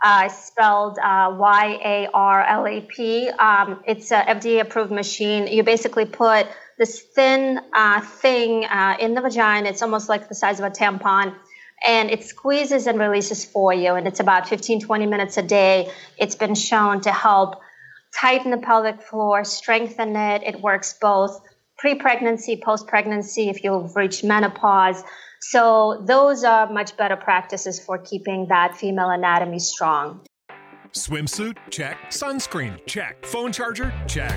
Uh, 0.00 0.28
spelled 0.28 0.96
uh, 0.96 1.34
Y-A-R-L-A-P. 1.36 3.30
Um, 3.30 3.82
it's 3.84 4.12
a 4.12 4.20
FDA-approved 4.20 4.92
machine. 4.92 5.48
You 5.48 5.64
basically 5.64 6.04
put 6.04 6.46
this 6.78 7.00
thin 7.00 7.60
uh, 7.72 8.00
thing 8.00 8.64
uh, 8.64 8.96
in 9.00 9.14
the 9.14 9.20
vagina. 9.20 9.68
It's 9.68 9.82
almost 9.82 10.08
like 10.08 10.28
the 10.28 10.36
size 10.36 10.60
of 10.60 10.66
a 10.66 10.70
tampon 10.70 11.34
and 11.86 12.10
it 12.10 12.24
squeezes 12.24 12.86
and 12.86 12.98
releases 12.98 13.44
for 13.44 13.72
you. 13.72 13.94
And 13.94 14.06
it's 14.06 14.20
about 14.20 14.48
15, 14.48 14.80
20 14.80 15.06
minutes 15.06 15.36
a 15.36 15.42
day. 15.42 15.90
It's 16.16 16.34
been 16.34 16.54
shown 16.54 17.00
to 17.02 17.12
help 17.12 17.60
tighten 18.18 18.50
the 18.50 18.58
pelvic 18.58 19.02
floor, 19.02 19.44
strengthen 19.44 20.16
it. 20.16 20.42
It 20.42 20.60
works 20.60 20.94
both 21.00 21.40
pre 21.78 21.94
pregnancy, 21.94 22.60
post 22.62 22.86
pregnancy, 22.86 23.48
if 23.48 23.62
you've 23.62 23.94
reached 23.96 24.24
menopause. 24.24 25.02
So, 25.40 26.02
those 26.04 26.42
are 26.42 26.70
much 26.70 26.96
better 26.96 27.14
practices 27.14 27.78
for 27.78 27.96
keeping 27.98 28.46
that 28.48 28.76
female 28.76 29.10
anatomy 29.10 29.60
strong. 29.60 30.26
Swimsuit? 30.92 31.56
Check. 31.70 31.96
Sunscreen? 32.10 32.84
Check. 32.86 33.24
Phone 33.24 33.52
charger? 33.52 33.92
Check. 34.08 34.36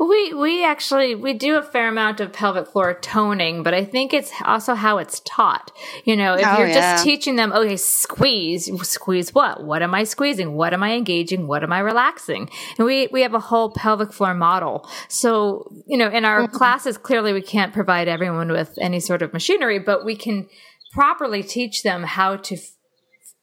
We 0.00 0.32
we 0.32 0.64
actually 0.64 1.14
we 1.14 1.34
do 1.34 1.58
a 1.58 1.62
fair 1.62 1.88
amount 1.88 2.20
of 2.20 2.32
pelvic 2.32 2.68
floor 2.68 2.94
toning, 2.94 3.62
but 3.62 3.74
I 3.74 3.84
think 3.84 4.14
it's 4.14 4.32
also 4.44 4.74
how 4.74 4.96
it's 4.96 5.20
taught. 5.20 5.72
You 6.04 6.16
know, 6.16 6.34
if 6.34 6.46
Oh, 6.46 6.58
you're 6.58 6.68
yeah. 6.68 6.74
just 6.74 7.04
teaching 7.04 7.36
them, 7.36 7.52
okay, 7.52 7.76
squeeze, 7.76 8.70
squeeze 8.88 9.34
what? 9.34 9.62
What 9.62 9.82
am 9.82 9.94
I 9.94 10.04
squeezing? 10.04 10.54
What 10.54 10.72
am 10.72 10.82
I 10.82 10.92
engaging? 10.92 11.46
What 11.48 11.62
am 11.62 11.72
I 11.72 11.80
relaxing? 11.80 12.48
And 12.78 12.86
we 12.86 13.08
we 13.12 13.20
have 13.22 13.34
a 13.34 13.40
whole 13.40 13.70
pelvic 13.70 14.12
floor 14.14 14.32
model. 14.32 14.88
So, 15.08 15.70
you 15.86 15.98
know, 15.98 16.08
in 16.08 16.24
our 16.24 16.46
Mm-hmm. 16.46 16.56
classes 16.56 16.96
clearly 16.96 17.34
we 17.34 17.42
can't 17.42 17.72
provide 17.74 18.08
everyone 18.08 18.50
with 18.50 18.78
any 18.80 19.00
sort 19.00 19.20
of 19.20 19.34
machinery, 19.34 19.78
but 19.78 20.02
we 20.04 20.16
can 20.16 20.48
properly 20.94 21.42
teach 21.42 21.82
them 21.82 22.04
how 22.04 22.36
to 22.36 22.54
f- 22.54 22.70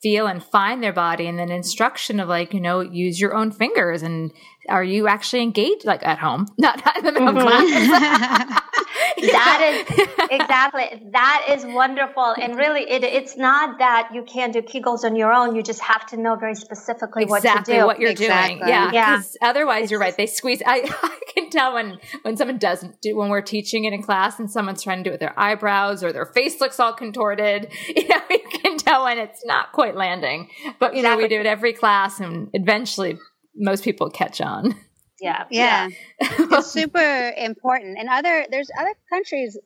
feel 0.01 0.27
and 0.27 0.43
find 0.43 0.83
their 0.83 0.93
body 0.93 1.27
and 1.27 1.39
then 1.39 1.49
instruction 1.49 2.19
of 2.19 2.27
like 2.29 2.53
you 2.53 2.61
know 2.61 2.81
use 2.81 3.19
your 3.19 3.35
own 3.35 3.51
fingers. 3.51 4.01
And 4.03 4.31
are 4.69 4.83
you 4.83 5.07
actually 5.07 5.43
engaged 5.43 5.85
like 5.85 6.03
at 6.05 6.19
home? 6.19 6.47
Not, 6.57 6.83
not 6.85 6.97
in 6.97 7.05
the 7.05 7.11
middle 7.11 7.29
of 7.29 7.35
mm-hmm. 7.35 7.47
class. 7.47 8.61
That 9.17 9.85
is 9.87 10.07
exactly 10.31 11.09
that 11.11 11.47
is 11.49 11.65
wonderful. 11.65 12.35
And 12.41 12.55
really 12.57 12.81
it, 12.81 13.03
it's 13.03 13.37
not 13.37 13.79
that 13.79 14.09
you 14.13 14.23
can't 14.23 14.53
do 14.53 14.61
kegels 14.61 15.03
on 15.03 15.15
your 15.15 15.31
own. 15.31 15.55
You 15.55 15.63
just 15.63 15.81
have 15.81 16.05
to 16.07 16.17
know 16.17 16.35
very 16.35 16.55
specifically 16.55 17.23
exactly 17.23 17.49
what 17.49 17.65
to 17.65 17.71
do. 17.71 17.85
what 17.85 17.99
you're 17.99 18.11
Exactly. 18.11 18.55
doing 18.57 18.67
yeah 18.67 18.91
Yeah. 18.91 19.15
because 19.17 19.37
otherwise 19.41 19.91
you're 19.91 19.99
right. 19.99 20.15
They 20.15 20.27
squeeze 20.27 20.61
I, 20.65 20.89
I 21.03 21.19
can 21.33 21.49
tell 21.49 21.73
when 21.73 21.97
when 22.23 22.37
someone 22.37 22.57
doesn't 22.57 23.01
do 23.01 23.15
when 23.15 23.29
we're 23.29 23.41
teaching 23.41 23.85
it 23.85 23.93
in 23.93 24.01
class 24.03 24.39
and 24.39 24.51
someone's 24.51 24.83
trying 24.83 24.99
to 24.99 25.03
do 25.03 25.09
it 25.09 25.13
with 25.13 25.21
their 25.21 25.39
eyebrows 25.39 26.03
or 26.03 26.11
their 26.11 26.25
face 26.25 26.59
looks 26.59 26.79
all 26.79 26.93
contorted. 26.93 27.71
You 27.95 28.07
know 28.07 28.21
you 28.29 28.39
can 28.39 28.44
tell 28.87 29.03
when 29.03 29.17
it's 29.17 29.45
not 29.45 29.71
quite 29.71 29.95
landing 29.95 30.49
but 30.79 30.95
you 30.95 31.01
know 31.03 31.17
we 31.17 31.27
do 31.27 31.39
it 31.39 31.45
every 31.45 31.73
class 31.73 32.19
and 32.19 32.49
eventually 32.53 33.17
most 33.55 33.83
people 33.83 34.09
catch 34.09 34.41
on 34.41 34.75
yeah 35.21 35.45
yeah. 35.49 35.87
it's 36.19 36.71
super 36.71 37.33
important. 37.37 37.97
And 37.97 38.09
other 38.09 38.45
there's 38.51 38.69
other 38.77 38.93
countries, 39.09 39.57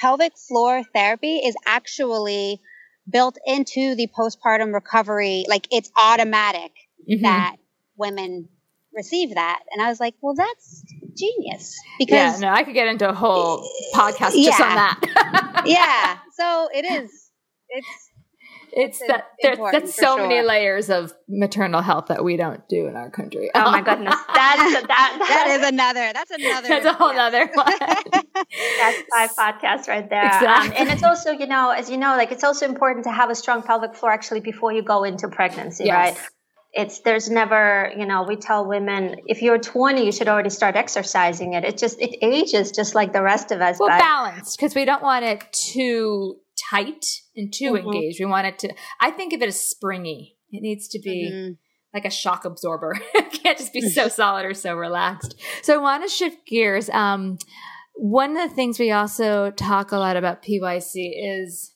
pelvic 0.00 0.32
floor 0.48 0.82
therapy 0.94 1.36
is 1.36 1.54
actually 1.64 2.60
built 3.08 3.36
into 3.46 3.94
the 3.94 4.08
postpartum 4.18 4.74
recovery. 4.74 5.44
Like 5.48 5.68
it's 5.70 5.90
automatic 5.96 6.72
Mhm. 7.08 7.22
that 7.22 7.56
women 7.96 8.48
receive 8.92 9.34
that. 9.36 9.60
And 9.70 9.80
I 9.80 9.88
was 9.88 10.00
like, 10.00 10.14
well, 10.20 10.34
that's 10.34 10.82
genius 11.16 11.74
because 11.98 12.12
yeah 12.12 12.26
because 12.26 12.40
no 12.40 12.48
i 12.48 12.62
could 12.62 12.74
get 12.74 12.88
into 12.88 13.08
a 13.08 13.14
whole 13.14 13.66
podcast 13.94 14.32
just 14.32 14.60
on 14.60 14.74
that 14.74 15.62
yeah. 15.66 16.18
So 16.34 16.68
it 16.74 16.84
is. 16.84 17.30
It's 17.70 18.10
it's 18.78 19.00
It's 19.00 19.08
that 19.08 19.24
there, 19.42 19.56
that's 19.72 19.96
for 19.96 20.00
so 20.02 20.16
many 20.18 20.46
layers 20.46 20.90
of 20.90 21.12
maternal 21.28 21.80
health 21.82 22.06
that 22.06 22.22
we 22.22 22.36
don't 22.36 22.68
do 22.68 22.86
in 22.86 22.94
our 22.94 23.10
country 23.10 23.50
oh 23.54 23.70
my 23.72 23.80
goodness 23.88 24.14
that's 24.34 24.86
that, 24.86 25.16
that 25.28 25.58
is 25.60 25.66
another. 25.68 26.12
That's 26.12 26.30
another. 26.30 26.68
that's 26.68 26.86
a 26.86 26.92
whole 26.92 27.12
yeah. 27.12 27.28
nother 27.30 27.46
one 27.54 27.78
That's 28.78 29.02
five 29.12 29.30
podcasts 29.34 29.88
right 29.88 30.08
there. 30.08 30.26
Exactly. 30.26 30.76
Um, 30.76 30.80
and 30.80 30.90
it's 30.90 31.02
also, 31.02 31.30
you 31.32 31.46
know, 31.46 31.70
as 31.70 31.90
you 31.90 31.96
know, 31.96 32.16
like 32.16 32.32
it's 32.32 32.44
also 32.44 32.66
important 32.66 33.04
to 33.04 33.10
have 33.12 33.30
a 33.30 33.34
strong 33.34 33.62
pelvic 33.62 33.94
floor 33.94 34.12
actually 34.12 34.40
before 34.40 34.72
you 34.72 34.82
go 34.82 35.04
into 35.04 35.28
pregnancy, 35.28 35.84
Yes. 35.84 36.16
right? 36.16 36.28
It's 36.72 37.00
there's 37.00 37.30
never, 37.30 37.92
you 37.96 38.04
know, 38.06 38.24
we 38.24 38.36
tell 38.36 38.66
women 38.68 39.16
if 39.26 39.40
you're 39.42 39.58
20, 39.58 40.04
you 40.04 40.12
should 40.12 40.28
already 40.28 40.50
start 40.50 40.76
exercising 40.76 41.54
it. 41.54 41.64
It 41.64 41.78
just 41.78 42.00
it 42.00 42.16
ages 42.22 42.70
just 42.72 42.94
like 42.94 43.12
the 43.12 43.22
rest 43.22 43.50
of 43.50 43.60
us. 43.60 43.78
well 43.80 43.88
but 43.88 43.98
balanced 43.98 44.58
because 44.58 44.74
we 44.74 44.84
don't 44.84 45.02
want 45.02 45.24
it 45.24 45.42
too 45.52 46.36
tight 46.70 47.04
and 47.36 47.52
too 47.52 47.72
Mhm. 47.72 47.80
engaged. 47.84 48.18
We 48.20 48.26
want 48.26 48.46
it 48.46 48.58
to 48.60 48.74
i 49.00 49.10
think 49.10 49.32
of 49.32 49.42
it 49.42 49.48
as 49.48 49.60
springy. 49.60 50.36
It 50.50 50.62
needs 50.62 50.88
to 50.88 50.98
be 50.98 51.30
Mhm. 51.32 51.56
like 51.94 52.04
a 52.04 52.10
shock 52.10 52.44
absorber. 52.44 52.98
It 53.14 53.32
can't 53.42 53.58
just 53.58 53.72
be 53.72 53.80
so 53.82 54.08
solid 54.20 54.44
or 54.46 54.54
so 54.54 54.74
relaxed. 54.74 55.34
So 55.62 55.74
i 55.74 55.76
want 55.78 56.02
to 56.02 56.08
shift 56.08 56.46
gears. 56.46 56.88
Um, 56.90 57.38
one 57.94 58.36
of 58.36 58.48
the 58.48 58.54
things 58.54 58.78
we 58.78 58.90
also 58.90 59.50
talk 59.52 59.90
a 59.92 59.96
lot 59.98 60.16
about 60.16 60.42
pyc 60.42 60.90
is 60.94 61.72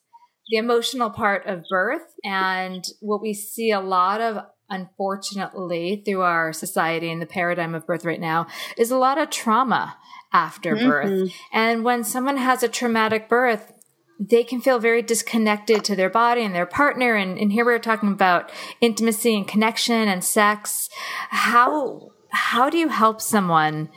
the 0.48 0.56
emotional 0.58 1.10
part 1.10 1.46
of 1.46 1.62
birth 1.70 2.12
and 2.24 2.84
what 3.00 3.22
we 3.22 3.32
see 3.32 3.70
a 3.70 3.80
lot 3.80 4.20
of 4.20 4.44
unfortunately 4.68 6.02
through 6.04 6.22
our 6.22 6.52
society 6.52 7.10
and 7.10 7.20
the 7.22 7.26
paradigm 7.26 7.74
of 7.74 7.86
birth 7.86 8.04
right 8.04 8.20
now 8.20 8.46
is 8.76 8.90
a 8.90 8.98
lot 8.98 9.18
of 9.18 9.30
trauma 9.30 9.96
after 10.32 10.76
birth. 10.76 11.30
And 11.52 11.84
when 11.84 12.04
someone 12.04 12.36
has 12.36 12.62
a 12.62 12.68
traumatic 12.68 13.28
birth 13.28 13.72
they 14.20 14.44
can 14.44 14.60
feel 14.60 14.78
very 14.78 15.02
disconnected 15.02 15.82
to 15.84 15.96
their 15.96 16.10
body 16.10 16.42
and 16.44 16.54
their 16.54 16.66
partner 16.66 17.16
and, 17.16 17.38
and 17.38 17.52
here 17.52 17.64
we're 17.64 17.78
talking 17.78 18.12
about 18.12 18.52
intimacy 18.80 19.34
and 19.34 19.48
connection 19.48 20.08
and 20.08 20.22
sex 20.22 20.88
how 21.30 22.10
how 22.30 22.68
do 22.68 22.78
you 22.78 22.88
help 22.88 23.20
someone 23.20 23.88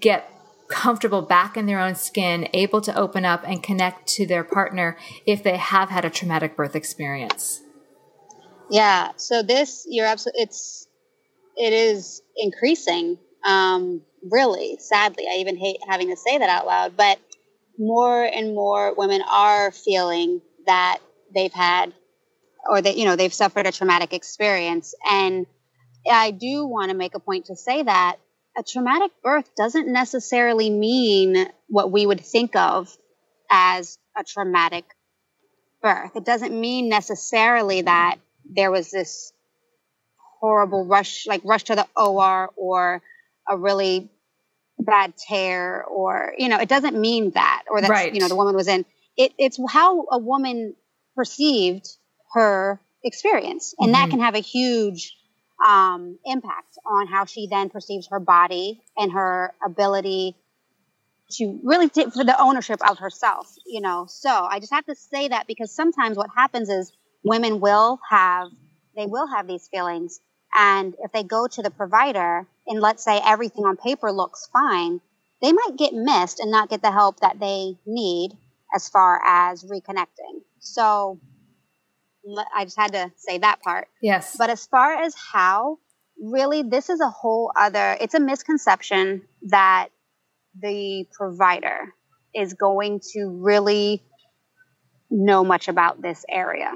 get 0.00 0.30
comfortable 0.70 1.22
back 1.22 1.56
in 1.56 1.66
their 1.66 1.80
own 1.80 1.94
skin 1.94 2.48
able 2.54 2.80
to 2.80 2.96
open 2.96 3.24
up 3.24 3.42
and 3.46 3.62
connect 3.62 4.06
to 4.06 4.26
their 4.26 4.44
partner 4.44 4.96
if 5.26 5.42
they 5.42 5.56
have 5.56 5.90
had 5.90 6.04
a 6.04 6.10
traumatic 6.10 6.56
birth 6.56 6.76
experience 6.76 7.60
Yeah. 8.70 9.12
So 9.16 9.42
this, 9.42 9.86
you're 9.88 10.06
absolutely, 10.06 10.42
it's, 10.42 10.86
it 11.56 11.72
is 11.72 12.22
increasing. 12.36 13.18
Um, 13.44 14.02
really, 14.30 14.76
sadly, 14.78 15.26
I 15.30 15.36
even 15.36 15.56
hate 15.56 15.76
having 15.88 16.08
to 16.08 16.16
say 16.16 16.38
that 16.38 16.48
out 16.48 16.66
loud, 16.66 16.96
but 16.96 17.18
more 17.78 18.24
and 18.24 18.54
more 18.54 18.94
women 18.94 19.22
are 19.28 19.70
feeling 19.70 20.40
that 20.66 20.98
they've 21.34 21.52
had, 21.52 21.92
or 22.68 22.80
that, 22.80 22.96
you 22.96 23.04
know, 23.04 23.16
they've 23.16 23.34
suffered 23.34 23.66
a 23.66 23.72
traumatic 23.72 24.12
experience. 24.12 24.94
And 25.08 25.46
I 26.10 26.30
do 26.30 26.66
want 26.66 26.90
to 26.90 26.96
make 26.96 27.14
a 27.14 27.20
point 27.20 27.46
to 27.46 27.56
say 27.56 27.82
that 27.82 28.16
a 28.56 28.62
traumatic 28.62 29.10
birth 29.22 29.50
doesn't 29.56 29.88
necessarily 29.88 30.70
mean 30.70 31.48
what 31.68 31.90
we 31.90 32.06
would 32.06 32.20
think 32.20 32.54
of 32.54 32.96
as 33.50 33.98
a 34.16 34.22
traumatic 34.22 34.84
birth. 35.82 36.14
It 36.14 36.24
doesn't 36.24 36.58
mean 36.58 36.88
necessarily 36.88 37.82
that 37.82 38.16
there 38.48 38.70
was 38.70 38.90
this 38.90 39.32
horrible 40.40 40.86
rush, 40.86 41.26
like 41.26 41.42
rush 41.44 41.64
to 41.64 41.74
the 41.74 41.86
OR 41.96 42.50
or 42.56 43.02
a 43.48 43.58
really 43.58 44.10
bad 44.84 45.14
tear 45.16 45.84
or, 45.84 46.34
you 46.38 46.48
know, 46.48 46.58
it 46.58 46.68
doesn't 46.68 46.98
mean 46.98 47.30
that 47.32 47.64
or 47.70 47.80
that, 47.80 47.90
Right. 47.90 48.14
you 48.14 48.20
know, 48.20 48.28
the 48.28 48.36
woman 48.36 48.54
was 48.54 48.68
in. 48.68 48.84
It, 49.16 49.32
it's 49.38 49.58
how 49.70 50.06
a 50.10 50.18
woman 50.18 50.74
perceived 51.16 51.86
her 52.32 52.80
experience. 53.02 53.74
And 53.78 53.94
that 53.94 54.08
Mhm. 54.08 54.10
can 54.10 54.20
have 54.20 54.34
a 54.34 54.40
huge 54.40 55.16
um, 55.64 56.18
impact 56.24 56.76
on 56.86 57.06
how 57.06 57.24
she 57.26 57.46
then 57.48 57.70
perceives 57.70 58.08
her 58.08 58.20
body 58.20 58.82
and 58.96 59.12
her 59.12 59.54
ability 59.64 60.36
to 61.32 61.60
really 61.64 61.88
take 61.88 62.12
for 62.12 62.24
the 62.24 62.40
ownership 62.40 62.80
of 62.88 62.98
herself, 62.98 63.52
you 63.66 63.80
know. 63.80 64.06
So 64.08 64.30
I 64.30 64.60
just 64.60 64.72
have 64.72 64.84
to 64.86 64.94
say 64.94 65.28
that 65.28 65.46
because 65.46 65.74
sometimes 65.74 66.16
what 66.16 66.30
happens 66.34 66.68
is 66.68 66.92
women 67.22 67.60
will 67.60 67.98
have 68.10 68.48
they 68.96 69.06
will 69.06 69.26
have 69.26 69.46
these 69.46 69.66
feelings 69.68 70.20
and 70.54 70.94
if 71.02 71.10
they 71.12 71.24
go 71.24 71.46
to 71.48 71.62
the 71.62 71.70
provider 71.70 72.46
and 72.66 72.80
let's 72.80 73.04
say 73.04 73.20
everything 73.24 73.64
on 73.64 73.76
paper 73.76 74.10
looks 74.12 74.48
fine, 74.52 75.00
they 75.42 75.52
might 75.52 75.76
get 75.76 75.92
missed 75.92 76.40
and 76.40 76.50
not 76.50 76.70
get 76.70 76.82
the 76.82 76.90
help 76.90 77.20
that 77.20 77.38
they 77.38 77.76
need 77.86 78.32
as 78.74 78.88
far 78.88 79.20
as 79.24 79.64
reconnecting. 79.64 80.42
So 80.60 81.20
I 82.56 82.64
just 82.64 82.78
had 82.78 82.92
to 82.92 83.12
say 83.16 83.38
that 83.38 83.60
part. 83.62 83.88
yes 84.00 84.36
But 84.38 84.50
as 84.50 84.66
far 84.66 84.94
as 84.94 85.14
how, 85.14 85.78
really, 86.22 86.62
this 86.62 86.88
is 86.88 87.00
a 87.00 87.10
whole 87.10 87.52
other, 87.56 87.96
it's 88.00 88.14
a 88.14 88.20
misconception 88.20 89.22
that 89.48 89.88
the 90.60 91.06
provider 91.12 91.92
is 92.34 92.54
going 92.54 93.00
to 93.12 93.26
really 93.42 94.02
know 95.10 95.44
much 95.44 95.68
about 95.68 96.00
this 96.00 96.24
area, 96.28 96.72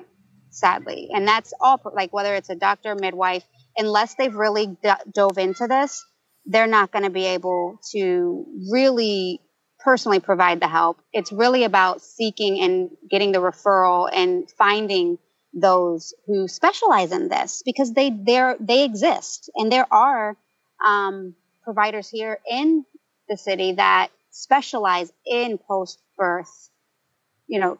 sadly. 0.50 1.08
And 1.12 1.26
that's 1.26 1.52
all, 1.60 1.80
like 1.94 2.12
whether 2.12 2.34
it's 2.34 2.50
a 2.50 2.54
doctor, 2.54 2.94
midwife, 2.94 3.44
unless 3.78 4.16
they've 4.16 4.34
really 4.34 4.66
d- 4.68 4.90
dove 5.14 5.38
into 5.38 5.66
this, 5.68 6.04
they're 6.46 6.66
not 6.66 6.92
going 6.92 7.04
to 7.04 7.10
be 7.10 7.26
able 7.26 7.80
to 7.92 8.46
really 8.70 9.40
personally 9.80 10.20
provide 10.20 10.60
the 10.60 10.68
help. 10.68 11.00
It's 11.12 11.32
really 11.32 11.64
about 11.64 12.02
seeking 12.02 12.60
and 12.60 12.90
getting 13.10 13.32
the 13.32 13.38
referral 13.38 14.10
and 14.12 14.50
finding 14.58 15.18
those 15.54 16.14
who 16.26 16.48
specialize 16.48 17.12
in 17.12 17.28
this 17.28 17.62
because 17.64 17.94
they 17.94 18.10
they 18.10 18.54
they 18.60 18.84
exist 18.84 19.50
and 19.56 19.72
there 19.72 19.86
are 19.92 20.36
um, 20.86 21.34
providers 21.64 22.08
here 22.10 22.38
in 22.50 22.84
the 23.28 23.36
city 23.36 23.72
that 23.72 24.10
specialize 24.30 25.10
in 25.26 25.58
post 25.58 26.00
birth 26.16 26.70
you 27.48 27.60
know, 27.60 27.78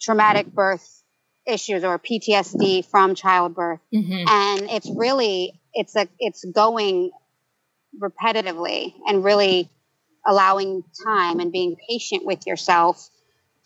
traumatic 0.00 0.46
birth 0.52 1.03
issues 1.46 1.84
or 1.84 1.98
PTSD 1.98 2.84
from 2.84 3.14
childbirth. 3.14 3.80
Mm-hmm. 3.94 4.28
And 4.28 4.70
it's 4.70 4.90
really, 4.94 5.60
it's 5.72 5.94
a, 5.96 6.08
it's 6.18 6.44
going 6.44 7.10
repetitively 8.00 8.94
and 9.06 9.24
really 9.24 9.70
allowing 10.26 10.84
time 11.04 11.40
and 11.40 11.52
being 11.52 11.76
patient 11.88 12.24
with 12.24 12.46
yourself 12.46 13.08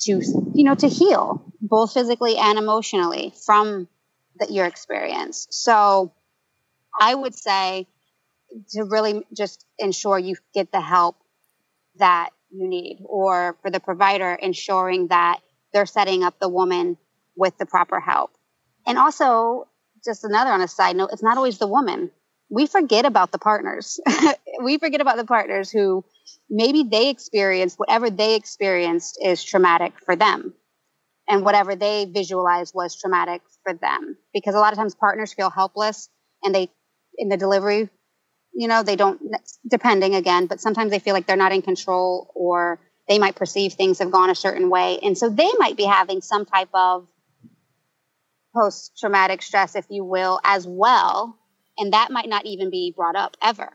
to, 0.00 0.20
you 0.54 0.64
know, 0.64 0.74
to 0.74 0.88
heal 0.88 1.42
both 1.60 1.92
physically 1.92 2.36
and 2.36 2.58
emotionally 2.58 3.32
from 3.44 3.88
the, 4.38 4.52
your 4.52 4.66
experience. 4.66 5.46
So 5.50 6.12
I 7.00 7.14
would 7.14 7.34
say 7.34 7.86
to 8.70 8.84
really 8.84 9.24
just 9.32 9.64
ensure 9.78 10.18
you 10.18 10.36
get 10.54 10.72
the 10.72 10.80
help 10.80 11.16
that 11.96 12.30
you 12.50 12.68
need 12.68 13.00
or 13.04 13.56
for 13.62 13.70
the 13.70 13.80
provider 13.80 14.32
ensuring 14.32 15.08
that 15.08 15.40
they're 15.72 15.86
setting 15.86 16.22
up 16.22 16.38
the 16.40 16.48
woman 16.48 16.96
with 17.38 17.56
the 17.56 17.66
proper 17.66 18.00
help. 18.00 18.32
And 18.86 18.98
also, 18.98 19.68
just 20.04 20.24
another 20.24 20.50
on 20.50 20.60
a 20.60 20.68
side 20.68 20.96
note, 20.96 21.10
it's 21.12 21.22
not 21.22 21.36
always 21.36 21.58
the 21.58 21.66
woman. 21.66 22.10
We 22.50 22.66
forget 22.66 23.04
about 23.04 23.30
the 23.32 23.38
partners. 23.38 24.00
we 24.62 24.78
forget 24.78 25.00
about 25.00 25.16
the 25.16 25.24
partners 25.24 25.70
who 25.70 26.04
maybe 26.50 26.82
they 26.82 27.10
experienced 27.10 27.78
whatever 27.78 28.10
they 28.10 28.34
experienced 28.34 29.18
is 29.22 29.44
traumatic 29.44 29.92
for 30.04 30.16
them. 30.16 30.54
And 31.28 31.44
whatever 31.44 31.76
they 31.76 32.06
visualized 32.06 32.74
was 32.74 32.98
traumatic 32.98 33.42
for 33.62 33.74
them. 33.74 34.16
Because 34.32 34.54
a 34.54 34.58
lot 34.58 34.72
of 34.72 34.78
times 34.78 34.94
partners 34.94 35.34
feel 35.34 35.50
helpless 35.50 36.08
and 36.42 36.54
they, 36.54 36.70
in 37.18 37.28
the 37.28 37.36
delivery, 37.36 37.90
you 38.54 38.66
know, 38.66 38.82
they 38.82 38.96
don't, 38.96 39.20
depending 39.70 40.14
again, 40.14 40.46
but 40.46 40.60
sometimes 40.60 40.90
they 40.90 40.98
feel 40.98 41.12
like 41.12 41.26
they're 41.26 41.36
not 41.36 41.52
in 41.52 41.60
control 41.60 42.32
or 42.34 42.80
they 43.08 43.18
might 43.18 43.36
perceive 43.36 43.74
things 43.74 43.98
have 43.98 44.10
gone 44.10 44.30
a 44.30 44.34
certain 44.34 44.70
way. 44.70 44.98
And 45.02 45.16
so 45.16 45.28
they 45.28 45.50
might 45.58 45.76
be 45.76 45.84
having 45.84 46.22
some 46.22 46.46
type 46.46 46.70
of 46.72 47.06
post 48.58 48.98
traumatic 48.98 49.42
stress, 49.42 49.76
if 49.76 49.86
you 49.88 50.04
will, 50.04 50.40
as 50.44 50.66
well. 50.66 51.38
And 51.76 51.92
that 51.92 52.10
might 52.10 52.28
not 52.28 52.46
even 52.46 52.70
be 52.70 52.92
brought 52.96 53.16
up 53.16 53.36
ever. 53.42 53.70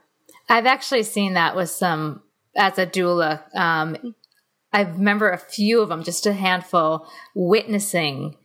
I've 0.50 0.66
actually 0.66 1.04
seen 1.04 1.34
that 1.34 1.56
with 1.56 1.70
some, 1.70 2.22
as 2.56 2.78
a 2.78 2.86
doula. 2.86 3.42
Um, 3.56 4.16
I 4.72 4.82
remember 4.82 5.30
a 5.30 5.38
few 5.38 5.82
of 5.82 5.90
them, 5.90 6.04
just 6.04 6.26
a 6.26 6.34
handful, 6.34 7.08
witnessing 7.36 8.36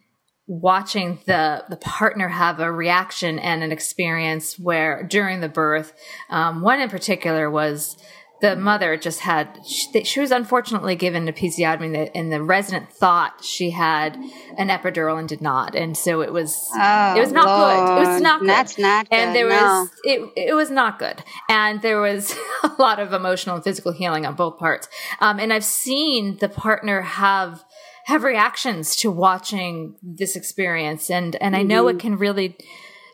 watching 0.48 1.18
the 1.26 1.62
the 1.68 1.76
partner 1.76 2.28
have 2.28 2.58
a 2.58 2.72
reaction 2.72 3.38
and 3.38 3.62
an 3.62 3.70
experience 3.70 4.58
where 4.58 5.02
during 5.02 5.40
the 5.40 5.48
birth 5.48 5.92
um, 6.30 6.62
one 6.62 6.80
in 6.80 6.88
particular 6.88 7.50
was 7.50 7.98
the 8.40 8.54
mother 8.54 8.96
just 8.96 9.20
had 9.20 9.48
she, 9.66 10.04
she 10.04 10.20
was 10.20 10.30
unfortunately 10.30 10.94
given 10.94 11.26
an 11.26 11.34
episiotomy 11.34 12.10
and 12.14 12.32
the 12.32 12.42
resident 12.42 12.92
thought 12.92 13.42
she 13.44 13.70
had 13.70 14.16
an 14.56 14.68
epidural 14.68 15.18
and 15.18 15.28
did 15.28 15.40
not 15.40 15.74
and 15.74 15.96
so 15.96 16.20
it 16.20 16.32
was 16.32 16.56
oh, 16.74 17.14
it 17.16 17.20
was 17.20 17.32
not 17.32 17.46
Lord. 17.46 17.76
good 17.76 18.02
it 18.08 18.12
was 18.12 18.20
not 18.22 18.40
good 18.40 18.48
That's 18.48 18.78
not 18.78 19.10
good. 19.10 19.16
and 19.16 19.34
there 19.34 19.48
no. 19.48 19.54
was 19.56 19.90
it 20.04 20.30
it 20.36 20.54
was 20.54 20.70
not 20.70 20.98
good 20.98 21.22
and 21.48 21.82
there 21.82 22.00
was 22.00 22.36
a 22.62 22.70
lot 22.78 23.00
of 23.00 23.12
emotional 23.12 23.56
and 23.56 23.64
physical 23.64 23.92
healing 23.92 24.24
on 24.26 24.34
both 24.34 24.58
parts 24.58 24.88
um, 25.20 25.40
and 25.40 25.52
i've 25.52 25.64
seen 25.64 26.36
the 26.38 26.48
partner 26.48 27.00
have 27.02 27.64
have 28.04 28.22
reactions 28.24 28.96
to 28.96 29.10
watching 29.10 29.94
this 30.02 30.36
experience 30.36 31.10
and 31.10 31.36
and 31.36 31.56
i 31.56 31.62
know 31.62 31.84
Mm-hmm. 31.86 31.96
it 31.98 32.00
can 32.00 32.16
really 32.18 32.56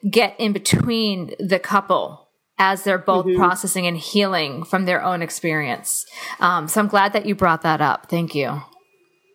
get 0.08 0.34
in 0.38 0.52
between 0.52 1.34
the 1.40 1.58
couple 1.58 2.23
as 2.58 2.82
they're 2.84 2.98
both 2.98 3.26
Mm-hmm. 3.26 3.36
processing 3.36 3.86
and 3.86 3.96
healing 3.96 4.64
from 4.64 4.84
their 4.84 5.02
own 5.02 5.22
experience. 5.22 6.04
Um, 6.40 6.68
so 6.68 6.80
I'm 6.80 6.88
glad 6.88 7.12
that 7.14 7.26
you 7.26 7.34
brought 7.34 7.62
that 7.62 7.80
up. 7.80 8.08
Thank 8.08 8.34
you. 8.34 8.62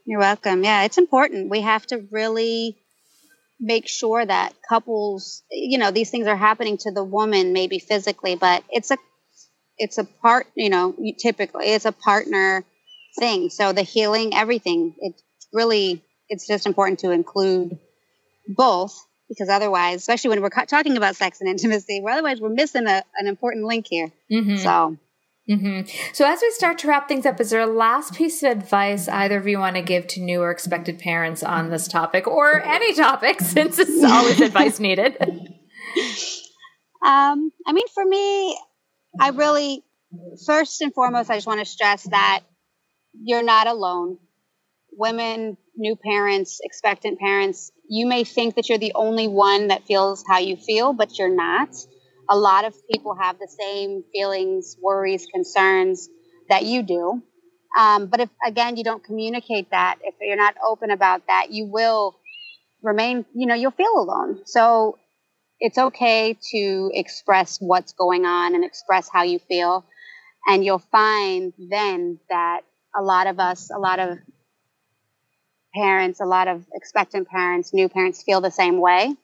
You're 0.06 0.20
welcome. 0.20 0.64
Yeah, 0.64 0.84
it's 0.84 0.98
important. 0.98 1.50
We 1.50 1.62
have 1.62 1.86
to 1.88 2.06
really 2.12 2.78
make 3.60 3.88
sure 3.88 4.26
that 4.26 4.54
couples, 4.68 5.44
you 5.52 5.78
know, 5.78 5.92
these 5.92 6.10
things 6.10 6.28
are 6.28 6.36
happening 6.36 6.78
to 6.78 6.92
the 6.92 7.04
woman 7.04 7.52
maybe 7.54 7.78
physically, 7.80 8.36
but 8.36 8.64
it's 8.70 8.90
a 8.92 8.98
it's 9.78 9.98
a 9.98 10.04
part, 10.04 10.48
you 10.56 10.70
know, 10.70 10.94
you- 10.98 11.16
typically 11.18 11.68
it's 11.68 11.86
a 11.86 11.92
partner 11.92 12.66
thing. 13.20 13.50
So 13.50 13.72
the 13.74 13.82
healing, 13.82 14.34
everything, 14.34 14.96
it's 15.00 15.22
really 15.54 16.02
it's 16.30 16.48
just 16.48 16.66
important 16.66 17.00
to 17.00 17.12
include 17.12 17.78
both 18.48 18.98
because 19.30 19.48
otherwise, 19.48 19.98
especially 19.98 20.32
when 20.32 20.42
we're 20.42 20.50
talking 20.50 20.98
about 20.98 21.16
sex 21.16 21.40
and 21.40 21.50
intimacy, 21.50 22.02
well, 22.04 22.14
otherwise 22.14 22.42
we're 22.42 22.50
missing 22.50 22.88
a, 22.88 23.04
an 23.18 23.28
important 23.28 23.66
link 23.66 23.86
here. 23.88 24.12
Mm-hmm. 24.32 24.58
So 24.58 24.98
hmm 25.50 25.82
So 26.14 26.32
as 26.32 26.42
we 26.42 26.52
start 26.52 26.78
to 26.80 26.88
wrap 26.88 27.08
things 27.08 27.26
up, 27.26 27.40
is 27.40 27.50
there 27.50 27.62
a 27.62 27.66
last 27.66 28.14
piece 28.14 28.44
of 28.44 28.52
advice 28.52 29.08
either 29.08 29.38
of 29.38 29.48
you 29.48 29.58
want 29.58 29.78
to 29.78 29.82
give 29.82 30.06
to 30.08 30.22
new 30.22 30.42
or 30.42 30.52
expected 30.52 31.00
parents 31.00 31.42
on 31.42 31.72
this 31.72 31.88
topic 31.88 32.28
or 32.28 32.62
any 32.62 32.94
topic 32.94 33.40
since 33.42 33.80
it's 33.80 34.04
always 34.04 34.40
advice 34.40 34.80
needed? 34.80 35.18
Um, 37.04 37.52
I 37.66 37.74
mean, 37.74 37.88
for 37.96 38.06
me, 38.06 38.60
I 39.20 39.30
really, 39.30 39.84
first 40.46 40.82
and 40.82 40.94
foremost, 40.94 41.32
I 41.32 41.36
just 41.38 41.48
want 41.48 41.62
to 41.62 41.66
stress 41.66 42.04
that 42.04 42.42
you're 43.20 43.44
not 43.44 43.66
alone. 43.66 44.20
Women, 44.92 45.58
new 45.76 45.96
parents, 45.96 46.60
expectant 46.62 47.20
parents, 47.20 47.72
you 47.90 48.06
may 48.06 48.24
think 48.24 48.56
that 48.56 48.70
you're 48.70 48.78
the 48.78 48.94
only 48.94 49.28
one 49.28 49.68
that 49.68 49.86
feels 49.86 50.24
how 50.28 50.38
you 50.38 50.56
feel, 50.56 50.94
but 50.94 51.18
you're 51.18 51.36
not. 51.36 51.70
A 52.30 52.38
lot 52.38 52.64
of 52.64 52.76
people 52.92 53.16
have 53.20 53.40
the 53.40 53.48
same 53.60 54.04
feelings, 54.14 54.78
worries, 54.80 55.26
concerns 55.34 56.08
that 56.50 56.64
you 56.64 56.84
do. 56.84 57.24
Um, 57.78 58.06
but 58.06 58.20
if, 58.20 58.30
again, 58.46 58.78
you 58.78 58.84
don't 58.84 59.04
communicate 59.04 59.72
that, 59.72 59.98
if 60.04 60.14
you're 60.22 60.38
not 60.38 60.56
open 60.66 60.92
about 60.92 61.24
that, 61.28 61.52
you 61.52 61.66
will 61.66 62.16
remain, 62.84 63.26
you 63.34 63.48
know, 63.48 63.56
you'll 63.56 63.72
feel 63.72 63.94
alone. 63.98 64.42
So 64.46 65.00
it's 65.60 65.78
okay 65.78 66.38
to 66.52 66.92
express 66.94 67.58
what's 67.60 67.94
going 67.94 68.26
on 68.26 68.54
and 68.54 68.64
express 68.64 69.10
how 69.12 69.24
you 69.24 69.40
feel. 69.40 69.86
And 70.48 70.64
you'll 70.64 70.84
find 70.92 71.54
then 71.58 72.20
that 72.30 72.62
a 72.96 73.02
lot 73.02 73.26
of 73.26 73.40
us, 73.40 73.72
a 73.76 73.80
lot 73.80 74.00
of 74.00 74.20
parents, 75.80 76.20
a 76.20 76.26
lot 76.26 76.48
of 76.48 76.66
expectant 76.74 77.28
parents, 77.28 77.74
new 77.74 77.88
parents 77.88 78.22
feel 78.22 78.42
the 78.42 78.52
same 78.52 78.80
way. 78.80 79.16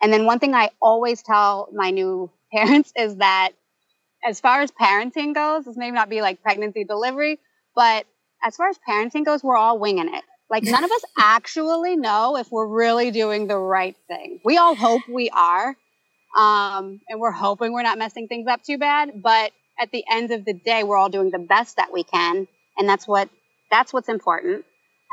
And 0.00 0.12
then 0.12 0.24
one 0.24 0.38
thing 0.38 0.54
I 0.54 0.70
always 0.80 1.22
tell 1.22 1.68
my 1.72 1.90
new 1.90 2.30
parents 2.52 2.92
is 2.96 3.16
that 3.16 3.50
as 4.24 4.40
far 4.40 4.60
as 4.60 4.70
parenting 4.70 5.34
goes, 5.34 5.64
this 5.64 5.76
may 5.76 5.90
not 5.90 6.08
be 6.08 6.20
like 6.20 6.42
pregnancy 6.42 6.84
delivery, 6.84 7.38
but 7.74 8.06
as 8.42 8.56
far 8.56 8.68
as 8.68 8.78
parenting 8.88 9.24
goes, 9.24 9.42
we're 9.42 9.56
all 9.56 9.78
winging 9.78 10.12
it. 10.12 10.24
Like 10.48 10.62
none 10.62 10.84
of 10.84 10.90
us 10.90 11.02
actually 11.18 11.96
know 11.96 12.36
if 12.36 12.50
we're 12.50 12.66
really 12.68 13.10
doing 13.10 13.46
the 13.46 13.58
right 13.58 13.96
thing. 14.08 14.40
We 14.44 14.58
all 14.58 14.74
hope 14.74 15.02
we 15.08 15.30
are. 15.30 15.76
Um, 16.36 17.00
and 17.08 17.18
we're 17.18 17.30
hoping 17.30 17.72
we're 17.72 17.82
not 17.82 17.98
messing 17.98 18.28
things 18.28 18.46
up 18.46 18.62
too 18.62 18.78
bad. 18.78 19.22
But 19.22 19.52
at 19.80 19.90
the 19.90 20.04
end 20.10 20.30
of 20.30 20.44
the 20.44 20.52
day, 20.52 20.84
we're 20.84 20.96
all 20.96 21.08
doing 21.08 21.30
the 21.30 21.38
best 21.38 21.76
that 21.76 21.92
we 21.92 22.04
can. 22.04 22.46
And 22.78 22.88
that's 22.88 23.08
what, 23.08 23.28
that's 23.70 23.92
what's 23.92 24.08
important. 24.08 24.64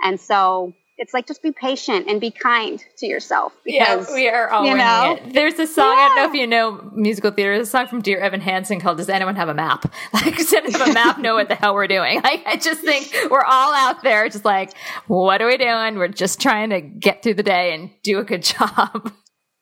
And 0.03 0.19
so 0.19 0.73
it's 0.97 1.13
like 1.13 1.27
just 1.27 1.41
be 1.41 1.51
patient 1.51 2.07
and 2.07 2.21
be 2.21 2.31
kind 2.31 2.83
to 2.97 3.07
yourself. 3.07 3.53
Because, 3.65 4.09
yeah, 4.09 4.15
we 4.15 4.29
are 4.29 4.49
all 4.49 4.65
you 4.65 4.75
know? 4.75 5.17
it. 5.19 5.33
There's 5.33 5.57
a 5.59 5.65
song, 5.65 5.85
I 5.97 6.07
don't 6.07 6.15
know 6.17 6.29
if 6.29 6.33
you 6.33 6.47
know 6.47 6.91
musical 6.93 7.31
theater, 7.31 7.55
there's 7.55 7.67
a 7.67 7.71
song 7.71 7.87
from 7.87 8.01
Dear 8.01 8.19
Evan 8.19 8.41
Hansen 8.41 8.79
called 8.79 8.97
Does 8.97 9.09
Anyone 9.09 9.35
Have 9.35 9.49
a 9.49 9.53
Map? 9.53 9.91
Like, 10.13 10.39
instead 10.39 10.65
of 10.65 10.75
a 10.75 10.93
map, 10.93 11.19
know 11.19 11.33
what 11.33 11.47
the 11.47 11.55
hell 11.55 11.73
we're 11.73 11.87
doing. 11.87 12.21
Like, 12.21 12.43
I 12.45 12.55
just 12.55 12.81
think 12.81 13.11
we're 13.31 13.43
all 13.43 13.73
out 13.73 14.03
there 14.03 14.29
just 14.29 14.45
like, 14.45 14.71
what 15.07 15.41
are 15.41 15.47
we 15.47 15.57
doing? 15.57 15.97
We're 15.97 16.07
just 16.07 16.39
trying 16.39 16.69
to 16.69 16.81
get 16.81 17.23
through 17.23 17.33
the 17.33 17.43
day 17.43 17.73
and 17.73 17.89
do 18.03 18.19
a 18.19 18.23
good 18.23 18.43
job. 18.43 19.11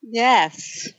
Yes. 0.03 0.89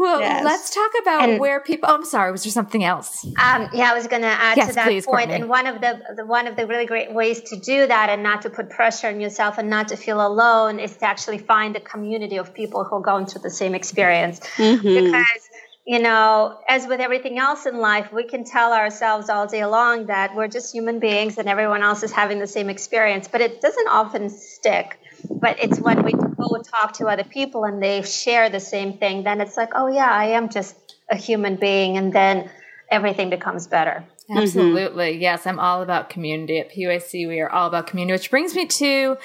Well, 0.00 0.20
Yes. 0.20 0.42
let's 0.44 0.70
talk 0.74 0.90
about 1.02 1.28
And- 1.28 1.38
where 1.38 1.60
people. 1.60 1.90
Oh, 1.90 1.94
I'm 1.94 2.06
sorry. 2.06 2.32
Was 2.32 2.42
there 2.44 2.50
something 2.50 2.82
else? 2.82 3.22
Um, 3.38 3.68
yeah, 3.74 3.90
I 3.90 3.94
was 3.94 4.06
going 4.06 4.22
to 4.22 4.28
add 4.28 4.56
Yes, 4.56 4.68
to 4.70 4.74
that 4.76 4.86
please, 4.86 5.04
point. 5.04 5.28
Courtney. 5.28 5.34
And 5.34 5.48
one 5.50 5.66
of 5.66 5.82
the, 5.82 6.00
the 6.16 6.24
one 6.24 6.46
of 6.46 6.56
the 6.56 6.66
really 6.66 6.86
great 6.86 7.12
ways 7.12 7.42
to 7.50 7.56
do 7.60 7.86
that, 7.86 8.08
and 8.08 8.22
not 8.22 8.42
to 8.42 8.50
put 8.50 8.70
pressure 8.70 9.08
on 9.08 9.20
yourself, 9.20 9.58
and 9.58 9.68
not 9.68 9.88
to 9.88 9.96
feel 9.96 10.26
alone, 10.26 10.78
is 10.80 10.96
to 10.96 11.04
actually 11.04 11.36
find 11.38 11.76
a 11.76 11.80
community 11.80 12.38
of 12.38 12.54
people 12.54 12.82
who 12.84 12.96
are 12.96 13.02
going 13.02 13.26
through 13.26 13.42
the 13.42 13.50
same 13.50 13.74
experience. 13.74 14.40
Because 14.56 15.42
you 15.86 15.98
know, 15.98 16.58
as 16.68 16.86
with 16.86 17.00
everything 17.00 17.38
else 17.38 17.66
in 17.66 17.76
life, 17.78 18.12
we 18.12 18.22
can 18.24 18.44
tell 18.44 18.72
ourselves 18.72 19.28
all 19.28 19.46
day 19.46 19.64
long 19.66 20.06
that 20.06 20.34
we're 20.36 20.46
just 20.46 20.72
human 20.72 20.98
beings 21.00 21.36
and 21.38 21.48
everyone 21.48 21.82
else 21.82 22.02
is 22.02 22.12
having 22.12 22.38
the 22.38 22.46
same 22.46 22.68
experience, 22.70 23.28
but 23.28 23.40
it 23.40 23.60
doesn't 23.60 23.88
often 23.88 24.28
stick. 24.30 24.98
But 25.28 25.58
it's 25.62 25.80
when 25.80 26.04
we 26.04 26.12
go 26.40 26.62
talk 26.62 26.94
to 26.94 27.06
other 27.06 27.24
people 27.24 27.64
and 27.64 27.82
they 27.82 28.02
share 28.02 28.50
the 28.50 28.60
same 28.60 28.98
thing, 28.98 29.24
then 29.24 29.40
it's 29.40 29.56
like, 29.56 29.70
oh 29.74 29.86
yeah, 29.86 30.10
I 30.10 30.26
am 30.26 30.48
just 30.48 30.76
a 31.10 31.16
human 31.16 31.56
being, 31.56 31.96
and 31.96 32.12
then 32.12 32.50
everything 32.90 33.30
becomes 33.30 33.66
better. 33.66 34.04
Absolutely. 34.30 35.18
Yes, 35.18 35.46
I'm 35.46 35.58
all 35.58 35.82
about 35.82 36.08
community. 36.08 36.60
At 36.60 36.70
PYC, 36.72 37.26
we 37.26 37.40
are 37.40 37.50
all 37.50 37.66
about 37.66 37.88
community, 37.88 38.12
which 38.12 38.30
brings 38.30 38.54
me 38.54 38.66
to 38.66 39.16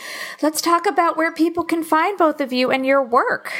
let's 0.42 0.62
talk 0.62 0.88
about 0.88 1.16
where 1.16 1.32
people 1.32 1.64
can 1.64 1.84
find 1.84 2.18
both 2.18 2.42
of 2.42 2.52
you 2.52 2.72
and 2.72 2.86
your 2.86 3.04
work. 3.04 3.52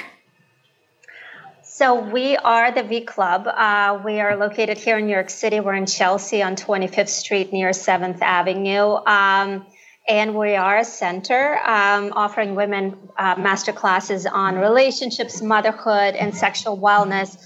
So 1.64 2.00
we 2.00 2.38
are 2.38 2.72
the 2.72 2.84
V 2.84 3.02
Club. 3.02 3.48
Uh, 3.48 4.02
we 4.04 4.22
are 4.22 4.38
located 4.38 4.78
here 4.78 4.98
in 4.98 5.08
New 5.08 5.14
York 5.14 5.30
City. 5.30 5.60
We're 5.60 5.76
in 5.76 5.86
Chelsea 5.86 6.42
on 6.42 6.56
25th 6.56 7.10
Street 7.10 7.52
near 7.52 7.72
7th 7.72 8.22
Avenue. 8.22 8.96
Um, 9.06 9.66
and 10.08 10.36
we 10.36 10.56
are 10.56 10.78
a 10.78 10.86
center 10.86 11.60
um, 11.66 12.14
offering 12.14 12.56
women 12.56 12.96
uh, 13.18 13.36
master 13.38 13.72
classes 13.72 14.26
on 14.26 14.56
relationships, 14.56 15.42
motherhood, 15.42 16.16
and 16.16 16.36
sexual 16.36 16.78
wellness. 16.78 17.38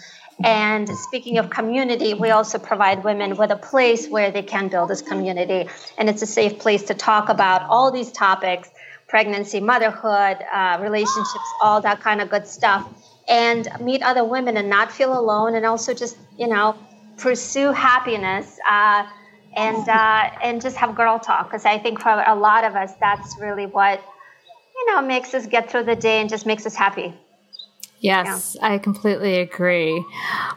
And 0.43 0.88
speaking 0.89 1.38
of 1.38 1.49
community, 1.49 2.14
we 2.14 2.32
also 2.32 2.60
provide 2.60 3.03
women 3.03 3.36
with 3.36 3.51
a 3.51 3.57
place 3.57 4.07
where 4.07 4.32
they 4.32 4.43
can 4.43 4.68
build 4.70 4.89
this 4.89 5.01
community. 5.01 5.70
And 5.97 6.10
it's 6.10 6.22
a 6.22 6.26
safe 6.26 6.60
place 6.60 6.84
to 6.84 6.93
talk 6.93 7.30
about 7.30 7.64
all 7.70 7.91
these 7.91 8.12
topics 8.12 8.70
pregnancy, 9.07 9.60
motherhood, 9.60 10.38
uh, 10.53 10.78
relationships, 10.82 11.53
all 11.64 11.82
that 11.82 11.99
kind 11.99 12.22
of 12.22 12.30
good 12.30 12.45
stuff. 12.47 12.88
And 13.28 13.68
meet 13.82 14.03
other 14.03 14.24
women 14.24 14.55
and 14.55 14.70
not 14.70 14.91
feel 14.91 15.18
alone. 15.18 15.55
And 15.55 15.66
also 15.66 15.93
just, 15.93 16.18
you 16.38 16.47
know, 16.47 16.76
pursue 17.18 17.72
happiness. 17.72 18.60
Uh, 18.70 19.05
and 19.56 19.88
uh, 19.89 20.30
and 20.43 20.62
just 20.62 20.78
have 20.78 20.95
girl 20.95 21.20
talk 21.20 21.50
because 21.50 21.66
I 21.66 21.80
think 21.80 22.02
for 22.02 22.10
a 22.10 22.36
lot 22.36 22.64
of 22.64 22.76
us 22.76 22.93
that's 23.00 23.38
really 23.39 23.66
what 23.66 24.02
you 24.76 24.93
know 24.93 25.02
makes 25.02 25.34
us 25.34 25.47
get 25.47 25.70
through 25.72 25.84
the 25.84 25.95
day 25.95 26.22
and 26.22 26.30
just 26.30 26.45
makes 26.45 26.66
us 26.66 26.76
happy. 26.76 27.14
Yes, 28.02 28.56
yeah. 28.56 28.68
I 28.68 28.78
completely 28.78 29.39
agree. 29.39 30.06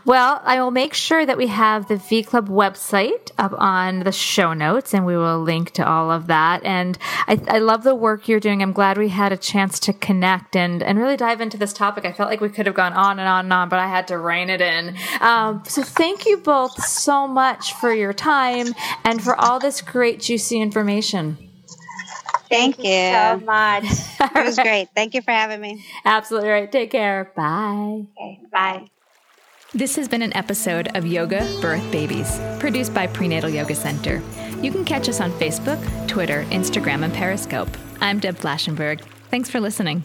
Well, 0.05 0.41
I 0.45 0.61
will 0.61 0.71
make 0.71 0.95
sure 0.95 1.27
that 1.27 1.37
we 1.37 1.49
have 1.49 1.89
the 1.89 1.97
V 1.97 2.23
Club 2.23 2.49
website 2.49 3.33
up 3.37 3.53
on 3.57 4.01
the 4.01 4.13
show 4.13 4.53
notes 4.53 4.95
and 4.95 5.05
we 5.05 5.17
will 5.17 5.41
link 5.41 5.73
to 5.73 5.87
all 5.87 6.13
of 6.13 6.29
that. 6.29 6.65
And 6.65 6.97
I, 7.27 7.41
I, 7.49 7.59
love 7.59 7.83
the 7.83 7.97
work 7.97 8.29
you're 8.29 8.39
doing. 8.39 8.63
I'm 8.63 8.73
glad 8.73 8.97
we 8.97 9.09
had 9.09 9.33
a 9.33 9.37
chance 9.37 9.81
to 9.81 9.93
connect 9.93 10.55
and, 10.55 10.83
and 10.83 10.99
really 10.99 11.17
dive 11.17 11.41
into 11.41 11.57
this 11.57 11.73
topic. 11.73 12.05
I 12.05 12.13
felt 12.13 12.31
like 12.31 12.41
we 12.41 12.49
could 12.49 12.67
have 12.67 12.77
gone 12.77 12.93
on 12.93 13.19
and 13.19 13.29
on 13.29 13.47
and 13.47 13.53
on, 13.53 13.69
but 13.69 13.81
I 13.81 13.89
had 13.89 14.09
to 14.09 14.19
rein 14.19 14.49
it 14.49 14.61
in. 14.61 14.97
Um, 15.21 15.63
so 15.67 15.83
thank 15.83 16.27
you 16.27 16.39
both 16.39 16.81
so 16.85 17.27
much 17.27 17.75
for 17.75 17.93
your 17.93 18.13
time 18.13 18.69
and 19.05 19.23
for 19.23 19.35
all 19.35 19.59
this 19.59 19.83
great, 19.83 20.21
juicy 20.21 20.61
information. 20.61 21.52
Thank, 22.53 22.77
Thank 22.77 22.87
you. 22.87 22.93
you 22.93 23.41
so 23.41 23.45
much. 23.45 23.85
it 24.37 24.45
was 24.47 24.59
great. 24.59 24.89
Thank 24.95 25.15
you 25.15 25.23
for 25.23 25.31
having 25.31 25.61
me. 25.61 25.85
Absolutely 26.05 26.51
right. 26.51 26.71
Take 26.71 26.91
care. 26.91 27.33
Bye. 27.35 28.05
Okay, 28.17 28.41
bye. 28.53 28.87
This 29.75 29.97
has 29.97 30.07
been 30.07 30.21
an 30.21 30.37
episode 30.37 30.95
of 30.95 31.07
Yoga 31.07 31.41
Birth 31.63 31.91
Babies, 31.91 32.39
produced 32.59 32.93
by 32.93 33.07
Prenatal 33.07 33.49
Yoga 33.49 33.75
Center. 33.75 34.21
You 34.61 34.71
can 34.71 34.85
catch 34.85 35.09
us 35.09 35.19
on 35.19 35.33
Facebook, 35.33 35.81
Twitter, 36.07 36.45
Instagram, 36.51 37.05
and 37.05 37.15
Periscope. 37.15 37.71
I'm 38.03 38.21
Deb 38.21 38.37
Flashenberg. 38.37 39.01
Thanks 39.31 39.49
for 39.49 39.61
listening. 39.61 40.05